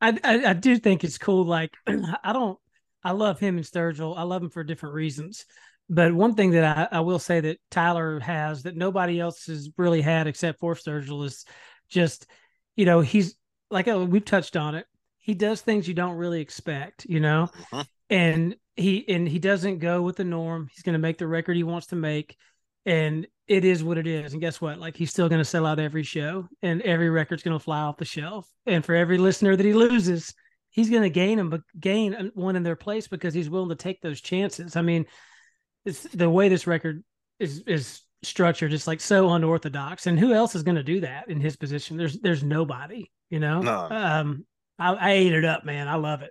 I, 0.00 0.18
I, 0.24 0.44
I 0.46 0.52
do 0.54 0.78
think 0.78 1.04
it's 1.04 1.18
cool. 1.18 1.44
Like 1.44 1.74
I 1.86 2.32
don't. 2.32 2.58
I 3.04 3.12
love 3.12 3.40
him 3.40 3.56
and 3.56 3.66
Sturgill. 3.66 4.16
I 4.16 4.22
love 4.22 4.42
him 4.42 4.50
for 4.50 4.64
different 4.64 4.94
reasons. 4.94 5.44
But 5.88 6.14
one 6.14 6.34
thing 6.34 6.52
that 6.52 6.90
I, 6.92 6.98
I 6.98 7.00
will 7.00 7.18
say 7.18 7.40
that 7.40 7.58
Tyler 7.70 8.20
has 8.20 8.62
that 8.62 8.76
nobody 8.76 9.20
else 9.20 9.46
has 9.46 9.68
really 9.76 10.00
had 10.00 10.26
except 10.26 10.60
for 10.60 10.74
Sturgill 10.74 11.24
is 11.24 11.44
just, 11.88 12.26
you 12.76 12.86
know, 12.86 13.00
he's 13.00 13.34
like 13.70 13.88
oh, 13.88 14.04
we've 14.04 14.24
touched 14.24 14.56
on 14.56 14.74
it. 14.74 14.86
He 15.18 15.34
does 15.34 15.60
things 15.60 15.86
you 15.86 15.94
don't 15.94 16.16
really 16.16 16.40
expect, 16.40 17.04
you 17.08 17.20
know, 17.20 17.50
uh-huh. 17.72 17.84
and 18.10 18.56
he 18.76 19.04
and 19.08 19.28
he 19.28 19.38
doesn't 19.38 19.78
go 19.78 20.02
with 20.02 20.16
the 20.16 20.24
norm. 20.24 20.68
He's 20.72 20.82
going 20.82 20.94
to 20.94 20.98
make 20.98 21.18
the 21.18 21.26
record 21.26 21.56
he 21.56 21.62
wants 21.62 21.88
to 21.88 21.96
make, 21.96 22.36
and 22.86 23.26
it 23.46 23.64
is 23.64 23.84
what 23.84 23.98
it 23.98 24.06
is. 24.06 24.32
And 24.32 24.40
guess 24.40 24.60
what? 24.60 24.78
Like 24.78 24.96
he's 24.96 25.10
still 25.10 25.28
going 25.28 25.40
to 25.40 25.44
sell 25.44 25.66
out 25.66 25.78
every 25.78 26.02
show, 26.02 26.48
and 26.62 26.80
every 26.82 27.10
record's 27.10 27.42
going 27.42 27.58
to 27.58 27.62
fly 27.62 27.80
off 27.80 27.98
the 27.98 28.04
shelf. 28.04 28.48
And 28.66 28.84
for 28.84 28.94
every 28.94 29.18
listener 29.18 29.56
that 29.56 29.66
he 29.66 29.74
loses, 29.74 30.34
he's 30.72 30.90
going 30.90 31.02
to 31.02 31.10
gain 31.10 31.38
them, 31.38 31.50
but 31.50 31.60
gain 31.78 32.32
one 32.34 32.56
in 32.56 32.64
their 32.64 32.76
place 32.76 33.06
because 33.06 33.32
he's 33.32 33.48
willing 33.48 33.68
to 33.68 33.76
take 33.76 34.00
those 34.00 34.20
chances. 34.20 34.74
I 34.74 34.82
mean, 34.82 35.06
it's 35.84 36.02
the 36.02 36.28
way 36.28 36.48
this 36.48 36.66
record 36.66 37.04
is 37.38 37.60
is 37.66 38.02
structured. 38.22 38.72
It's 38.72 38.86
like 38.86 39.00
so 39.00 39.30
unorthodox. 39.30 40.06
And 40.06 40.18
who 40.18 40.32
else 40.32 40.54
is 40.54 40.62
going 40.62 40.76
to 40.76 40.82
do 40.82 41.00
that 41.00 41.28
in 41.28 41.40
his 41.40 41.56
position? 41.56 41.96
There's 41.96 42.18
there's 42.18 42.42
nobody. 42.42 43.10
You 43.30 43.38
know. 43.38 43.60
No. 43.60 43.88
Um, 43.90 44.46
I, 44.78 44.94
I 44.94 45.10
ate 45.12 45.32
it 45.32 45.44
up, 45.44 45.64
man. 45.64 45.86
I 45.88 45.94
love 45.94 46.22
it. 46.22 46.30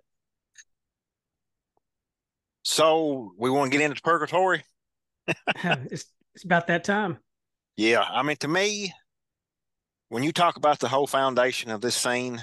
So 2.63 3.33
we 3.37 3.49
want 3.49 3.71
to 3.71 3.77
get 3.77 3.83
into 3.83 4.01
purgatory. 4.01 4.63
it's 5.27 6.05
it's 6.35 6.43
about 6.43 6.67
that 6.67 6.83
time. 6.83 7.17
Yeah, 7.77 8.01
I 8.01 8.21
mean, 8.23 8.37
to 8.37 8.47
me, 8.47 8.93
when 10.09 10.23
you 10.23 10.31
talk 10.31 10.57
about 10.57 10.79
the 10.79 10.87
whole 10.87 11.07
foundation 11.07 11.71
of 11.71 11.81
this 11.81 11.95
scene, 11.95 12.41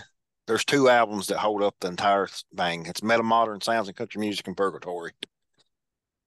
there's 0.49 0.65
two 0.65 0.89
albums 0.89 1.27
that 1.27 1.37
hold 1.37 1.63
up 1.63 1.77
the 1.79 1.89
entire 1.89 2.27
thing. 2.57 2.87
It's 2.87 3.03
Metamodern 3.03 3.63
Sounds 3.63 3.87
and 3.87 3.97
Country 3.97 4.19
Music 4.19 4.47
and 4.47 4.57
Purgatory. 4.57 5.13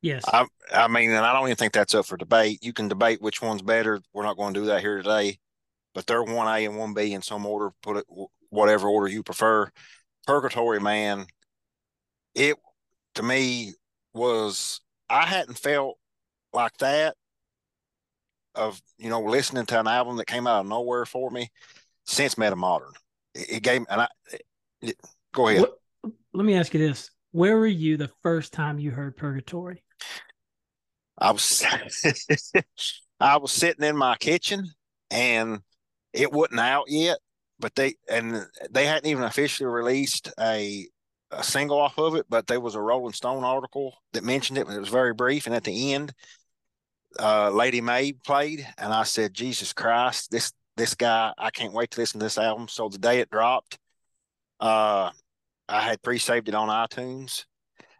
Yes. 0.04 0.24
I, 0.28 0.46
I 0.72 0.88
mean, 0.88 1.10
and 1.10 1.26
I 1.26 1.34
don't 1.34 1.48
even 1.48 1.56
think 1.58 1.74
that's 1.74 1.96
up 1.96 2.06
for 2.06 2.18
debate. 2.18 2.60
You 2.62 2.72
can 2.72 2.88
debate 2.88 3.20
which 3.20 3.42
one's 3.42 3.64
better. 3.64 4.00
We're 4.14 4.24
not 4.24 4.38
going 4.38 4.54
to 4.54 4.60
do 4.60 4.66
that 4.68 4.82
here 4.82 4.98
today, 4.98 5.40
but 5.96 6.06
they're 6.06 6.24
1A 6.24 6.70
and 6.70 6.96
1B 6.96 7.12
in 7.12 7.24
some 7.24 7.48
order, 7.48 7.72
put 7.82 7.98
it 7.98 8.06
whatever 8.50 8.88
order 8.88 9.08
you 9.08 9.24
prefer. 9.24 9.72
Purgatory, 10.28 10.80
man, 10.80 11.26
it 12.36 12.58
to 13.16 13.24
me 13.24 13.74
was, 14.14 14.82
I 15.10 15.26
hadn't 15.26 15.58
felt 15.58 15.98
like 16.54 16.78
that 16.78 17.16
of 18.54 18.82
you 18.98 19.10
know 19.10 19.22
listening 19.22 19.66
to 19.66 19.80
an 19.80 19.88
album 19.88 20.18
that 20.18 20.28
came 20.28 20.46
out 20.46 20.60
of 20.60 20.68
nowhere 20.68 21.06
for 21.06 21.32
me 21.32 21.50
since 22.06 22.36
Metamodern. 22.36 22.92
It, 23.34 23.64
gave 23.64 23.86
and 23.90 24.02
I 24.02 24.08
it, 24.82 24.98
go 25.34 25.48
ahead. 25.48 25.62
What, 25.62 26.14
let 26.34 26.46
me 26.46 26.56
ask 26.56 26.74
you 26.74 26.80
this: 26.80 27.12
Where 27.32 27.58
were 27.58 27.68
you 27.68 27.98
the 27.98 28.12
first 28.24 28.54
time 28.54 28.80
you 28.80 28.92
heard 28.92 29.16
Purgatory? 29.16 29.84
I 31.18 31.32
was 31.32 31.64
I 33.20 33.38
was 33.38 33.52
sitting 33.52 33.86
in 33.86 33.96
my 33.96 34.16
kitchen 34.18 34.70
and 35.12 35.60
it 36.14 36.32
wasn't 36.32 36.60
out 36.60 36.86
yet, 36.88 37.20
but 37.60 37.76
they 37.76 37.96
and 38.10 38.46
they 38.70 38.86
hadn't 38.86 39.10
even 39.10 39.24
officially 39.24 39.68
released 39.68 40.32
a 40.40 40.88
a 41.32 41.44
single 41.44 41.80
off 41.80 41.98
of 41.98 42.16
it, 42.16 42.26
but 42.30 42.48
there 42.48 42.60
was 42.60 42.76
a 42.76 42.82
Rolling 42.82 43.14
Stone 43.14 43.44
article 43.44 43.96
that 44.14 44.24
mentioned 44.24 44.58
it, 44.58 44.68
but 44.68 44.76
it 44.76 44.80
was 44.80 44.90
very 44.90 45.14
brief. 45.14 45.46
And 45.46 45.56
at 45.56 45.64
the 45.64 45.94
end, 45.94 46.14
uh, 47.20 47.50
Lady 47.52 47.82
May 47.82 48.14
played, 48.14 48.68
and 48.78 48.94
I 48.94 49.04
said, 49.04 49.34
Jesus 49.34 49.72
Christ, 49.72 50.32
this 50.32 50.52
this 50.82 50.96
guy, 50.96 51.32
I 51.38 51.52
can't 51.52 51.74
wait 51.74 51.92
to 51.92 52.00
listen 52.00 52.20
to 52.20 52.26
this 52.26 52.40
album. 52.40 52.68
So 52.68 52.90
the 52.90 52.98
day 52.98 53.20
it 53.20 53.30
dropped, 53.30 53.78
uh, 54.60 55.12
I 55.70 55.82
had 55.82 56.02
pre-saved 56.02 56.50
it 56.50 56.56
on 56.56 56.70
iTunes. 56.70 57.46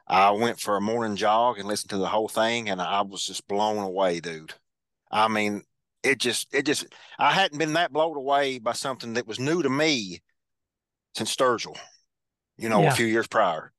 I 0.08 0.32
went 0.32 0.60
for 0.60 0.78
a 0.78 0.82
morning 0.82 1.16
jog 1.16 1.60
and 1.60 1.68
listened 1.68 1.92
to 1.92 1.98
the 1.98 2.08
whole 2.08 2.28
thing, 2.28 2.70
and 2.70 2.82
I 2.82 3.02
was 3.04 3.24
just 3.24 3.48
blown 3.48 3.78
away, 3.78 4.20
dude. 4.20 4.56
I 5.12 5.28
mean, 5.28 5.62
it 6.02 6.18
just, 6.18 6.48
it 6.56 6.66
just, 6.66 6.88
I 7.20 7.32
hadn't 7.32 7.60
been 7.60 7.74
that 7.74 7.94
blown 7.94 8.18
away 8.18 8.58
by 8.58 8.74
something 8.74 9.14
that 9.14 9.28
was 9.28 9.40
new 9.40 9.62
to 9.62 9.70
me 9.70 10.22
since 11.14 11.36
Sturgill, 11.36 11.78
you 12.58 12.68
know, 12.68 12.82
yeah. 12.82 12.92
a 12.92 12.96
few 12.96 13.06
years 13.06 13.28
prior, 13.28 13.72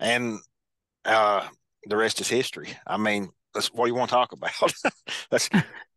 and 0.00 0.40
uh, 1.04 1.46
the 1.86 1.96
rest 1.96 2.20
is 2.20 2.28
history. 2.28 2.76
I 2.84 2.96
mean, 2.96 3.30
that's 3.54 3.72
what 3.72 3.86
you 3.86 3.94
want 3.94 4.10
to 4.10 4.14
talk 4.14 4.32
about. 4.32 4.50
that's, 5.30 5.48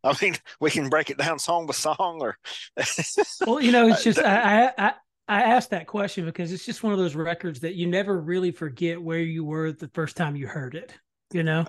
I 0.03 0.15
mean, 0.21 0.35
we 0.59 0.69
can 0.71 0.89
break 0.89 1.09
it 1.09 1.17
down 1.17 1.39
song 1.39 1.65
by 1.65 1.73
song, 1.73 2.19
or. 2.21 2.37
well, 3.45 3.61
you 3.61 3.71
know, 3.71 3.87
it's 3.87 4.03
just 4.03 4.19
I, 4.23 4.71
I 4.77 4.93
I 5.27 5.41
asked 5.41 5.71
that 5.71 5.87
question 5.87 6.25
because 6.25 6.53
it's 6.53 6.65
just 6.65 6.83
one 6.83 6.93
of 6.93 6.99
those 6.99 7.15
records 7.15 7.59
that 7.61 7.75
you 7.75 7.87
never 7.87 8.17
really 8.17 8.51
forget 8.51 9.01
where 9.01 9.19
you 9.19 9.43
were 9.43 9.71
the 9.71 9.89
first 9.89 10.15
time 10.15 10.35
you 10.35 10.47
heard 10.47 10.75
it. 10.75 10.93
You 11.31 11.43
know. 11.43 11.61
Uh, 11.61 11.65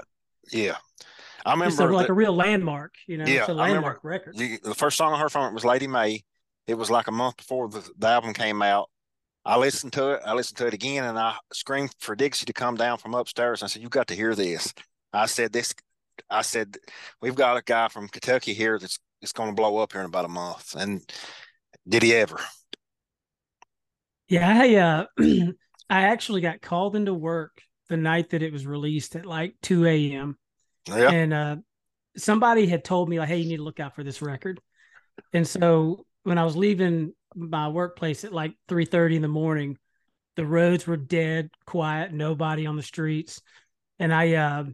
yeah. 0.53 0.77
I 1.45 1.53
remember 1.53 1.85
it's 1.85 1.93
like 1.93 2.09
a 2.09 2.15
real 2.15 2.35
landmark, 2.35 2.95
you 3.07 3.17
know. 3.17 3.25
Yeah, 3.25 3.41
it's 3.41 3.49
a 3.49 3.55
landmark 3.55 4.05
record. 4.05 4.37
The, 4.37 4.59
the, 4.63 4.75
first 4.75 4.99
song 4.99 5.15
I 5.15 5.19
heard 5.19 5.33
from 5.33 5.51
it 5.51 5.55
was 5.55 5.65
Lady 5.65 5.87
May." 5.87 6.23
It 6.67 6.75
was 6.77 6.91
like 6.91 7.07
a 7.07 7.13
month 7.13 7.39
before 7.39 7.69
the, 7.69 7.89
the 7.97 8.09
album 8.09 8.35
came 8.35 8.61
out. 8.61 8.91
I 9.45 9.57
listened 9.57 9.95
to 9.95 10.11
it. 10.11 10.21
I 10.27 10.35
listened 10.35 10.59
to 10.59 10.67
it 10.67 10.75
again, 10.75 11.05
and 11.05 11.19
I 11.19 11.37
screamed 11.53 11.95
for 11.99 12.15
Dixie 12.15 12.45
to 12.45 12.53
come 12.53 12.77
down 12.77 12.99
from 12.99 13.15
upstairs. 13.15 13.63
I 13.63 13.67
said, 13.67 13.83
"You 13.83 13.89
got 13.89 14.09
to 14.09 14.15
hear 14.15 14.35
this." 14.35 14.75
I 15.13 15.27
said 15.27 15.53
this. 15.53 15.75
I 16.31 16.43
said 16.43 16.77
we've 17.23 17.35
got 17.35 17.57
a 17.57 17.63
guy 17.63 17.89
from 17.89 18.09
Kentucky 18.09 18.55
here 18.55 18.79
that's 18.79 18.99
it's 19.23 19.33
going 19.33 19.51
to 19.51 19.55
blow 19.55 19.79
up 19.79 19.93
here 19.93 20.03
in 20.03 20.07
about 20.07 20.25
a 20.25 20.29
month. 20.29 20.75
And 20.77 21.03
did 21.89 22.03
he 22.03 22.15
ever? 22.15 22.39
Yeah, 24.29 24.49
I 24.49 24.75
uh, 24.77 25.07
I 25.91 26.03
actually 26.05 26.41
got 26.41 26.61
called 26.61 26.97
into 26.97 27.15
work 27.15 27.63
the 27.89 27.97
night 27.97 28.31
that 28.31 28.43
it 28.43 28.53
was 28.53 28.67
released 28.67 29.17
at 29.17 29.27
like 29.27 29.55
two 29.63 29.87
a.m. 29.87 30.39
Yeah. 30.87 31.11
And 31.11 31.33
uh, 31.33 31.57
somebody 32.17 32.67
had 32.67 32.85
told 32.85 33.09
me 33.09 33.19
like, 33.21 33.29
"Hey, 33.29 33.39
you 33.39 33.49
need 33.49 33.59
to 33.59 33.65
look 33.65 33.81
out 33.81 33.95
for 33.97 34.05
this 34.05 34.23
record." 34.23 34.61
And 35.35 35.49
so 35.49 36.07
when 36.25 36.39
I 36.39 36.45
was 36.45 36.57
leaving 36.57 37.15
my 37.35 37.69
workplace 37.69 38.25
at 38.25 38.33
like 38.35 38.55
three 38.69 38.87
thirty 38.87 39.17
in 39.17 39.23
the 39.23 39.29
morning, 39.29 39.79
The 40.37 40.47
roads 40.47 40.87
were 40.87 40.97
dead, 40.99 41.51
quiet, 41.67 42.13
nobody 42.13 42.67
on 42.67 42.77
the 42.77 42.83
streets. 42.85 43.43
And 44.01 44.15
I 44.15 44.35
uh 44.35 44.65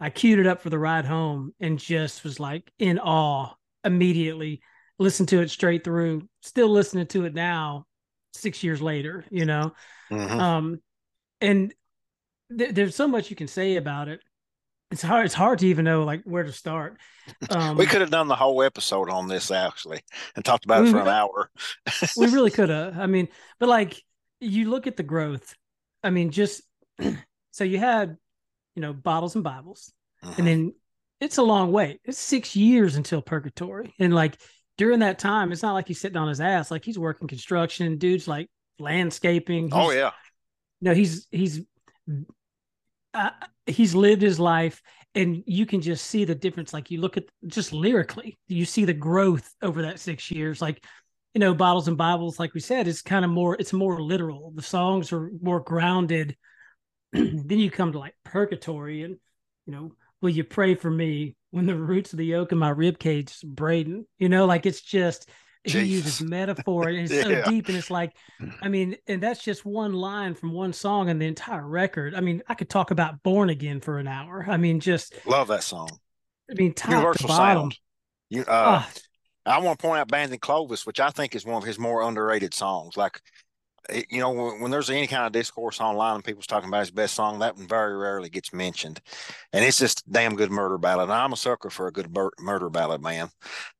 I 0.00 0.10
queued 0.10 0.38
it 0.38 0.46
up 0.46 0.62
for 0.62 0.70
the 0.70 0.78
ride 0.78 1.04
home 1.04 1.52
and 1.60 1.78
just 1.78 2.24
was 2.24 2.40
like 2.40 2.70
in 2.78 2.98
awe 2.98 3.54
immediately. 3.84 4.62
Listened 4.98 5.28
to 5.30 5.40
it 5.40 5.50
straight 5.50 5.84
through. 5.84 6.28
Still 6.42 6.68
listening 6.68 7.06
to 7.08 7.24
it 7.24 7.34
now, 7.34 7.86
six 8.34 8.62
years 8.62 8.80
later. 8.82 9.24
You 9.30 9.44
know, 9.46 9.72
Mhm. 10.10 10.40
um, 10.40 10.80
and 11.40 11.72
th- 12.56 12.74
there's 12.74 12.96
so 12.96 13.08
much 13.08 13.30
you 13.30 13.36
can 13.36 13.48
say 13.48 13.76
about 13.76 14.08
it. 14.08 14.20
It's 14.90 15.02
hard. 15.02 15.26
It's 15.26 15.34
hard 15.34 15.60
to 15.60 15.66
even 15.68 15.84
know 15.84 16.02
like 16.04 16.22
where 16.24 16.42
to 16.42 16.52
start. 16.52 16.98
Um, 17.50 17.76
we 17.76 17.86
could 17.86 18.00
have 18.00 18.10
done 18.10 18.26
the 18.26 18.34
whole 18.34 18.60
episode 18.60 19.08
on 19.08 19.28
this 19.28 19.52
actually 19.52 20.00
and 20.34 20.44
talked 20.44 20.64
about 20.64 20.84
it 20.84 20.90
for 20.90 20.98
an 21.00 21.06
hour. 21.06 21.48
we 22.16 22.26
really 22.26 22.50
could 22.58 22.68
have. 22.70 22.98
I 22.98 23.06
mean, 23.06 23.28
but 23.60 23.68
like 23.68 24.02
you 24.40 24.68
look 24.68 24.88
at 24.88 24.96
the 24.96 25.04
growth. 25.04 25.54
I 26.02 26.10
mean, 26.10 26.30
just 26.32 26.62
so 27.52 27.62
you 27.62 27.78
had, 27.78 28.16
you 28.74 28.82
know, 28.82 28.92
bottles 28.92 29.34
and 29.34 29.44
Bibles, 29.44 29.92
Mhm. 30.24 30.38
and 30.38 30.46
then 30.46 30.74
it's 31.20 31.38
a 31.38 31.42
long 31.42 31.72
wait. 31.72 32.00
It's 32.04 32.18
six 32.18 32.54
years 32.56 32.96
until 32.96 33.20
Purgatory, 33.22 33.94
and 33.98 34.14
like 34.14 34.40
during 34.78 35.00
that 35.00 35.18
time, 35.18 35.52
it's 35.52 35.62
not 35.62 35.74
like 35.74 35.86
he's 35.88 36.00
sitting 36.00 36.16
on 36.16 36.28
his 36.28 36.40
ass. 36.40 36.70
Like 36.70 36.84
he's 36.84 36.98
working 36.98 37.28
construction. 37.28 37.98
Dude's 37.98 38.26
like 38.28 38.48
landscaping. 38.78 39.68
oh 39.72 39.90
yeah. 39.90 40.12
no 40.80 40.94
he's 40.94 41.26
he's 41.30 41.60
uh, 43.14 43.30
he's 43.66 43.94
lived 43.94 44.22
his 44.22 44.38
life 44.40 44.80
and 45.14 45.42
you 45.46 45.66
can 45.66 45.80
just 45.80 46.06
see 46.06 46.24
the 46.24 46.34
difference 46.34 46.72
like 46.72 46.90
you 46.90 47.00
look 47.00 47.16
at 47.16 47.24
just 47.46 47.72
lyrically 47.72 48.38
you 48.48 48.64
see 48.64 48.84
the 48.84 48.94
growth 48.94 49.52
over 49.62 49.82
that 49.82 49.98
six 49.98 50.30
years 50.30 50.62
like 50.62 50.82
you 51.34 51.40
know 51.40 51.52
bottles 51.52 51.88
and 51.88 51.98
bibles 51.98 52.38
like 52.38 52.54
we 52.54 52.60
said 52.60 52.86
it's 52.88 53.02
kind 53.02 53.24
of 53.24 53.30
more 53.30 53.56
it's 53.58 53.72
more 53.72 54.00
literal 54.00 54.52
the 54.54 54.62
songs 54.62 55.12
are 55.12 55.30
more 55.42 55.60
grounded 55.60 56.36
then 57.12 57.58
you 57.58 57.70
come 57.70 57.92
to 57.92 57.98
like 57.98 58.14
purgatory 58.24 59.02
and 59.02 59.16
you 59.66 59.72
know 59.72 59.92
will 60.20 60.30
you 60.30 60.44
pray 60.44 60.74
for 60.74 60.90
me 60.90 61.34
when 61.50 61.66
the 61.66 61.74
roots 61.74 62.12
of 62.12 62.18
the 62.18 62.26
yoke 62.26 62.52
in 62.52 62.58
my 62.58 62.70
rib 62.70 62.98
cage 62.98 63.34
braiding 63.44 64.04
you 64.18 64.28
know 64.28 64.46
like 64.46 64.66
it's 64.66 64.80
just 64.80 65.28
he 65.64 65.80
uses 65.80 66.20
metaphor 66.20 66.88
and 66.88 66.98
it's 66.98 67.12
Yeah. 67.14 67.22
so 67.22 67.42
deep 67.42 67.68
and 67.68 67.76
it's 67.76 67.90
like 67.90 68.12
I 68.62 68.68
mean, 68.68 68.96
and 69.06 69.22
that's 69.22 69.42
just 69.42 69.64
one 69.64 69.94
line 69.94 70.34
from 70.34 70.52
one 70.52 70.72
song 70.74 71.08
and 71.08 71.20
the 71.20 71.26
entire 71.26 71.66
record. 71.66 72.14
I 72.14 72.20
mean, 72.20 72.42
I 72.46 72.54
could 72.54 72.68
talk 72.68 72.90
about 72.90 73.22
Born 73.22 73.48
Again 73.48 73.80
for 73.80 73.98
an 73.98 74.06
hour. 74.06 74.44
I 74.46 74.58
mean, 74.58 74.80
just 74.80 75.14
Love 75.24 75.48
that 75.48 75.62
song. 75.62 75.88
I 76.50 76.54
mean, 76.54 76.74
top 76.74 76.90
Universal 76.92 77.28
to. 77.28 77.34
Sound. 77.34 77.78
You 78.28 78.42
uh 78.42 78.44
Ah, 78.48 78.90
I 79.46 79.58
want 79.60 79.78
to 79.78 79.82
point 79.86 80.00
out 80.00 80.08
Banded 80.08 80.40
Clovis, 80.40 80.86
which 80.86 81.00
I 81.00 81.10
think 81.10 81.34
is 81.34 81.44
one 81.44 81.56
of 81.56 81.64
his 81.66 81.78
more 81.78 82.02
underrated 82.02 82.52
songs. 82.54 82.96
Like, 82.96 83.20
it- 83.88 84.06
you 84.10 84.20
know, 84.20 84.30
when, 84.30 84.60
when 84.60 84.70
there's 84.70 84.90
any 84.90 85.06
kind 85.06 85.26
of 85.26 85.32
discourse 85.32 85.80
online 85.80 86.16
and 86.16 86.24
people's 86.24 86.46
talking 86.46 86.68
about 86.68 86.80
his 86.80 86.90
best 86.90 87.14
song, 87.14 87.38
that 87.38 87.56
one 87.56 87.66
very 87.68 87.96
rarely 87.96 88.28
gets 88.28 88.52
mentioned. 88.52 89.00
And 89.52 89.64
it's 89.64 89.78
just 89.78 90.06
a 90.06 90.10
damn 90.10 90.36
good 90.36 90.50
murder 90.50 90.78
ballad. 90.78 91.04
And 91.04 91.12
I'm 91.12 91.32
a 91.32 91.36
sucker 91.36 91.70
for 91.70 91.86
a 91.86 91.92
good 91.92 92.14
mur- 92.14 92.32
murder 92.38 92.68
ballad, 92.70 93.02
man. 93.02 93.30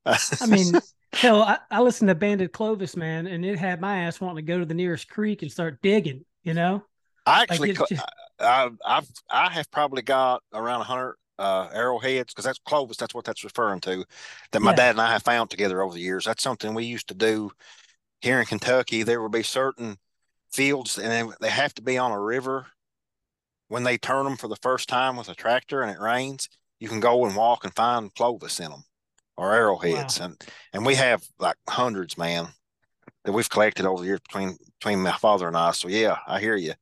I 0.07 0.47
mean, 0.47 0.75
hell, 1.13 1.43
I, 1.43 1.59
I 1.71 1.81
listened 1.81 2.09
to 2.09 2.15
Banded 2.15 2.53
Clovis, 2.53 2.97
man, 2.97 3.27
and 3.27 3.45
it 3.45 3.59
had 3.59 3.81
my 3.81 4.03
ass 4.03 4.21
wanting 4.21 4.45
to 4.45 4.53
go 4.53 4.59
to 4.59 4.65
the 4.67 4.75
nearest 4.75 5.09
creek 5.09 5.43
and 5.43 5.51
start 5.51 5.81
digging. 5.83 6.25
You 6.43 6.55
know, 6.55 6.85
I 7.27 7.43
actually, 7.43 7.75
co- 7.75 7.87
just- 7.89 8.03
I, 8.41 8.71
I've, 8.87 9.09
I 9.31 9.51
have 9.51 9.71
probably 9.71 10.03
got 10.03 10.43
around 10.55 10.79
100 10.79 11.17
uh, 11.39 11.69
arrowheads 11.73 12.33
because 12.33 12.45
that's 12.45 12.59
Clovis. 12.67 12.97
That's 12.97 13.15
what 13.15 13.25
that's 13.25 13.45
referring 13.45 13.81
to. 13.81 14.05
That 14.53 14.61
my 14.61 14.71
Yeah. 14.73 14.77
dad 14.77 14.91
and 14.91 15.01
I 15.01 15.13
have 15.13 15.23
found 15.23 15.51
together 15.51 15.83
over 15.83 15.95
the 15.95 16.01
years. 16.01 16.25
That's 16.25 16.43
something 16.43 16.75
we 16.75 16.85
used 16.85 17.09
to 17.09 17.15
do 17.15 17.51
here 18.21 18.41
in 18.41 18.47
Kentucky. 18.47 19.03
There 19.03 19.21
will 19.21 19.29
be 19.29 19.43
certain 19.43 19.99
fields, 20.53 20.99
and 20.99 21.33
they, 21.41 21.51
have 21.51 21.75
to 21.75 21.83
be 21.83 21.99
on 21.99 22.13
a 22.13 22.21
river. 22.21 22.67
When 23.69 23.85
they 23.85 23.99
turn 23.99 24.25
them 24.25 24.37
for 24.37 24.49
the 24.49 24.57
first 24.57 24.89
time 24.89 25.17
with 25.17 25.29
a 25.29 25.35
tractor 25.35 25.83
and 25.83 25.91
it 25.91 26.01
rains, 26.01 26.49
you 26.81 26.89
can 26.89 27.01
go 27.01 27.25
and 27.25 27.37
walk 27.37 27.65
and 27.65 27.75
find 27.75 28.13
Clovis 28.15 28.59
in 28.59 28.71
them 28.71 28.83
or 29.37 29.55
arrowheads, 29.55 30.19
and 30.19 30.37
and 30.73 30.85
we 30.85 30.97
have 30.97 31.25
like 31.39 31.57
hundreds, 31.69 32.19
man, 32.19 32.49
that 33.25 33.33
we've 33.33 33.49
collected 33.49 33.87
over 33.87 34.03
the 34.03 34.09
years 34.09 34.21
between 34.21 34.57
between 34.81 35.01
my 35.03 35.17
father 35.17 35.47
and 35.47 35.57
I. 35.57 35.71
So 35.73 35.89
yeah, 35.89 36.19
I 36.27 36.41
hear 36.41 36.57
you 36.57 36.75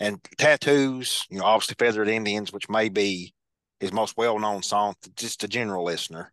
and 0.00 0.18
tattoos, 0.38 1.26
you 1.30 1.38
know, 1.38 1.44
obviously 1.44 1.76
Feathered 1.78 2.08
Indians, 2.08 2.52
which 2.52 2.68
may 2.68 2.88
be 2.88 3.34
his 3.78 3.92
most 3.92 4.16
well 4.16 4.38
known 4.38 4.62
song, 4.62 4.94
just 5.14 5.44
a 5.44 5.48
general 5.48 5.84
listener. 5.84 6.32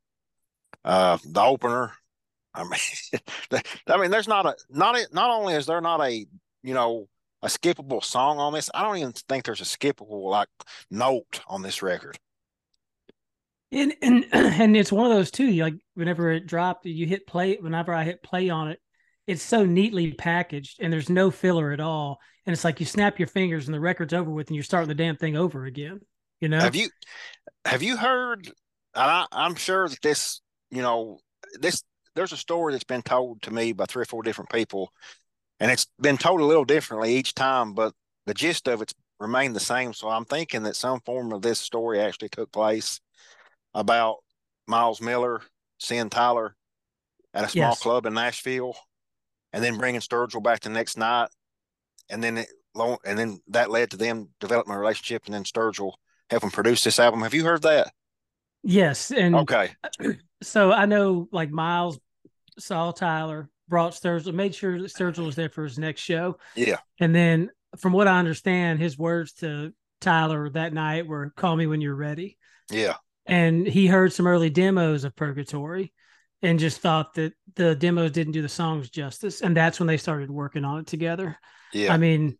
Uh, 0.83 1.17
the 1.25 1.41
opener, 1.41 1.91
I 2.57 2.63
mean, 2.63 3.61
I 3.87 3.97
mean, 3.97 4.11
there's 4.11 4.27
not 4.27 4.45
a 4.45 4.55
not 4.69 4.97
a, 4.97 5.07
not 5.13 5.29
only 5.29 5.53
is 5.53 5.65
there 5.65 5.81
not 5.81 6.01
a 6.01 6.25
you 6.63 6.73
know 6.73 7.07
a 7.43 7.47
skippable 7.47 8.03
song 8.03 8.39
on 8.39 8.53
this, 8.53 8.69
I 8.73 8.81
don't 8.81 8.97
even 8.97 9.13
think 9.13 9.45
there's 9.45 9.61
a 9.61 9.63
skippable 9.63 10.29
like 10.29 10.49
note 10.89 11.41
on 11.47 11.61
this 11.61 11.83
record. 11.83 12.17
and 13.71 13.93
and 14.01 14.25
and 14.33 14.75
it's 14.75 14.91
one 14.91 15.09
of 15.09 15.15
those 15.15 15.31
too. 15.31 15.51
Like 15.51 15.75
whenever 15.93 16.31
it 16.31 16.47
dropped, 16.47 16.85
you 16.85 17.05
hit 17.05 17.27
play. 17.27 17.57
Whenever 17.59 17.93
I 17.93 18.03
hit 18.03 18.23
play 18.23 18.49
on 18.49 18.69
it, 18.69 18.79
it's 19.27 19.43
so 19.43 19.65
neatly 19.65 20.13
packaged, 20.13 20.79
and 20.81 20.91
there's 20.91 21.09
no 21.09 21.29
filler 21.29 21.71
at 21.71 21.79
all. 21.79 22.19
And 22.45 22.53
it's 22.53 22.63
like 22.63 22.79
you 22.79 22.85
snap 22.85 23.19
your 23.19 23.27
fingers, 23.27 23.67
and 23.67 23.75
the 23.75 23.79
record's 23.79 24.13
over 24.13 24.31
with, 24.31 24.47
and 24.47 24.55
you're 24.55 24.63
starting 24.63 24.87
the 24.87 24.95
damn 24.95 25.17
thing 25.17 25.37
over 25.37 25.65
again. 25.65 25.99
You 26.39 26.49
know? 26.49 26.59
Have 26.59 26.75
you 26.75 26.89
have 27.65 27.83
you 27.83 27.97
heard? 27.97 28.47
And 28.95 29.11
I, 29.11 29.25
I'm 29.31 29.55
sure 29.55 29.87
that 29.87 30.01
this, 30.01 30.41
you 30.71 30.81
know, 30.81 31.19
this 31.59 31.83
there's 32.18 32.34
a 32.34 32.38
story 32.38 32.74
that's 32.74 32.84
been 32.84 33.03
told 33.03 33.41
to 33.43 33.51
me 33.51 33.72
by 33.72 33.86
three 33.86 34.01
or 34.01 34.05
four 34.05 34.24
different 34.24 34.49
people, 34.51 34.91
and 35.59 35.72
it's 35.72 35.88
been 36.01 36.18
told 36.18 36.41
a 36.41 36.45
little 36.45 36.65
differently 36.65 37.15
each 37.15 37.34
time, 37.36 37.74
but 37.74 37.93
the 38.26 38.34
gist 38.34 38.68
of 38.68 38.82
it's 38.82 38.93
remained 39.20 39.55
the 39.55 39.59
same. 39.61 39.93
So 39.93 40.09
I'm 40.09 40.26
thinking 40.26 40.63
that 40.63 40.76
some 40.76 40.99
form 41.01 41.32
of 41.32 41.41
this 41.41 41.59
story 41.59 41.99
actually 42.01 42.30
took 42.30 42.51
place 42.51 42.99
about 43.74 44.18
Miles 44.68 44.99
Miller 45.01 45.41
seeing 45.80 46.09
Tyler 46.09 46.55
at 47.34 47.45
a 47.45 47.49
small 47.49 47.76
Yes. 47.76 47.82
club 47.82 48.05
in 48.05 48.15
Nashville, 48.15 48.76
and 49.53 49.63
then 49.63 49.78
bringing 49.78 50.01
Sturgill 50.01 50.43
back 50.43 50.61
the 50.61 50.70
next 50.70 50.97
night, 50.97 51.30
and 52.09 52.24
then 52.24 52.39
it, 52.39 52.47
and 52.76 53.18
then 53.18 53.39
that 53.49 53.70
led 53.70 53.91
to 53.91 53.97
them 53.97 54.30
developing 54.39 54.74
a 54.74 54.80
relationship, 54.80 55.24
and 55.26 55.34
then 55.34 55.43
Sturgill 55.43 55.93
helping 56.30 56.49
produce 56.51 56.84
this 56.84 56.99
album. 56.99 57.22
Have 57.22 57.34
you 57.34 57.45
heard 57.45 57.61
that? 57.61 57.91
Yes, 58.63 59.11
and 59.11 59.36
Okay. 59.36 59.72
so 60.41 60.72
I 60.72 60.86
know 60.86 61.28
like 61.32 61.49
Miles 61.49 61.99
saw 62.59 62.91
Tyler, 62.91 63.49
brought 63.67 63.93
Sturgill, 63.93 64.33
made 64.33 64.55
sure 64.55 64.81
that 64.81 64.91
Sturgill 64.91 65.25
was 65.25 65.35
there 65.35 65.49
for 65.49 65.63
his 65.63 65.77
next 65.77 66.01
show. 66.01 66.37
Yeah. 66.55 66.79
And 66.99 67.13
then 67.13 67.49
from 67.77 67.93
what 67.93 68.07
I 68.07 68.19
understand, 68.19 68.79
his 68.79 68.97
words 68.97 69.33
to 69.33 69.73
Tyler 70.01 70.49
that 70.51 70.73
night 70.73 71.07
were 71.07 71.31
call 71.35 71.55
me 71.55 71.67
when 71.67 71.81
you're 71.81 71.95
ready. 71.95 72.37
Yeah. 72.71 72.95
And 73.25 73.67
he 73.67 73.87
heard 73.87 74.13
some 74.13 74.27
early 74.27 74.49
demos 74.49 75.03
of 75.03 75.15
Purgatory 75.15 75.93
and 76.41 76.59
just 76.59 76.79
thought 76.81 77.15
that 77.15 77.33
the 77.55 77.75
demos 77.75 78.11
didn't 78.11 78.33
do 78.33 78.41
the 78.41 78.49
songs 78.49 78.89
justice. 78.89 79.41
And 79.41 79.55
that's 79.55 79.79
when 79.79 79.87
they 79.87 79.97
started 79.97 80.31
working 80.31 80.63
on 80.63 80.79
it 80.79 80.87
together. 80.87 81.37
Yeah. 81.73 81.93
I 81.93 81.97
mean, 81.97 82.37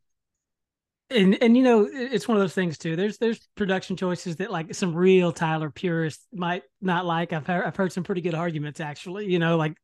and 1.10 1.42
and 1.42 1.56
you 1.56 1.64
know, 1.64 1.88
it's 1.90 2.28
one 2.28 2.38
of 2.38 2.44
those 2.44 2.54
things 2.54 2.78
too. 2.78 2.96
There's 2.96 3.18
there's 3.18 3.48
production 3.56 3.96
choices 3.96 4.38
that 4.38 4.52
like 4.52 4.76
some 4.76 4.94
real 4.94 5.32
Tyler 5.32 5.70
purists 5.70 6.26
might 6.34 6.64
not 6.82 7.06
like. 7.06 7.34
I've 7.34 7.48
heard 7.48 7.66
I've 7.66 7.76
heard 7.76 7.94
some 7.94 8.04
pretty 8.04 8.22
good 8.22 8.36
arguments 8.36 8.80
actually. 8.80 9.32
You 9.32 9.40
know, 9.40 9.58
like 9.58 9.78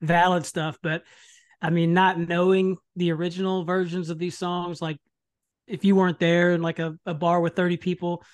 valid 0.00 0.46
stuff. 0.46 0.78
But 0.82 1.02
I 1.62 1.70
mean, 1.70 1.94
not 1.94 2.18
knowing 2.18 2.76
the 2.96 3.12
original 3.12 3.64
versions 3.64 4.10
of 4.10 4.18
these 4.18 4.36
songs, 4.36 4.80
like 4.80 4.98
if 5.66 5.84
you 5.84 5.94
weren't 5.94 6.18
there 6.18 6.52
in 6.52 6.62
like 6.62 6.78
a, 6.78 6.96
a 7.06 7.14
bar 7.14 7.40
with 7.40 7.56
30 7.56 7.76
people, 7.76 8.24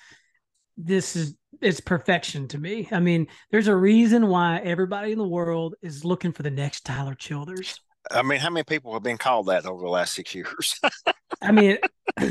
this 0.77 1.15
is 1.15 1.35
it's 1.61 1.79
perfection 1.79 2.47
to 2.49 2.57
me. 2.57 2.87
I 2.91 2.99
mean, 2.99 3.27
there's 3.51 3.67
a 3.67 3.75
reason 3.75 4.27
why 4.27 4.59
everybody 4.59 5.11
in 5.11 5.17
the 5.17 5.27
world 5.27 5.75
is 5.81 6.05
looking 6.05 6.31
for 6.31 6.43
the 6.43 6.51
next 6.51 6.85
Tyler 6.85 7.15
Childers. 7.15 7.79
I 8.11 8.21
mean, 8.21 8.39
how 8.39 8.49
many 8.49 8.63
people 8.63 8.93
have 8.93 9.03
been 9.03 9.17
called 9.17 9.47
that 9.47 9.65
over 9.65 9.81
the 9.81 9.89
last 9.89 10.13
six 10.13 10.33
years? 10.35 10.79
I 11.41 11.51
mean, 11.51 11.77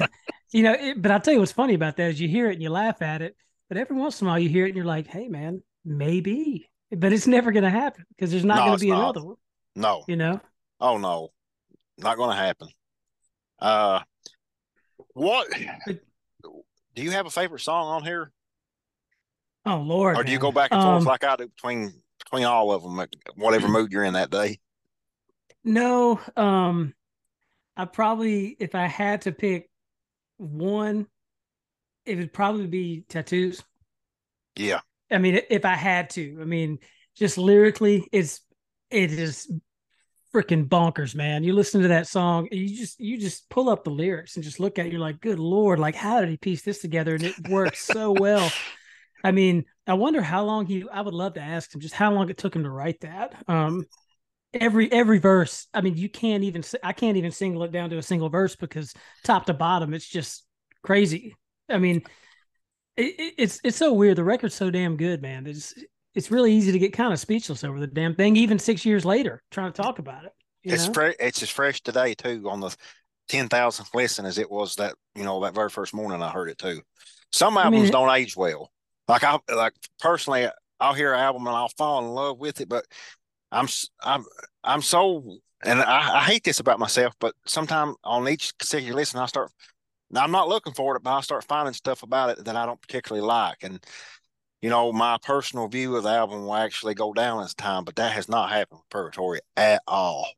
you 0.52 0.62
know, 0.62 0.72
it, 0.72 1.02
but 1.02 1.10
I'll 1.10 1.20
tell 1.20 1.34
you 1.34 1.40
what's 1.40 1.52
funny 1.52 1.74
about 1.74 1.96
that 1.96 2.10
is 2.10 2.20
you 2.20 2.28
hear 2.28 2.48
it 2.50 2.54
and 2.54 2.62
you 2.62 2.70
laugh 2.70 3.02
at 3.02 3.20
it, 3.22 3.36
but 3.68 3.78
every 3.78 3.96
once 3.96 4.20
in 4.20 4.26
a 4.26 4.30
while 4.30 4.38
you 4.38 4.48
hear 4.48 4.64
it 4.64 4.70
and 4.70 4.76
you're 4.76 4.86
like, 4.86 5.06
hey, 5.06 5.28
man, 5.28 5.62
maybe, 5.84 6.68
but 6.90 7.12
it's 7.12 7.26
never 7.26 7.52
going 7.52 7.64
to 7.64 7.70
happen 7.70 8.04
because 8.10 8.30
there's 8.30 8.44
not 8.44 8.56
No, 8.56 8.64
going 8.66 8.78
to 8.78 8.84
be 8.84 8.90
not. 8.90 9.00
another 9.00 9.24
one, 9.24 9.36
no. 9.74 10.04
you 10.08 10.16
know? 10.16 10.40
Oh 10.80 10.98
no. 10.98 11.30
Not 11.98 12.18
gonna 12.18 12.36
happen. 12.36 12.68
Uh 13.58 14.00
what 15.14 15.48
But- 15.86 16.00
do 16.94 17.02
you 17.02 17.10
have 17.12 17.26
a 17.26 17.30
favorite 17.30 17.60
song 17.60 17.86
on 17.88 18.04
here? 18.04 18.30
Oh, 19.64 19.78
Lord. 19.78 20.16
Or 20.18 20.22
do 20.24 20.30
you 20.32 20.38
go 20.38 20.52
back 20.52 20.70
and 20.72 20.80
forth 20.82 21.00
Um, 21.02 21.04
like 21.04 21.24
I 21.24 21.36
do 21.36 21.48
between 21.48 21.92
between 22.18 22.44
all 22.44 22.70
of 22.72 22.82
them, 22.82 23.04
whatever 23.36 23.68
mood 23.68 23.92
you're 23.92 24.04
in 24.04 24.14
that 24.14 24.30
day? 24.30 24.58
No, 25.64 26.20
um, 26.36 26.94
I 27.76 27.84
probably 27.86 28.56
if 28.60 28.74
I 28.74 28.86
had 28.86 29.22
to 29.22 29.32
pick 29.32 29.68
one, 30.36 31.06
it 32.04 32.16
would 32.18 32.32
probably 32.32 32.66
be 32.66 33.04
tattoos. 33.08 33.64
Yeah. 34.54 34.80
I 35.10 35.18
mean, 35.18 35.40
if 35.50 35.64
I 35.64 35.74
had 35.74 36.10
to, 36.10 36.38
I 36.40 36.44
mean, 36.44 36.78
just 37.16 37.38
lyrically, 37.38 38.06
it's 38.12 38.40
it 38.90 39.12
is 39.12 39.50
freaking 40.34 40.68
bonkers, 40.68 41.14
man. 41.14 41.44
You 41.44 41.54
listen 41.54 41.82
to 41.82 41.88
that 41.88 42.06
song, 42.06 42.48
you 42.50 42.76
just 42.76 43.00
you 43.00 43.18
just 43.18 43.48
pull 43.48 43.68
up 43.68 43.84
the 43.84 43.90
lyrics 43.90 44.36
and 44.36 44.44
just 44.44 44.60
look 44.60 44.78
at 44.78 44.86
it, 44.86 44.92
you're 44.92 45.00
like, 45.00 45.20
good 45.20 45.38
lord, 45.38 45.78
like 45.78 45.94
how 45.94 46.20
did 46.20 46.28
he 46.28 46.36
piece 46.36 46.62
this 46.62 46.80
together? 46.80 47.14
And 47.14 47.24
it 47.24 47.48
works 47.48 47.84
so 47.84 48.12
well. 48.12 48.50
I 49.24 49.32
mean, 49.32 49.64
I 49.86 49.94
wonder 49.94 50.20
how 50.20 50.44
long 50.44 50.66
he 50.66 50.84
I 50.92 51.00
would 51.00 51.14
love 51.14 51.34
to 51.34 51.40
ask 51.40 51.74
him 51.74 51.80
just 51.80 51.94
how 51.94 52.12
long 52.12 52.28
it 52.28 52.36
took 52.36 52.54
him 52.54 52.64
to 52.64 52.70
write 52.70 53.00
that. 53.00 53.34
Um 53.48 53.86
every 54.52 54.92
every 54.92 55.18
verse, 55.18 55.66
I 55.72 55.80
mean, 55.80 55.96
you 55.96 56.08
can't 56.08 56.44
even 56.44 56.62
I 56.82 56.92
can't 56.92 57.16
even 57.16 57.30
single 57.30 57.62
it 57.64 57.72
down 57.72 57.90
to 57.90 57.98
a 57.98 58.02
single 58.02 58.28
verse 58.28 58.56
because 58.56 58.92
top 59.24 59.46
to 59.46 59.54
bottom 59.54 59.94
it's 59.94 60.08
just 60.08 60.44
crazy. 60.82 61.34
I 61.68 61.78
mean, 61.78 62.02
it, 62.96 63.34
it's 63.38 63.60
it's 63.64 63.76
so 63.76 63.92
weird. 63.92 64.16
The 64.16 64.24
record's 64.24 64.54
so 64.54 64.70
damn 64.70 64.96
good, 64.96 65.22
man. 65.22 65.46
It's 65.46 65.74
it's 66.14 66.30
really 66.30 66.52
easy 66.52 66.72
to 66.72 66.78
get 66.78 66.92
kind 66.92 67.12
of 67.12 67.18
speechless 67.18 67.64
over 67.64 67.78
the 67.78 67.86
damn 67.86 68.14
thing, 68.14 68.36
even 68.36 68.58
six 68.58 68.84
years 68.84 69.04
later, 69.04 69.42
trying 69.50 69.72
to 69.72 69.82
talk 69.82 69.98
about 69.98 70.24
it. 70.24 70.32
It's 70.64 70.86
fresh. 70.86 71.14
It's 71.20 71.42
as 71.42 71.50
fresh 71.50 71.80
today 71.82 72.14
too 72.14 72.48
on 72.48 72.60
the 72.60 72.74
ten 73.28 73.48
thousandth 73.48 73.94
listen 73.94 74.24
as 74.26 74.38
it 74.38 74.50
was 74.50 74.76
that 74.76 74.94
you 75.14 75.24
know 75.24 75.40
that 75.42 75.54
very 75.54 75.70
first 75.70 75.94
morning 75.94 76.22
I 76.22 76.30
heard 76.30 76.48
it 76.48 76.58
too. 76.58 76.80
Some 77.32 77.56
albums 77.56 77.80
I 77.80 77.82
mean, 77.84 77.92
don't 77.92 78.16
age 78.16 78.36
well. 78.36 78.70
Like 79.08 79.22
I 79.24 79.38
like 79.54 79.74
personally, 80.00 80.48
I'll 80.80 80.94
hear 80.94 81.12
an 81.12 81.20
album 81.20 81.46
and 81.46 81.54
I'll 81.54 81.68
fall 81.68 82.04
in 82.04 82.10
love 82.10 82.38
with 82.38 82.60
it, 82.60 82.68
but 82.68 82.84
I'm 83.52 83.68
I'm 84.02 84.24
I'm 84.64 84.82
so 84.82 85.38
and 85.62 85.80
I, 85.80 86.16
I 86.16 86.20
hate 86.20 86.44
this 86.44 86.60
about 86.60 86.78
myself, 86.78 87.14
but 87.20 87.34
sometimes 87.46 87.96
on 88.04 88.28
each 88.28 88.56
consecutive 88.58 88.96
listen, 88.96 89.20
I 89.20 89.26
start. 89.26 89.52
I'm 90.14 90.30
not 90.30 90.48
looking 90.48 90.72
for 90.72 90.96
it, 90.96 91.02
but 91.02 91.16
I 91.16 91.20
start 91.20 91.44
finding 91.44 91.74
stuff 91.74 92.02
about 92.02 92.30
it 92.30 92.44
that 92.44 92.56
I 92.56 92.66
don't 92.66 92.80
particularly 92.80 93.26
like, 93.26 93.58
and 93.62 93.84
you 94.62 94.70
know, 94.70 94.92
my 94.92 95.18
personal 95.22 95.68
view 95.68 95.96
of 95.96 96.04
the 96.04 96.10
album 96.10 96.46
will 96.46 96.54
actually 96.54 96.94
go 96.94 97.12
down 97.12 97.42
as 97.42 97.54
time, 97.54 97.84
but 97.84 97.96
that 97.96 98.12
has 98.12 98.28
not 98.28 98.50
happened 98.50 98.80
with 98.80 98.90
Purgatory 98.90 99.40
at 99.56 99.82
all. 99.86 100.28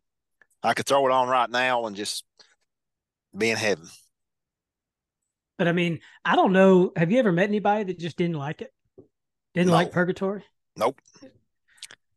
I 0.63 0.75
could 0.75 0.87
throw 0.87 1.07
it 1.07 1.13
on 1.13 1.29
right 1.29 1.49
now 1.49 1.87
and 1.87 1.95
just 1.95 2.25
be 3.37 3.51
in 3.51 3.57
heaven. 3.57 3.87
But 5.57 5.69
I 5.69 5.73
mean, 5.73 6.01
I 6.25 6.37
don't 6.37 6.53
know. 6.53 6.93
Have 6.97 7.11
you 7.11 7.19
ever 7.19 7.33
met 7.33 7.49
anybody 7.49 7.85
that 7.85 7.99
just 7.99 8.17
didn't 8.17 8.37
like 8.37 8.63
it? 8.63 8.73
Didn't 9.55 9.73
like 9.73 9.93
Purgatory? 9.93 10.45
Nope. 10.77 11.01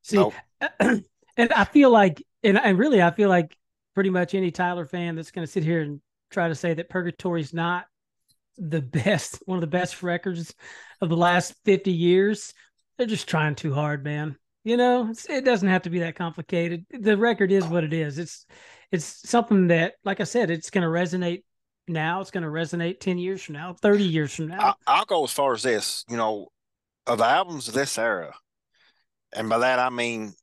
See, 0.04 0.18
nope. 0.18 0.34
and 0.80 1.54
I 1.54 1.66
feel 1.66 1.90
like, 1.90 2.24
and, 2.44 2.58
and 2.58 2.78
really, 2.78 3.02
I 3.02 3.12
feel 3.12 3.30
like 3.30 3.56
pretty 3.96 4.10
much 4.10 4.36
any 4.36 4.52
Tyler 4.52 4.86
fan 4.86 5.16
that's 5.16 5.32
going 5.32 5.46
to 5.46 5.52
sit 5.52 5.64
here 5.64 5.82
and 5.82 6.02
try 6.32 6.48
to 6.48 6.56
say 6.56 6.74
that 6.74 6.90
Purgatory 6.90 7.42
is 7.42 7.54
not 7.54 7.86
the 8.58 8.82
best, 8.82 9.42
one 9.46 9.58
of 9.58 9.62
the 9.62 9.68
best 9.68 10.04
records 10.04 10.54
of 11.02 11.10
the 11.10 11.18
last 11.18 11.54
50 11.66 11.92
years, 11.92 12.54
they're 12.98 13.08
just 13.08 13.28
trying 13.28 13.56
too 13.56 13.74
hard, 13.74 14.04
man. 14.04 14.38
You 14.64 14.78
know, 14.78 15.12
it 15.28 15.44
doesn't 15.44 15.68
have 15.68 15.84
to 15.84 15.90
be 15.90 16.00
that 16.00 16.16
complicated. 16.16 16.86
The 16.92 17.18
record 17.18 17.52
is 17.52 17.66
what 17.66 17.84
it 17.84 17.94
is. 17.94 18.20
It's 18.20 18.46
it's 18.92 19.28
something 19.28 19.68
that, 19.68 19.94
like 20.04 20.20
I 20.20 20.26
said, 20.26 20.52
it's 20.52 20.70
going 20.70 20.84
to 20.84 20.88
resonate 20.90 21.44
now. 21.88 22.22
It's 22.22 22.30
going 22.30 22.44
to 22.44 22.50
resonate 22.50 23.00
10 23.00 23.18
years 23.18 23.42
from 23.42 23.54
now, 23.54 23.74
30 23.82 24.04
years 24.04 24.36
from 24.36 24.48
now. 24.50 24.76
I, 24.86 25.00
will 25.00 25.06
go 25.06 25.24
as 25.24 25.32
far 25.32 25.54
as 25.54 25.64
this, 25.64 26.06
you 26.10 26.18
know, 26.18 26.50
of 27.08 27.20
the 27.20 27.26
albums 27.26 27.68
of 27.68 27.74
this 27.74 27.98
era. 27.98 28.36
And 29.34 29.50
by 29.50 29.60
that, 29.60 29.80
I 29.80 29.90
mean, 29.90 30.34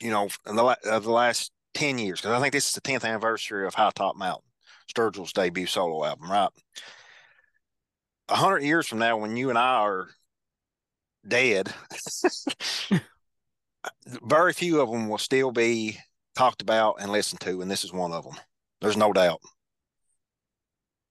you 0.00 0.10
know, 0.10 0.28
the, 0.44 0.76
of 0.90 1.04
the 1.04 1.10
last 1.10 1.52
10 1.74 1.98
years, 1.98 2.20
because 2.20 2.36
I 2.36 2.40
think 2.40 2.52
this 2.52 2.68
is 2.68 2.74
the 2.74 2.80
10th 2.80 3.04
anniversary 3.04 3.66
of 3.66 3.74
High 3.74 3.90
Top 3.94 4.16
Mountain, 4.16 4.47
Sturgill's 4.88 5.32
debut 5.32 5.66
solo 5.66 6.04
album, 6.04 6.30
right? 6.30 6.50
a 8.28 8.36
hundred 8.36 8.62
years 8.62 8.86
from 8.86 8.98
now, 8.98 9.16
when 9.16 9.36
you 9.36 9.48
and 9.48 9.58
I 9.58 9.76
are 9.76 10.08
dead, 11.26 11.72
very 14.06 14.52
few 14.52 14.80
of 14.80 14.90
them 14.90 15.08
will 15.08 15.18
still 15.18 15.50
be 15.50 15.98
talked 16.36 16.62
about 16.62 16.96
and 17.00 17.10
listened 17.10 17.40
to, 17.40 17.60
and 17.62 17.70
this 17.70 17.84
is 17.84 17.92
one 17.92 18.12
of 18.12 18.24
them. 18.24 18.34
There's 18.80 18.96
no 18.96 19.12
doubt. 19.12 19.40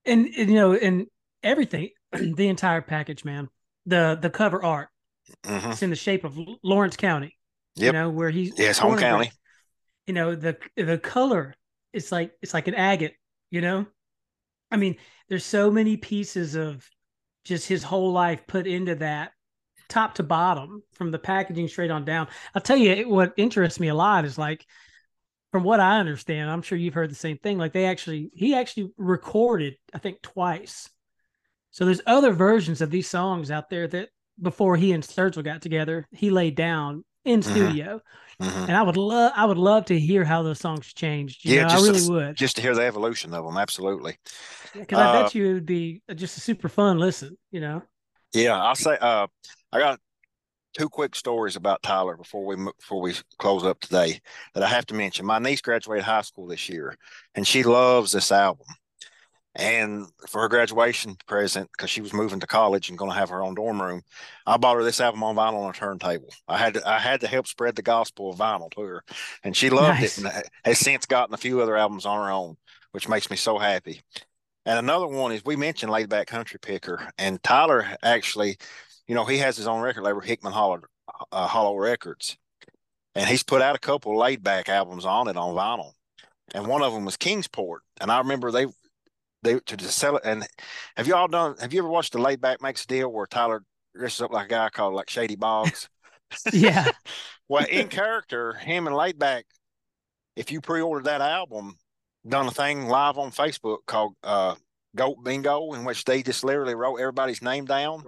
And, 0.04 0.26
and 0.26 0.48
you 0.48 0.54
know, 0.54 0.72
and 0.74 1.06
everything, 1.42 1.90
the 2.12 2.48
entire 2.48 2.82
package, 2.82 3.24
man. 3.24 3.48
The 3.86 4.18
the 4.20 4.28
cover 4.28 4.62
art, 4.62 4.88
mm-hmm. 5.44 5.70
it's 5.70 5.82
in 5.82 5.88
the 5.88 5.96
shape 5.96 6.24
of 6.24 6.38
Lawrence 6.62 6.96
County. 6.96 7.34
Yep. 7.76 7.86
You 7.86 7.92
know 7.92 8.10
where 8.10 8.28
he's 8.28 8.52
yes, 8.58 8.78
home 8.78 8.98
county. 8.98 9.30
You 10.06 10.12
know 10.12 10.34
the 10.34 10.58
the 10.76 10.98
color, 10.98 11.54
it's 11.94 12.12
like 12.12 12.32
it's 12.42 12.52
like 12.52 12.68
an 12.68 12.74
agate. 12.74 13.14
You 13.50 13.60
know, 13.60 13.86
I 14.70 14.76
mean, 14.76 14.96
there's 15.28 15.44
so 15.44 15.70
many 15.70 15.96
pieces 15.96 16.54
of 16.54 16.88
just 17.44 17.66
his 17.66 17.82
whole 17.82 18.12
life 18.12 18.46
put 18.46 18.66
into 18.66 18.94
that 18.96 19.32
top 19.88 20.14
to 20.16 20.22
bottom 20.22 20.82
from 20.92 21.10
the 21.10 21.18
packaging 21.18 21.68
straight 21.68 21.90
on 21.90 22.04
down. 22.04 22.28
I'll 22.54 22.62
tell 22.62 22.76
you 22.76 23.08
what 23.08 23.32
interests 23.36 23.80
me 23.80 23.88
a 23.88 23.94
lot 23.94 24.24
is 24.24 24.36
like 24.36 24.66
from 25.50 25.64
what 25.64 25.80
I 25.80 25.98
understand, 25.98 26.50
I'm 26.50 26.62
sure 26.62 26.76
you've 26.76 26.94
heard 26.94 27.10
the 27.10 27.16
same 27.16 27.38
thing. 27.38 27.56
Like 27.58 27.72
they 27.72 27.86
actually 27.86 28.30
he 28.34 28.54
actually 28.54 28.92
recorded, 28.98 29.76
I 29.94 29.98
think, 29.98 30.20
twice. 30.20 30.90
So 31.70 31.84
there's 31.84 32.02
other 32.06 32.32
versions 32.32 32.80
of 32.80 32.90
these 32.90 33.08
songs 33.08 33.50
out 33.50 33.70
there 33.70 33.88
that 33.88 34.10
before 34.40 34.76
he 34.76 34.92
and 34.92 35.02
Sturgill 35.02 35.44
got 35.44 35.62
together, 35.62 36.06
he 36.12 36.30
laid 36.30 36.54
down 36.54 37.04
in 37.24 37.40
mm-hmm. 37.40 37.50
studio. 37.50 38.00
Mm-hmm. 38.40 38.64
And 38.68 38.76
I 38.76 38.82
would 38.82 38.96
love 38.96 39.32
I 39.34 39.44
would 39.44 39.58
love 39.58 39.86
to 39.86 39.98
hear 39.98 40.24
how 40.24 40.42
those 40.42 40.60
songs 40.60 40.92
changed. 40.92 41.44
You 41.44 41.56
yeah, 41.56 41.66
know, 41.66 41.74
I 41.74 41.76
really 41.76 42.00
to, 42.00 42.12
would. 42.12 42.36
Just 42.36 42.56
to 42.56 42.62
hear 42.62 42.74
the 42.74 42.82
evolution 42.82 43.34
of 43.34 43.44
them, 43.44 43.56
absolutely. 43.56 44.16
Because 44.72 44.98
yeah, 44.98 45.10
uh, 45.10 45.12
I 45.12 45.22
bet 45.22 45.34
you 45.34 45.50
it 45.50 45.54
would 45.54 45.66
be 45.66 46.02
just 46.14 46.36
a 46.36 46.40
super 46.40 46.68
fun 46.68 46.98
listen, 46.98 47.36
you 47.50 47.60
know. 47.60 47.82
Yeah, 48.32 48.62
I'll 48.62 48.76
say 48.76 48.96
uh 49.00 49.26
I 49.72 49.78
got 49.80 49.98
two 50.78 50.88
quick 50.88 51.16
stories 51.16 51.56
about 51.56 51.82
Tyler 51.82 52.16
before 52.16 52.44
we 52.46 52.56
before 52.78 53.00
we 53.00 53.14
close 53.38 53.64
up 53.64 53.80
today 53.80 54.20
that 54.54 54.62
I 54.62 54.68
have 54.68 54.86
to 54.86 54.94
mention. 54.94 55.26
My 55.26 55.40
niece 55.40 55.60
graduated 55.60 56.04
high 56.04 56.22
school 56.22 56.46
this 56.46 56.68
year, 56.68 56.96
and 57.34 57.46
she 57.46 57.64
loves 57.64 58.12
this 58.12 58.30
album. 58.30 58.66
And 59.58 60.06
for 60.28 60.40
her 60.42 60.48
graduation 60.48 61.16
present, 61.26 61.68
because 61.72 61.90
she 61.90 62.00
was 62.00 62.12
moving 62.12 62.38
to 62.38 62.46
college 62.46 62.88
and 62.88 62.96
going 62.96 63.10
to 63.10 63.18
have 63.18 63.28
her 63.30 63.42
own 63.42 63.56
dorm 63.56 63.82
room, 63.82 64.02
I 64.46 64.56
bought 64.56 64.76
her 64.76 64.84
this 64.84 65.00
album 65.00 65.24
on 65.24 65.34
vinyl 65.34 65.64
on 65.64 65.70
a 65.70 65.72
turntable. 65.72 66.32
I 66.46 66.56
had 66.56 66.74
to, 66.74 66.88
I 66.88 67.00
had 67.00 67.20
to 67.22 67.26
help 67.26 67.48
spread 67.48 67.74
the 67.74 67.82
gospel 67.82 68.30
of 68.30 68.38
vinyl 68.38 68.70
to 68.70 68.82
her, 68.82 69.04
and 69.42 69.56
she 69.56 69.68
loved 69.68 70.00
nice. 70.00 70.18
it. 70.18 70.24
And 70.26 70.44
has 70.64 70.78
since 70.78 71.06
gotten 71.06 71.34
a 71.34 71.38
few 71.38 71.60
other 71.60 71.76
albums 71.76 72.06
on 72.06 72.24
her 72.24 72.30
own, 72.30 72.56
which 72.92 73.08
makes 73.08 73.30
me 73.30 73.36
so 73.36 73.58
happy. 73.58 74.00
And 74.64 74.78
another 74.78 75.08
one 75.08 75.32
is 75.32 75.44
we 75.44 75.56
mentioned 75.56 75.90
Laid 75.90 76.08
Back 76.08 76.28
Country 76.28 76.60
Picker, 76.60 77.08
and 77.18 77.42
Tyler 77.42 77.84
actually, 78.04 78.58
you 79.08 79.16
know, 79.16 79.24
he 79.24 79.38
has 79.38 79.56
his 79.56 79.66
own 79.66 79.82
record 79.82 80.04
label, 80.04 80.20
Hickman 80.20 80.52
Hollow, 80.52 80.82
uh, 81.32 81.48
Hollow 81.48 81.76
Records, 81.76 82.36
and 83.16 83.26
he's 83.26 83.42
put 83.42 83.60
out 83.60 83.74
a 83.74 83.80
couple 83.80 84.16
laid 84.16 84.44
back 84.44 84.68
albums 84.68 85.04
on 85.04 85.26
it 85.26 85.36
on 85.36 85.56
vinyl. 85.56 85.94
And 86.54 86.68
one 86.68 86.82
of 86.82 86.92
them 86.92 87.04
was 87.04 87.16
Kingsport, 87.16 87.82
and 88.00 88.12
I 88.12 88.18
remember 88.18 88.52
they 88.52 88.66
they 89.42 89.58
to 89.58 89.76
just 89.76 89.98
sell 89.98 90.16
it. 90.16 90.22
And 90.24 90.46
have 90.96 91.06
you 91.06 91.14
all 91.14 91.28
done? 91.28 91.56
Have 91.60 91.72
you 91.72 91.80
ever 91.80 91.88
watched 91.88 92.12
the 92.12 92.18
Laid 92.18 92.40
Back 92.40 92.62
Makes 92.62 92.84
a 92.84 92.86
Deal 92.86 93.12
where 93.12 93.26
Tyler 93.26 93.62
dresses 93.94 94.22
up 94.22 94.32
like 94.32 94.46
a 94.46 94.50
guy 94.50 94.68
called 94.70 94.94
like 94.94 95.10
Shady 95.10 95.36
Boggs? 95.36 95.88
yeah. 96.52 96.90
well, 97.48 97.64
in 97.70 97.88
character, 97.88 98.52
him 98.54 98.86
and 98.86 98.94
Laid 98.94 99.18
Back, 99.18 99.46
if 100.36 100.52
you 100.52 100.60
pre-ordered 100.60 101.06
that 101.06 101.22
album, 101.22 101.76
done 102.26 102.46
a 102.46 102.50
thing 102.50 102.86
live 102.86 103.16
on 103.16 103.30
Facebook 103.30 103.78
called 103.86 104.12
uh, 104.22 104.54
Goat 104.94 105.24
Bingo, 105.24 105.72
in 105.72 105.84
which 105.84 106.04
they 106.04 106.22
just 106.22 106.44
literally 106.44 106.74
wrote 106.74 106.96
everybody's 106.96 107.40
name 107.42 107.64
down. 107.64 108.04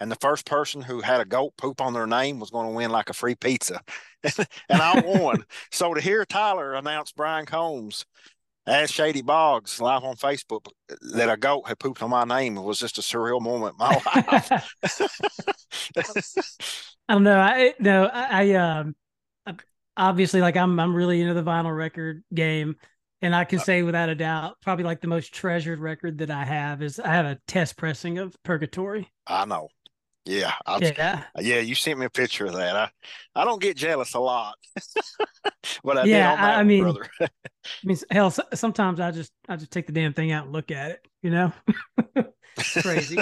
And 0.00 0.10
the 0.10 0.16
first 0.16 0.46
person 0.46 0.80
who 0.80 1.00
had 1.00 1.20
a 1.20 1.26
goat 1.26 1.52
poop 1.58 1.80
on 1.80 1.92
their 1.92 2.06
name 2.06 2.40
was 2.40 2.50
going 2.50 2.66
to 2.66 2.72
win 2.72 2.90
like 2.90 3.10
a 3.10 3.14
free 3.14 3.34
pizza. 3.34 3.80
and 4.24 4.46
I 4.70 5.00
won. 5.04 5.44
so 5.70 5.92
to 5.92 6.00
hear 6.00 6.24
Tyler 6.24 6.74
announce 6.74 7.12
Brian 7.12 7.44
Combs 7.44 8.06
as 8.66 8.90
Shady 8.90 9.22
Boggs 9.22 9.80
live 9.80 10.04
on 10.04 10.16
Facebook 10.16 10.66
that 11.14 11.30
a 11.30 11.36
goat 11.36 11.66
had 11.66 11.78
pooped 11.78 12.02
on 12.02 12.10
my 12.10 12.24
name. 12.24 12.56
It 12.56 12.62
was 12.62 12.78
just 12.78 12.98
a 12.98 13.00
surreal 13.00 13.40
moment 13.40 13.74
in 13.74 13.86
my 13.86 13.90
life. 14.32 14.50
I 17.08 17.14
don't 17.14 17.24
know. 17.24 17.38
I 17.38 17.74
no, 17.78 18.04
I, 18.06 18.42
I 18.42 18.54
um 18.54 18.94
obviously 19.96 20.40
like 20.40 20.56
I'm 20.56 20.78
I'm 20.78 20.94
really 20.94 21.20
into 21.20 21.34
the 21.34 21.42
vinyl 21.42 21.76
record 21.76 22.22
game. 22.34 22.76
And 23.22 23.34
I 23.36 23.44
can 23.44 23.58
uh, 23.58 23.62
say 23.62 23.82
without 23.82 24.08
a 24.08 24.14
doubt, 24.14 24.56
probably 24.62 24.84
like 24.84 25.02
the 25.02 25.06
most 25.06 25.34
treasured 25.34 25.78
record 25.78 26.18
that 26.18 26.30
I 26.30 26.44
have 26.44 26.82
is 26.82 26.98
I 26.98 27.08
have 27.08 27.26
a 27.26 27.38
test 27.46 27.76
pressing 27.76 28.18
of 28.18 28.34
Purgatory. 28.44 29.10
I 29.26 29.44
know. 29.44 29.68
Yeah, 30.30 30.52
I, 30.64 30.78
yeah, 30.78 31.24
yeah. 31.40 31.58
You 31.58 31.74
sent 31.74 31.98
me 31.98 32.06
a 32.06 32.10
picture 32.10 32.46
of 32.46 32.54
that. 32.54 32.76
I, 32.76 32.90
I 33.34 33.44
don't 33.44 33.60
get 33.60 33.76
jealous 33.76 34.14
a 34.14 34.20
lot, 34.20 34.54
but 35.84 35.98
I 35.98 36.04
yeah, 36.04 36.36
I, 36.38 36.60
I 36.60 36.62
mean, 36.62 36.84
brother. 36.84 37.04
I 37.20 37.28
mean, 37.82 37.98
hell, 38.12 38.30
sometimes 38.30 39.00
I 39.00 39.10
just 39.10 39.32
I 39.48 39.56
just 39.56 39.72
take 39.72 39.86
the 39.86 39.92
damn 39.92 40.12
thing 40.12 40.30
out 40.30 40.44
and 40.44 40.52
look 40.52 40.70
at 40.70 40.92
it. 40.92 41.08
You 41.22 41.30
know, 41.30 41.52
crazy. 42.80 43.16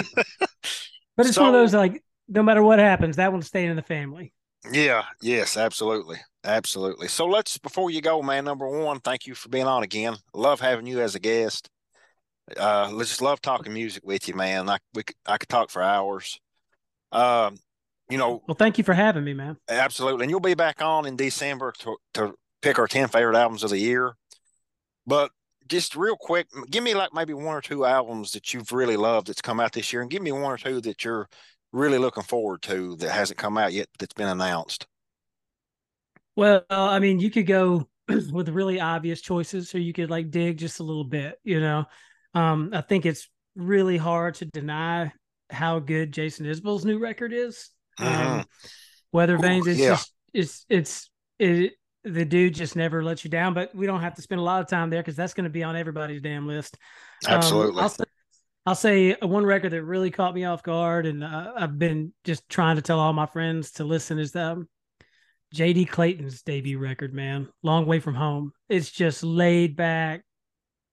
but 1.17 1.25
it's 1.25 1.33
so, 1.33 1.41
one 1.41 1.55
of 1.55 1.59
those 1.59 1.73
like 1.73 2.03
no 2.27 2.43
matter 2.43 2.61
what 2.61 2.77
happens, 2.77 3.15
that 3.15 3.31
one's 3.31 3.47
staying 3.47 3.71
in 3.71 3.75
the 3.75 3.81
family. 3.81 4.31
Yeah. 4.71 5.03
Yes. 5.19 5.57
Absolutely. 5.57 6.17
Absolutely. 6.43 7.07
So 7.07 7.25
let's 7.25 7.57
before 7.57 7.89
you 7.89 8.01
go, 8.01 8.21
man. 8.21 8.45
Number 8.45 8.67
one, 8.67 8.99
thank 8.99 9.25
you 9.25 9.33
for 9.33 9.49
being 9.49 9.65
on 9.65 9.81
again. 9.81 10.15
Love 10.35 10.59
having 10.59 10.85
you 10.85 11.01
as 11.01 11.15
a 11.15 11.19
guest. 11.19 11.69
Uh, 12.55 12.89
let's 12.93 13.09
just 13.09 13.21
love 13.21 13.41
talking 13.41 13.73
music 13.73 14.03
with 14.05 14.27
you, 14.27 14.35
man. 14.35 14.69
I 14.69 14.77
we 14.93 15.03
I 15.25 15.39
could 15.39 15.49
talk 15.49 15.71
for 15.71 15.81
hours. 15.81 16.39
Um, 17.11 17.57
you 18.09 18.17
know. 18.17 18.41
Well, 18.47 18.55
thank 18.55 18.77
you 18.77 18.83
for 18.83 18.93
having 18.93 19.23
me, 19.23 19.33
man. 19.33 19.57
Absolutely, 19.67 20.23
and 20.23 20.31
you'll 20.31 20.39
be 20.39 20.53
back 20.53 20.81
on 20.81 21.05
in 21.05 21.15
December 21.15 21.73
to 21.79 21.97
to 22.15 22.33
pick 22.61 22.79
our 22.79 22.87
10 22.87 23.07
favorite 23.07 23.37
albums 23.37 23.63
of 23.63 23.69
the 23.69 23.79
year. 23.79 24.15
But 25.05 25.31
just 25.67 25.95
real 25.95 26.17
quick, 26.19 26.47
give 26.69 26.83
me 26.83 26.93
like 26.95 27.13
maybe 27.13 27.33
one 27.33 27.55
or 27.55 27.61
two 27.61 27.85
albums 27.85 28.31
that 28.31 28.53
you've 28.53 28.71
really 28.71 28.97
loved 28.97 29.27
that's 29.27 29.41
come 29.41 29.59
out 29.59 29.73
this 29.73 29.93
year, 29.93 30.01
and 30.01 30.11
give 30.11 30.21
me 30.21 30.31
one 30.31 30.51
or 30.51 30.57
two 30.57 30.81
that 30.81 31.03
you're 31.03 31.27
really 31.71 31.99
looking 31.99 32.23
forward 32.23 32.61
to 32.63 32.95
that 32.97 33.11
hasn't 33.11 33.37
come 33.37 33.57
out 33.57 33.73
yet 33.73 33.87
that's 33.99 34.13
been 34.13 34.27
announced. 34.27 34.87
Well, 36.35 36.63
I 36.69 36.99
mean, 36.99 37.19
you 37.19 37.29
could 37.29 37.47
go 37.47 37.87
with 38.07 38.49
really 38.49 38.79
obvious 38.79 39.21
choices, 39.21 39.73
or 39.75 39.79
you 39.79 39.93
could 39.93 40.09
like 40.09 40.31
dig 40.31 40.57
just 40.57 40.79
a 40.79 40.83
little 40.83 41.03
bit. 41.03 41.39
You 41.43 41.59
know, 41.59 41.85
um, 42.33 42.71
I 42.73 42.81
think 42.81 43.05
it's 43.05 43.29
really 43.55 43.97
hard 43.97 44.35
to 44.35 44.45
deny 44.45 45.11
how 45.49 45.79
good 45.79 46.11
Jason 46.11 46.45
Isbell's 46.45 46.85
new 46.85 46.99
record 46.99 47.33
is. 47.33 47.69
Mm-hmm. 47.99 48.39
Um, 48.39 48.45
Weathervanes 49.13 49.67
is 49.67 49.79
yeah. 49.79 49.89
just 49.89 50.13
it's 50.33 50.65
it's 50.69 51.09
it, 51.39 51.73
the 52.03 52.25
dude 52.25 52.53
just 52.53 52.75
never 52.75 53.03
lets 53.03 53.23
you 53.23 53.29
down. 53.29 53.53
But 53.53 53.73
we 53.75 53.85
don't 53.85 54.01
have 54.01 54.15
to 54.15 54.21
spend 54.21 54.39
a 54.39 54.43
lot 54.43 54.61
of 54.61 54.67
time 54.67 54.89
there 54.89 55.01
because 55.01 55.15
that's 55.15 55.33
going 55.33 55.45
to 55.45 55.49
be 55.49 55.63
on 55.63 55.75
everybody's 55.75 56.21
damn 56.21 56.47
list. 56.47 56.77
Um, 57.27 57.35
Absolutely. 57.35 57.77
Um, 57.77 57.79
I'll, 57.79 57.89
say, 57.89 58.03
I'll, 58.65 58.75
say, 58.75 59.15
one 59.21 59.45
record 59.45 59.71
that 59.71 59.83
really 59.83 60.11
caught 60.11 60.35
me 60.35 60.45
off 60.45 60.63
guard, 60.63 61.05
and 61.05 61.23
uh, 61.23 61.53
I've 61.55 61.77
been 61.77 62.13
just 62.23 62.47
trying 62.49 62.75
to 62.77 62.81
tell 62.81 62.99
all 62.99 63.13
my 63.13 63.25
friends 63.25 63.71
to 63.73 63.83
listen 63.83 64.19
is 64.19 64.35
um, 64.35 64.67
JD 65.55 65.89
Clayton's 65.89 66.41
debut 66.41 66.77
record. 66.77 67.13
Man, 67.13 67.49
Long 67.63 67.85
Way 67.85 67.99
from 67.99 68.15
Home. 68.15 68.53
It's 68.69 68.91
just 68.91 69.23
laid 69.23 69.75
back. 69.75 70.23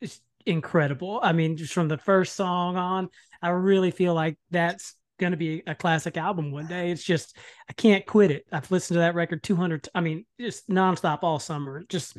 It's 0.00 0.20
incredible. 0.46 1.20
I 1.22 1.32
mean, 1.32 1.56
just 1.56 1.72
from 1.72 1.88
the 1.88 1.98
first 1.98 2.34
song 2.34 2.76
on, 2.76 3.08
I 3.42 3.50
really 3.50 3.90
feel 3.90 4.14
like 4.14 4.38
that's 4.50 4.94
going 5.18 5.32
to 5.32 5.36
be 5.36 5.62
a 5.66 5.74
classic 5.74 6.16
album 6.16 6.52
one 6.52 6.66
day. 6.66 6.90
It's 6.90 7.02
just 7.02 7.36
I 7.68 7.72
can't 7.72 8.06
quit 8.06 8.30
it. 8.30 8.46
I've 8.52 8.70
listened 8.70 8.96
to 8.96 9.00
that 9.00 9.14
record 9.14 9.42
200 9.42 9.88
I 9.94 10.00
mean 10.00 10.26
just 10.40 10.68
nonstop 10.68 11.20
all 11.22 11.38
summer. 11.38 11.84
Just 11.88 12.18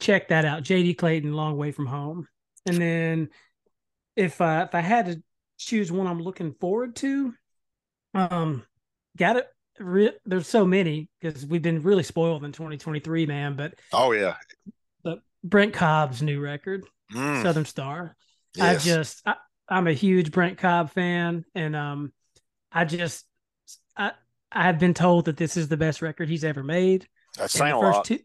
check 0.00 0.28
that 0.28 0.44
out. 0.44 0.62
JD 0.62 0.98
Clayton 0.98 1.32
Long 1.32 1.56
Way 1.56 1.72
from 1.72 1.86
Home. 1.86 2.26
And 2.66 2.76
then 2.76 3.28
if 4.16 4.40
I 4.40 4.62
if 4.62 4.74
I 4.74 4.80
had 4.80 5.06
to 5.06 5.22
choose 5.58 5.90
one 5.90 6.06
I'm 6.06 6.22
looking 6.22 6.54
forward 6.54 6.96
to 6.96 7.32
um 8.12 8.64
got 9.16 9.36
it 9.36 9.46
re- 9.78 10.16
there's 10.24 10.48
so 10.48 10.64
many 10.64 11.08
because 11.20 11.46
we've 11.46 11.62
been 11.62 11.82
really 11.82 12.02
spoiled 12.02 12.44
in 12.44 12.52
2023 12.52 13.26
man 13.26 13.56
but 13.56 13.74
oh 13.92 14.12
yeah 14.12 14.34
but 15.02 15.20
Brent 15.42 15.72
Cobb's 15.72 16.22
new 16.22 16.40
record 16.40 16.84
mm. 17.12 17.42
Southern 17.42 17.64
Star 17.64 18.16
yes. 18.54 18.82
I 18.82 18.88
just 18.88 19.22
I, 19.26 19.34
I'm 19.68 19.86
a 19.86 19.92
huge 19.92 20.30
Brent 20.30 20.58
Cobb 20.58 20.90
fan, 20.90 21.44
and 21.54 21.74
um, 21.74 22.12
I 22.72 22.84
just 22.84 23.24
I 23.96 24.12
I 24.50 24.64
have 24.64 24.78
been 24.78 24.94
told 24.94 25.26
that 25.26 25.36
this 25.36 25.56
is 25.56 25.68
the 25.68 25.76
best 25.76 26.02
record 26.02 26.28
he's 26.28 26.44
ever 26.44 26.62
made. 26.62 27.06
That's 27.36 27.54
saying 27.54 27.72
a 27.72 27.78
lot. 27.78 28.04
Two, 28.04 28.18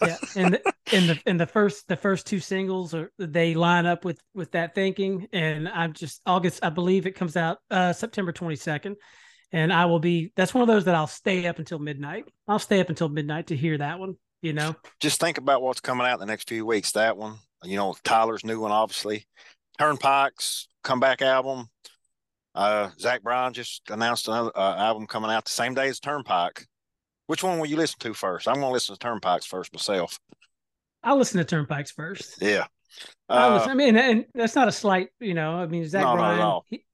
yeah, 0.00 0.16
and 0.36 0.54
the, 0.54 0.72
in 0.92 1.06
the 1.06 1.20
in 1.26 1.36
the 1.36 1.46
first 1.46 1.86
the 1.88 1.96
first 1.96 2.26
two 2.26 2.40
singles 2.40 2.94
are 2.94 3.12
they 3.18 3.54
line 3.54 3.86
up 3.86 4.04
with 4.04 4.20
with 4.34 4.52
that 4.52 4.74
thinking, 4.74 5.28
and 5.32 5.68
I'm 5.68 5.92
just 5.92 6.20
August. 6.26 6.60
I 6.62 6.70
believe 6.70 7.06
it 7.06 7.12
comes 7.12 7.36
out 7.36 7.58
uh 7.70 7.92
September 7.92 8.32
22nd, 8.32 8.96
and 9.52 9.72
I 9.72 9.86
will 9.86 10.00
be. 10.00 10.32
That's 10.36 10.54
one 10.54 10.62
of 10.62 10.68
those 10.68 10.84
that 10.84 10.94
I'll 10.94 11.06
stay 11.06 11.46
up 11.46 11.58
until 11.58 11.78
midnight. 11.78 12.24
I'll 12.48 12.58
stay 12.58 12.80
up 12.80 12.88
until 12.88 13.08
midnight 13.08 13.48
to 13.48 13.56
hear 13.56 13.78
that 13.78 13.98
one. 13.98 14.14
You 14.42 14.54
know, 14.54 14.74
just 15.00 15.20
think 15.20 15.38
about 15.38 15.60
what's 15.60 15.80
coming 15.80 16.06
out 16.06 16.14
in 16.14 16.20
the 16.20 16.26
next 16.26 16.48
few 16.48 16.64
weeks. 16.64 16.92
That 16.92 17.16
one, 17.16 17.36
you 17.62 17.76
know, 17.76 17.94
Tyler's 18.04 18.44
new 18.44 18.60
one, 18.60 18.72
obviously. 18.72 19.26
Turnpikes 19.80 20.68
comeback 20.84 21.22
album. 21.22 21.70
Uh, 22.54 22.90
Zach 22.98 23.22
Bryan 23.22 23.54
just 23.54 23.88
announced 23.88 24.28
another 24.28 24.50
uh, 24.54 24.76
album 24.76 25.06
coming 25.06 25.30
out 25.30 25.46
the 25.46 25.50
same 25.50 25.72
day 25.72 25.88
as 25.88 25.98
Turnpike. 25.98 26.66
Which 27.28 27.42
one 27.42 27.58
will 27.58 27.66
you 27.66 27.78
listen 27.78 27.98
to 28.00 28.12
first? 28.12 28.46
I'm 28.46 28.56
going 28.56 28.66
to 28.66 28.72
listen 28.72 28.94
to 28.94 28.98
Turnpikes 28.98 29.46
first 29.46 29.72
myself. 29.72 30.18
I'll 31.02 31.16
listen 31.16 31.38
to 31.38 31.44
Turnpikes 31.44 31.92
first. 31.92 32.42
Yeah. 32.42 32.66
Uh, 33.30 33.66
I 33.66 33.72
mean, 33.72 33.96
and 33.96 34.26
that's 34.34 34.54
not 34.54 34.68
a 34.68 34.72
slight, 34.72 35.08
you 35.18 35.32
know. 35.32 35.54
I 35.54 35.66
mean, 35.66 35.88
Zach 35.88 36.04
no, 36.04 36.14
Bryan, 36.14 36.60
he, 36.68 36.84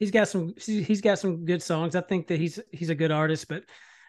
he's 0.00 0.10
got 0.10 0.26
some, 0.26 0.54
he's 0.58 1.00
got 1.00 1.20
some 1.20 1.44
good 1.44 1.62
songs. 1.62 1.94
I 1.94 2.00
think 2.00 2.26
that 2.26 2.40
he's 2.40 2.58
he's 2.72 2.88
a 2.88 2.94
good 2.94 3.12
artist, 3.12 3.46
but 3.48 3.62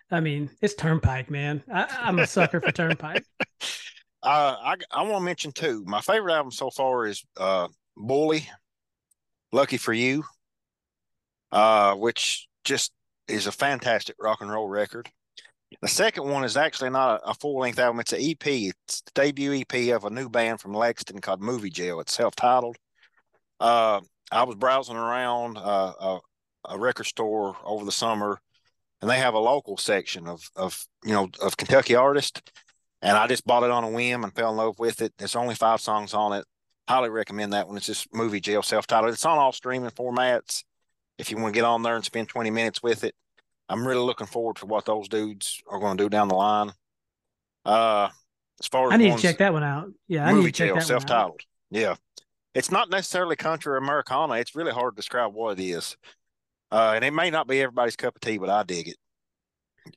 I 0.09 0.21
mean, 0.21 0.49
it's 0.61 0.73
Turnpike, 0.73 1.29
man. 1.29 1.61
I, 1.71 2.07
am 2.07 2.17
a 2.17 2.25
sucker 2.25 2.61
for 2.61 2.71
Turnpike. 2.71 3.25
Uh, 4.25 4.55
I 4.63 4.75
I 4.89 5.01
want 5.01 5.15
to 5.15 5.25
mention 5.25 5.51
too. 5.51 5.83
My 5.85 5.99
favorite 5.99 6.33
album 6.33 6.49
so 6.49 6.69
far 6.69 7.05
is 7.07 7.25
uh, 7.35 7.67
Bully, 7.95 8.49
Lucky 9.51 9.77
for 9.77 9.93
You, 9.93 10.23
uh, 11.51 11.95
which 11.95 12.47
just 12.63 12.91
is 13.27 13.47
a 13.47 13.51
fantastic 13.51 14.15
rock 14.19 14.41
and 14.41 14.51
roll 14.51 14.67
record. 14.67 15.09
The 15.81 15.87
second 15.87 16.25
one 16.29 16.43
is 16.43 16.55
actually 16.57 16.91
not 16.91 17.21
a, 17.25 17.33
full 17.33 17.59
length 17.59 17.79
album, 17.79 17.99
it's 17.99 18.13
an 18.13 18.21
EP. 18.21 18.45
It's 18.45 19.01
the 19.01 19.11
debut 19.15 19.61
EP 19.61 19.95
of 19.95 20.05
a 20.05 20.09
new 20.09 20.29
band 20.29 20.59
from 20.59 20.73
Lexington 20.73 21.19
called 21.19 21.41
Movie 21.41 21.71
Jail. 21.71 21.99
It's 21.99 22.13
self 22.13 22.35
titled. 22.35 22.77
Uh, 23.59 24.01
I 24.31 24.43
was 24.43 24.55
browsing 24.55 24.95
around 24.95 25.57
uh, 25.57 25.93
a, 25.99 26.19
a 26.69 26.77
record 26.77 27.05
store 27.05 27.55
over 27.63 27.85
the 27.85 27.91
summer, 27.91 28.39
and 29.01 29.09
they 29.09 29.17
have 29.17 29.33
a 29.33 29.39
local 29.39 29.77
section 29.77 30.27
of, 30.27 30.47
of 30.55 30.85
you 31.03 31.13
know, 31.13 31.29
of 31.41 31.57
Kentucky 31.57 31.95
artists. 31.95 32.41
And 33.01 33.17
I 33.17 33.27
just 33.27 33.45
bought 33.45 33.63
it 33.63 33.71
on 33.71 33.83
a 33.83 33.89
whim 33.89 34.23
and 34.23 34.33
fell 34.33 34.51
in 34.51 34.57
love 34.57 34.79
with 34.79 35.01
it. 35.01 35.13
There's 35.17 35.35
only 35.35 35.55
five 35.55 35.81
songs 35.81 36.13
on 36.13 36.33
it 36.33 36.45
highly 36.87 37.09
recommend 37.09 37.53
that 37.53 37.67
one. 37.67 37.77
It's 37.77 37.85
just 37.85 38.13
movie 38.13 38.39
jail 38.39 38.61
self 38.61 38.87
titled. 38.87 39.13
It's 39.13 39.25
on 39.25 39.37
all 39.37 39.51
streaming 39.51 39.89
formats. 39.91 40.63
If 41.17 41.31
you 41.31 41.37
want 41.37 41.53
to 41.53 41.57
get 41.57 41.65
on 41.65 41.83
there 41.83 41.95
and 41.95 42.03
spend 42.03 42.27
20 42.29 42.49
minutes 42.49 42.81
with 42.81 43.03
it, 43.03 43.15
I'm 43.69 43.87
really 43.87 44.01
looking 44.01 44.27
forward 44.27 44.57
to 44.57 44.65
what 44.65 44.85
those 44.85 45.07
dudes 45.07 45.61
are 45.67 45.79
going 45.79 45.97
to 45.97 46.03
do 46.03 46.09
down 46.09 46.27
the 46.27 46.35
line. 46.35 46.71
Uh, 47.65 48.09
as 48.59 48.67
far 48.67 48.87
as 48.87 48.93
I 48.93 48.97
need 48.97 49.15
to 49.15 49.21
check 49.21 49.37
that 49.37 49.53
one 49.53 49.63
out. 49.63 49.89
Yeah, 50.07 50.31
movie 50.31 50.51
jail 50.51 50.79
self 50.81 51.05
titled. 51.05 51.41
Yeah, 51.71 51.95
it's 52.53 52.71
not 52.71 52.89
necessarily 52.89 53.35
country 53.35 53.73
or 53.73 53.77
Americana. 53.77 54.35
It's 54.35 54.55
really 54.55 54.71
hard 54.71 54.93
to 54.93 54.95
describe 54.95 55.33
what 55.33 55.59
it 55.59 55.63
is. 55.63 55.95
Uh, 56.71 56.93
and 56.95 57.05
it 57.05 57.11
may 57.11 57.29
not 57.29 57.47
be 57.47 57.61
everybody's 57.61 57.95
cup 57.95 58.15
of 58.15 58.21
tea, 58.21 58.37
but 58.37 58.49
I 58.49 58.63
dig 58.63 58.89
it. 58.89 58.97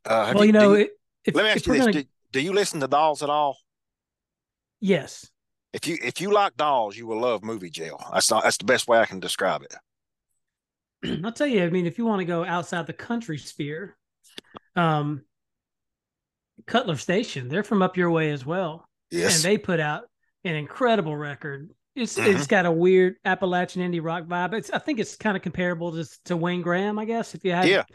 Uh, 0.04 0.32
well, 0.34 0.44
you, 0.44 0.48
you 0.48 0.52
know, 0.52 0.74
you, 0.74 0.88
if, 1.24 1.34
let 1.34 1.44
me 1.44 1.50
ask 1.50 1.66
you 1.66 1.72
this: 1.72 1.80
gonna... 1.80 1.92
do, 1.92 2.04
do 2.32 2.40
you 2.40 2.52
listen 2.52 2.80
to 2.80 2.88
Dolls 2.88 3.22
at 3.22 3.30
all? 3.30 3.56
Yes 4.80 5.30
if 5.76 5.86
you 5.86 5.98
if 6.02 6.22
you 6.22 6.32
like 6.32 6.56
dolls, 6.56 6.96
you 6.96 7.06
will 7.06 7.20
love 7.20 7.44
Movie 7.44 7.68
Jail. 7.68 8.02
That's 8.12 8.30
not 8.30 8.42
that's 8.42 8.56
the 8.56 8.64
best 8.64 8.88
way 8.88 8.98
I 8.98 9.04
can 9.04 9.20
describe 9.20 9.62
it. 9.62 11.20
I'll 11.24 11.32
tell 11.32 11.46
you. 11.46 11.62
I 11.62 11.68
mean, 11.68 11.86
if 11.86 11.98
you 11.98 12.06
want 12.06 12.20
to 12.20 12.24
go 12.24 12.44
outside 12.44 12.86
the 12.86 12.94
country 12.94 13.36
sphere, 13.36 13.94
um, 14.74 15.22
Cutler 16.66 16.96
Station, 16.96 17.48
they're 17.48 17.62
from 17.62 17.82
up 17.82 17.98
your 17.98 18.10
way 18.10 18.30
as 18.30 18.46
well. 18.46 18.88
Yes, 19.10 19.36
and 19.36 19.44
they 19.44 19.58
put 19.58 19.78
out 19.78 20.04
an 20.44 20.54
incredible 20.54 21.14
record. 21.14 21.70
It's 21.94 22.18
mm-hmm. 22.18 22.34
it's 22.34 22.46
got 22.46 22.64
a 22.64 22.72
weird 22.72 23.16
Appalachian 23.26 23.82
indie 23.82 24.02
rock 24.02 24.24
vibe. 24.24 24.54
It's 24.54 24.70
I 24.70 24.78
think 24.78 24.98
it's 24.98 25.14
kind 25.14 25.36
of 25.36 25.42
comparable 25.42 25.92
to 25.92 26.08
to 26.24 26.38
Wayne 26.38 26.62
Graham, 26.62 26.98
I 26.98 27.04
guess. 27.04 27.34
If 27.34 27.44
you 27.44 27.52
had 27.52 27.68
yeah. 27.68 27.82
to 27.82 27.86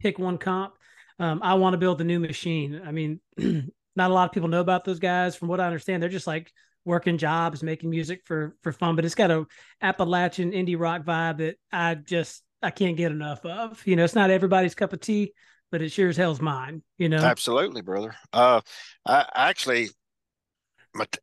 pick 0.00 0.18
one 0.18 0.36
comp, 0.36 0.74
um, 1.18 1.40
I 1.42 1.54
want 1.54 1.72
to 1.72 1.78
build 1.78 1.96
the 1.96 2.04
new 2.04 2.20
machine. 2.20 2.82
I 2.84 2.92
mean, 2.92 3.20
not 3.96 4.10
a 4.10 4.14
lot 4.14 4.28
of 4.28 4.32
people 4.32 4.50
know 4.50 4.60
about 4.60 4.84
those 4.84 4.98
guys. 4.98 5.36
From 5.36 5.48
what 5.48 5.58
I 5.58 5.66
understand, 5.66 6.02
they're 6.02 6.10
just 6.10 6.26
like 6.26 6.52
working 6.84 7.18
jobs, 7.18 7.62
making 7.62 7.90
music 7.90 8.22
for 8.24 8.56
for 8.62 8.72
fun, 8.72 8.96
but 8.96 9.04
it's 9.04 9.14
got 9.14 9.30
a 9.30 9.46
Appalachian 9.80 10.52
indie 10.52 10.78
rock 10.78 11.02
vibe 11.02 11.38
that 11.38 11.56
I 11.72 11.94
just 11.94 12.42
I 12.62 12.70
can't 12.70 12.96
get 12.96 13.12
enough 13.12 13.44
of. 13.44 13.86
You 13.86 13.96
know, 13.96 14.04
it's 14.04 14.14
not 14.14 14.30
everybody's 14.30 14.74
cup 14.74 14.92
of 14.92 15.00
tea, 15.00 15.32
but 15.70 15.82
it 15.82 15.90
sure 15.90 16.08
as 16.08 16.16
hell's 16.16 16.40
mine. 16.40 16.82
You 16.98 17.08
know, 17.08 17.18
absolutely, 17.18 17.82
brother. 17.82 18.14
Uh, 18.32 18.60
I 19.06 19.26
actually, 19.34 19.88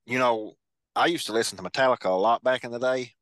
you 0.06 0.20
know, 0.20 0.54
I 0.96 1.08
used 1.08 1.26
to 1.28 1.34
listen 1.34 1.58
to 1.58 1.64
Metallica 1.64 2.06
a 2.06 2.10
lot 2.10 2.44
back 2.44 2.64
in 2.64 2.72
the 2.72 2.80
day, 2.80 3.14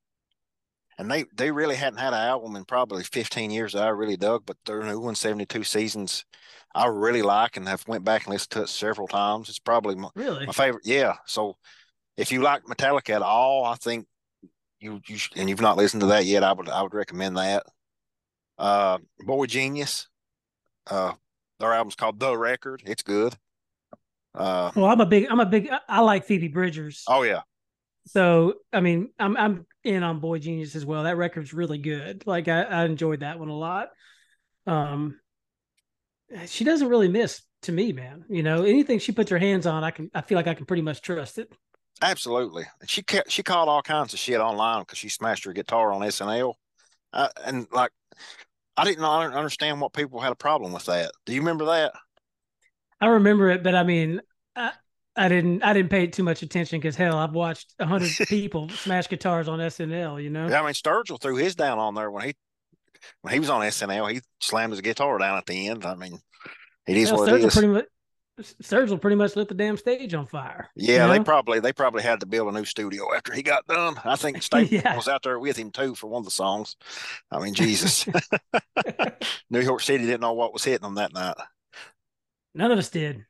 and 0.98 1.10
they 1.10 1.26
they 1.36 1.52
really 1.52 1.76
hadn't 1.76 2.00
had 2.00 2.14
an 2.14 2.20
album 2.20 2.56
in 2.56 2.66
probably 2.66 3.04
15 3.04 3.52
years 3.52 3.74
that 3.74 3.84
I 3.84 3.90
really 3.90 4.18
dug, 4.18 4.44
but 4.46 4.58
their 4.66 4.84
new 4.84 5.00
one, 5.00 5.16
72 5.16 5.64
Seasons, 5.64 6.26
I 6.76 6.88
really 6.88 7.22
like 7.22 7.58
and 7.58 7.68
have 7.68 7.88
went 7.88 8.04
back 8.04 8.26
and 8.26 8.34
listened 8.34 8.52
to 8.52 8.64
it 8.64 8.70
several 8.70 9.08
times. 9.08 9.50
It's 9.50 9.60
probably 9.60 9.96
my, 9.96 10.10
really 10.16 10.46
my 10.46 10.52
favorite. 10.52 10.86
Yeah, 10.86 11.16
so 11.26 11.56
if 12.20 12.34
you 12.34 12.42
like 12.42 12.66
Metallica 12.66 13.16
at 13.16 13.22
all, 13.22 13.64
I 13.64 13.76
think 13.76 14.06
you 14.80 15.00
you 15.08 15.18
and 15.36 15.50
you've 15.50 15.62
not 15.62 15.78
listened 15.78 16.02
to 16.02 16.08
that 16.08 16.26
yet, 16.26 16.44
I 16.44 16.52
would 16.52 16.70
I 16.70 16.82
would 16.82 16.94
recommend 16.94 17.38
that. 17.38 17.64
Uh, 18.58 18.98
boygenius, 19.26 20.08
uh, 20.88 21.14
their 21.60 21.74
album's 21.74 21.96
called 21.96 22.20
The 22.20 22.38
Record. 22.38 22.84
It's 22.86 23.04
good. 23.04 23.36
Uh, 24.36 24.72
well, 24.76 24.86
I'm 24.86 25.00
a 25.00 25.06
big 25.06 25.28
I'm 25.30 25.40
a 25.40 25.46
big 25.46 25.70
I 25.88 26.02
like 26.02 26.26
Phoebe 26.26 26.50
Bridgers. 26.50 27.04
Oh 27.08 27.24
yeah. 27.24 27.42
So 28.08 28.56
I 28.74 28.82
mean, 28.82 29.12
I'm 29.18 29.38
I'm 29.38 29.66
in 29.86 30.04
on 30.04 30.20
boygenius 30.20 30.76
as 30.76 30.86
well. 30.86 31.04
That 31.04 31.18
record's 31.18 31.54
really 31.54 31.78
good. 31.78 32.24
Like 32.26 32.50
I, 32.50 32.64
I 32.64 32.86
enjoyed 32.86 33.22
that 33.22 33.40
one 33.40 33.50
a 33.50 33.58
lot. 33.58 33.90
Um, 34.68 35.20
she 36.48 36.66
doesn't 36.66 36.90
really 36.90 37.08
miss 37.08 37.42
to 37.62 37.72
me, 37.72 37.94
man. 37.94 38.26
You 38.30 38.44
know, 38.44 38.64
anything 38.64 39.00
she 39.00 39.14
puts 39.14 39.32
her 39.32 39.40
hands 39.40 39.66
on, 39.66 39.86
I 39.86 39.92
can 39.92 40.12
I 40.14 40.20
feel 40.20 40.36
like 40.36 40.48
I 40.48 40.54
can 40.54 40.66
pretty 40.66 40.84
much 40.84 41.02
trust 41.02 41.38
it. 41.38 41.50
Absolutely. 42.02 42.66
She 42.88 43.02
kept, 43.02 43.32
she 43.32 43.44
called 43.44 43.70
all 43.70 43.82
kinds 43.82 44.14
of 44.14 44.20
shit 44.20 44.40
online 44.40 44.82
because 44.82 44.98
she 44.98 45.10
smashed 45.10 45.44
her 45.46 45.54
guitar 45.54 45.92
on 45.92 46.02
SNL. 46.02 46.54
Uh, 47.12 47.28
and 47.46 47.68
like, 47.72 47.92
I 48.78 48.86
didn't 48.86 49.04
understand 49.04 49.82
what 49.82 49.92
people 49.94 50.22
had 50.22 50.32
a 50.32 50.36
problem 50.36 50.72
with 50.72 50.86
that. 50.86 51.12
Do 51.26 51.34
you 51.34 51.42
remember 51.42 51.66
that? 51.66 51.94
I 53.02 53.08
remember 53.08 53.50
it, 53.50 53.64
but 53.64 53.76
I 53.76 53.84
mean, 53.84 54.22
I, 54.56 54.72
I 55.16 55.28
didn't 55.28 55.64
I 55.64 55.74
didn't 55.74 55.90
pay 55.90 56.08
too 56.08 56.24
much 56.24 56.44
attention 56.44 56.80
because 56.80 56.96
hell, 56.96 57.18
I've 57.18 57.34
watched 57.34 57.74
a 57.80 57.86
hundred 57.86 58.12
people 58.28 58.70
smash 58.70 59.10
guitars 59.10 59.48
on 59.48 59.60
SNL. 59.60 60.24
You 60.24 60.30
know. 60.30 60.48
Yeah, 60.48 60.62
I 60.62 60.66
mean 60.66 60.74
Sturgill 60.74 61.22
threw 61.22 61.36
his 61.36 61.56
down 61.56 61.78
on 61.78 61.96
there 61.96 62.10
when 62.10 62.26
he 62.26 62.36
when 63.22 63.34
he 63.34 63.40
was 63.40 63.50
on 63.50 63.62
SNL. 63.62 64.12
He 64.12 64.22
slammed 64.40 64.72
his 64.72 64.82
guitar 64.82 65.18
down 65.18 65.38
at 65.38 65.46
the 65.46 65.68
end. 65.68 65.86
I 65.86 65.96
mean, 65.96 66.20
it 66.88 66.98
is 66.98 67.10
Hell, 67.10 67.20
what 67.20 67.30
Sturgill 67.30 67.44
it 67.44 67.46
is. 67.46 67.54
pretty 67.54 67.68
much 67.68 67.86
Sturgill 68.40 69.00
pretty 69.02 69.16
much 69.16 69.36
lit 69.36 69.48
the 69.50 69.54
damn 69.54 69.78
stage 69.78 70.14
on 70.14 70.26
fire. 70.28 70.70
you 70.76 70.94
Yeah, 70.94 71.08
they 71.08 71.20
probably 71.20 71.60
they 71.60 71.74
probably 71.74 72.04
had 72.04 72.20
to 72.22 72.26
build 72.26 72.48
a 72.48 72.52
new 72.58 72.66
studio 72.66 73.14
after 73.16 73.34
he 73.34 73.42
got 73.44 73.68
done. 73.68 73.96
I 74.06 74.16
think 74.16 74.42
State 74.44 74.72
Yeah. 74.72 74.96
was 74.96 75.08
out 75.08 75.24
there 75.24 75.40
with 75.40 75.58
him 75.58 75.72
too 75.72 75.96
for 75.96 76.08
one 76.08 76.22
of 76.22 76.26
the 76.26 76.32
songs. 76.32 76.76
I 77.32 77.40
mean, 77.40 77.54
Jesus, 77.54 78.06
New 79.50 79.60
York 79.62 79.82
City 79.82 80.06
didn't 80.06 80.22
know 80.22 80.34
what 80.34 80.54
was 80.54 80.64
hitting 80.64 80.84
them 80.84 80.96
that 80.96 81.14
night. 81.14 81.36
None 82.56 82.72
of 82.72 82.78
us 82.80 82.90
did. 82.90 83.26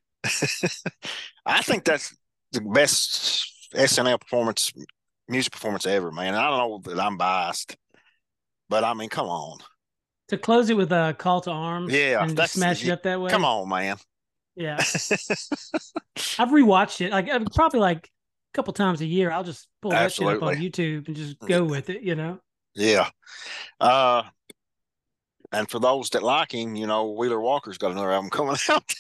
I 1.46 1.62
think 1.62 1.84
that's 1.86 2.16
the 2.52 2.62
best 2.62 3.52
SNL 3.74 4.20
performance, 4.20 4.72
music 5.28 5.52
performance 5.54 5.86
ever, 5.86 6.12
man. 6.12 6.36
I 6.36 6.50
don't 6.50 6.58
know 6.86 6.94
that 6.94 7.02
I'm 7.04 7.18
biased, 7.18 7.76
but 8.70 8.84
I 8.84 8.94
mean, 8.94 9.10
come 9.10 9.28
on, 9.28 9.60
To 10.30 10.38
close 10.38 10.70
it 10.70 10.78
with 10.78 10.92
a 10.92 11.16
call 11.18 11.42
to 11.42 11.52
arms, 11.52 11.94
Yeah, 11.94 12.22
and 12.24 12.32
that's- 12.32 12.52
smash 12.54 12.84
it 12.84 12.92
up 12.92 13.04
that 13.04 13.20
way. 13.22 13.30
come 13.30 13.46
on, 13.46 13.68
man. 13.70 13.98
Yeah. 14.60 14.76
I've 16.38 16.50
rewatched 16.50 17.02
it 17.02 17.12
like 17.12 17.28
probably 17.56 17.80
like 17.80 18.06
a 18.06 18.54
couple 18.54 18.74
times 18.74 19.00
a 19.02 19.06
year. 19.06 19.32
I'll 19.32 19.44
just 19.44 19.68
pull 19.82 19.92
that 19.92 20.12
shit 20.12 20.28
up 20.28 20.44
on 20.44 20.56
YouTube 20.56 21.08
and 21.08 21.16
just 21.16 21.40
go 21.40 21.64
with 21.64 21.90
it. 21.90 22.02
You 22.02 22.16
know. 22.16 22.40
Yeah. 22.76 23.10
Uh, 23.80 24.24
and 25.52 25.70
for 25.70 25.80
those 25.80 26.10
that 26.12 26.24
like 26.24 26.54
him, 26.54 26.76
you 26.76 26.86
know, 26.88 27.12
Wheeler 27.12 27.40
Walker's 27.40 27.78
got 27.78 27.92
another 27.92 28.12
album 28.12 28.30
coming 28.30 28.56
out. 28.70 28.94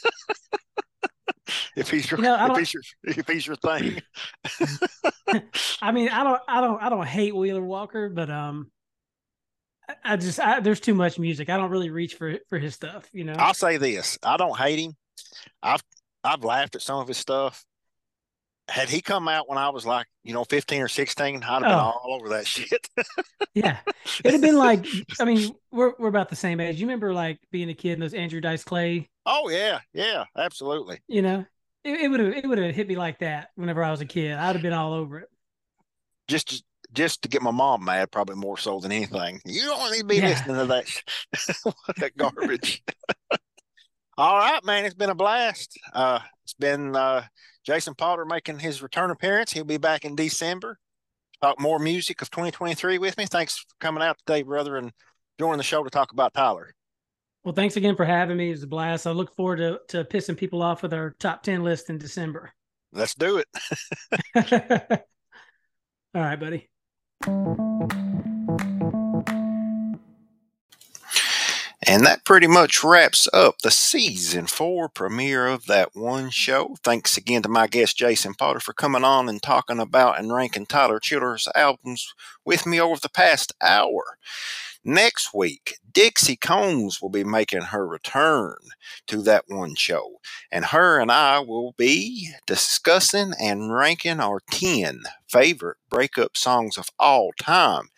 if 1.75 1.89
he's 1.91 2.09
your, 2.09 2.19
You 2.19 2.23
know, 2.25 2.51
if 2.51 2.57
he's 2.57 2.73
your, 2.73 2.83
if 3.03 3.27
he's 3.27 3.45
your 3.45 3.55
thing, 3.57 4.01
I 5.81 5.91
mean, 5.91 6.09
I 6.09 6.23
don't, 6.23 6.41
I 6.47 6.61
don't, 6.61 6.81
I 6.81 6.89
don't 6.89 7.05
hate 7.05 7.35
Wheeler 7.35 7.63
Walker, 7.63 8.09
but 8.09 8.29
um, 8.29 8.71
I- 9.87 10.13
I 10.13 10.15
just 10.17 10.39
I, 10.39 10.59
there's 10.59 10.79
too 10.79 10.95
much 10.95 11.19
music. 11.19 11.49
I 11.49 11.57
don't 11.57 11.69
really 11.71 11.89
reach 11.89 12.15
for 12.15 12.37
for 12.49 12.57
his 12.59 12.75
stuff. 12.75 13.09
You 13.11 13.25
know. 13.25 13.33
I'll 13.33 13.53
say 13.53 13.77
this: 13.77 14.17
I 14.23 14.37
don't 14.37 14.57
hate 14.57 14.79
him. 14.79 14.95
I've 15.63 15.83
I've 16.23 16.43
laughed 16.43 16.75
at 16.75 16.81
some 16.81 16.99
of 16.99 17.07
his 17.07 17.17
stuff. 17.17 17.65
Had 18.69 18.87
he 18.89 19.01
come 19.01 19.27
out 19.27 19.49
when 19.49 19.57
I 19.57 19.69
was 19.69 19.83
like, 19.85 20.05
you 20.23 20.31
know, 20.33 20.43
fifteen 20.43 20.81
or 20.81 20.87
sixteen, 20.87 21.37
I'd 21.37 21.43
have 21.43 21.61
been 21.63 21.71
Oh. 21.71 21.77
all 22.03 22.15
over 22.19 22.29
that 22.29 22.45
shit. 22.47 22.87
Yeah, 23.55 23.77
it'd 24.19 24.33
have 24.33 24.41
been 24.41 24.57
like, 24.57 24.85
I 25.19 25.25
mean, 25.25 25.55
we're 25.71 25.93
we're 25.97 26.07
about 26.09 26.29
the 26.29 26.35
same 26.35 26.59
age. 26.59 26.79
You 26.79 26.85
remember 26.85 27.11
like 27.13 27.39
being 27.51 27.69
a 27.69 27.73
kid 27.73 27.93
and 27.93 28.01
those 28.01 28.13
Andrew 28.13 28.39
Dice 28.41 28.63
Clay, 28.63 29.09
oh 29.25 29.49
yeah, 29.49 29.79
yeah, 29.93 30.25
absolutely. 30.37 30.99
you 31.07 31.21
know? 31.23 31.45
It, 31.83 32.01
it 32.01 32.07
would 32.09 32.19
have 32.19 32.33
it 32.33 32.45
would 32.47 32.57
have 32.59 32.75
hit 32.75 32.87
me 32.87 32.95
like 32.95 33.19
that 33.19 33.49
whenever 33.55 33.83
I 33.83 33.89
was 33.89 34.01
a 34.01 34.05
kid. 34.05 34.33
I'd 34.37 34.53
have 34.55 34.61
been 34.61 34.73
all 34.73 34.93
over 34.93 35.19
it. 35.19 35.29
Just 36.27 36.63
just 36.93 37.21
to 37.23 37.29
get 37.29 37.41
my 37.41 37.51
mom 37.51 37.85
mad, 37.85 38.11
probably 38.11 38.35
more 38.35 38.57
so 38.57 38.79
than 38.79 38.91
anything. 38.91 39.39
You 39.45 39.61
don't 39.61 39.91
need 39.93 39.99
to 39.99 40.05
be 40.05 40.17
Yeah. 40.17 40.27
listening 40.29 40.57
to 40.57 40.65
that 40.65 41.73
that 41.97 42.17
garbage. 42.17 42.83
All 44.19 44.37
right, 44.37 44.61
man. 44.65 44.83
It's 44.83 44.93
been 44.93 45.09
a 45.09 45.15
blast. 45.15 45.79
Uh, 45.93 46.19
it's 46.43 46.53
been 46.53 46.93
uh, 46.93 47.23
Jason 47.65 47.95
Potter 47.95 48.25
making 48.25 48.59
his 48.59 48.81
return 48.81 49.11
appearance. 49.11 49.53
He'll 49.53 49.63
be 49.63 49.77
back 49.77 50.03
in 50.03 50.17
December. 50.17 50.77
Talk 51.41 51.57
more 51.57 51.79
music 51.79 52.21
of 52.21 52.29
2023 52.29 52.97
with 52.97 53.17
me. 53.17 53.27
Thanks 53.27 53.59
for 53.59 53.65
coming 53.79 54.03
out 54.03 54.17
today, 54.17 54.41
brother, 54.41 54.75
and 54.75 54.91
joining 55.39 55.55
the 55.55 55.63
show 55.63 55.85
to 55.85 55.89
talk 55.89 56.11
about 56.11 56.33
Tyler. 56.33 56.75
Well, 57.45 57.53
thanks 57.53 57.77
again 57.77 57.95
for 57.95 58.03
having 58.03 58.35
me. 58.35 58.49
It 58.49 58.55
was 58.55 58.63
a 58.63 58.67
blast. 58.67 59.07
I 59.07 59.11
look 59.11 59.33
forward 59.37 59.59
to 59.59 59.79
to 59.87 60.03
pissing 60.03 60.35
people 60.35 60.61
off 60.61 60.83
with 60.83 60.93
our 60.93 61.15
top 61.19 61.41
ten 61.41 61.63
list 61.63 61.89
in 61.89 61.97
December. 61.97 62.51
Let's 62.91 63.15
do 63.15 63.37
it. 63.37 63.47
all 66.13 66.21
right, 66.21 66.37
buddy. 66.37 66.67
And 71.89 72.05
that 72.05 72.23
pretty 72.23 72.45
much 72.45 72.83
wraps 72.83 73.27
up 73.33 73.63
the 73.63 73.71
season 73.71 74.45
four 74.45 74.89
premiere 74.89 75.47
of 75.47 75.65
that 75.65 75.95
one 75.95 76.29
show. 76.29 76.75
Thanks 76.83 77.17
again 77.17 77.41
to 77.41 77.49
my 77.49 77.65
guest 77.65 77.97
Jason 77.97 78.35
Potter 78.35 78.59
for 78.59 78.73
coming 78.73 79.03
on 79.03 79.27
and 79.27 79.41
talking 79.41 79.79
about 79.79 80.19
and 80.19 80.31
ranking 80.31 80.67
Tyler 80.67 80.99
Childers' 80.99 81.47
albums 81.55 82.13
with 82.45 82.67
me 82.67 82.79
over 82.79 82.99
the 83.01 83.09
past 83.09 83.53
hour. 83.59 84.19
Next 84.85 85.33
week, 85.33 85.77
Dixie 85.91 86.37
Combs 86.37 87.01
will 87.01 87.09
be 87.09 87.25
making 87.25 87.63
her 87.63 87.85
return 87.85 88.55
to 89.07 89.21
that 89.23 89.43
one 89.47 89.75
show, 89.75 90.21
and 90.51 90.65
her 90.65 90.99
and 90.99 91.11
I 91.11 91.39
will 91.39 91.73
be 91.77 92.31
discussing 92.47 93.33
and 93.41 93.73
ranking 93.73 94.21
our 94.21 94.39
10 94.51 95.01
favorite 95.27 95.77
breakup 95.89 96.37
songs 96.37 96.77
of 96.77 96.89
all 96.97 97.31
time. 97.39 97.89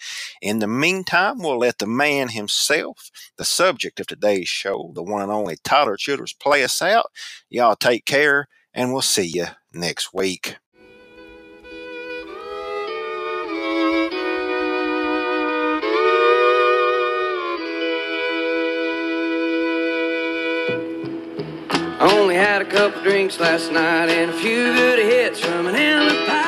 In 0.42 0.58
the 0.58 0.68
meantime, 0.68 1.38
we'll 1.38 1.60
let 1.60 1.78
the 1.78 1.86
man 1.86 2.30
himself, 2.30 3.12
the 3.38 3.46
subject 3.46 4.00
of 4.00 4.08
today's 4.08 4.50
show, 4.50 4.92
the 4.96 5.04
one 5.04 5.22
and 5.22 5.32
only 5.32 5.58
Tyler 5.64 5.98
Childers, 5.98 6.34
play 6.34 6.64
us 6.64 6.82
out. 6.82 7.12
Y'all 7.50 7.76
take 7.76 8.06
care, 8.06 8.48
and 8.74 8.92
we'll 8.92 9.02
see 9.04 9.28
you 9.28 9.46
next 9.72 10.14
week. 10.16 10.58
I 22.02 22.18
only 22.18 22.34
had 22.34 22.64
a 22.64 22.66
couple 22.66 23.04
drinks 23.04 23.40
last 23.40 23.72
night 23.72 24.10
and 24.10 24.32
a 24.32 24.34
few 24.34 24.74
good 24.74 24.98
hits 24.98 25.40
from 25.40 25.68
an 25.68 25.76
inner 25.76 26.41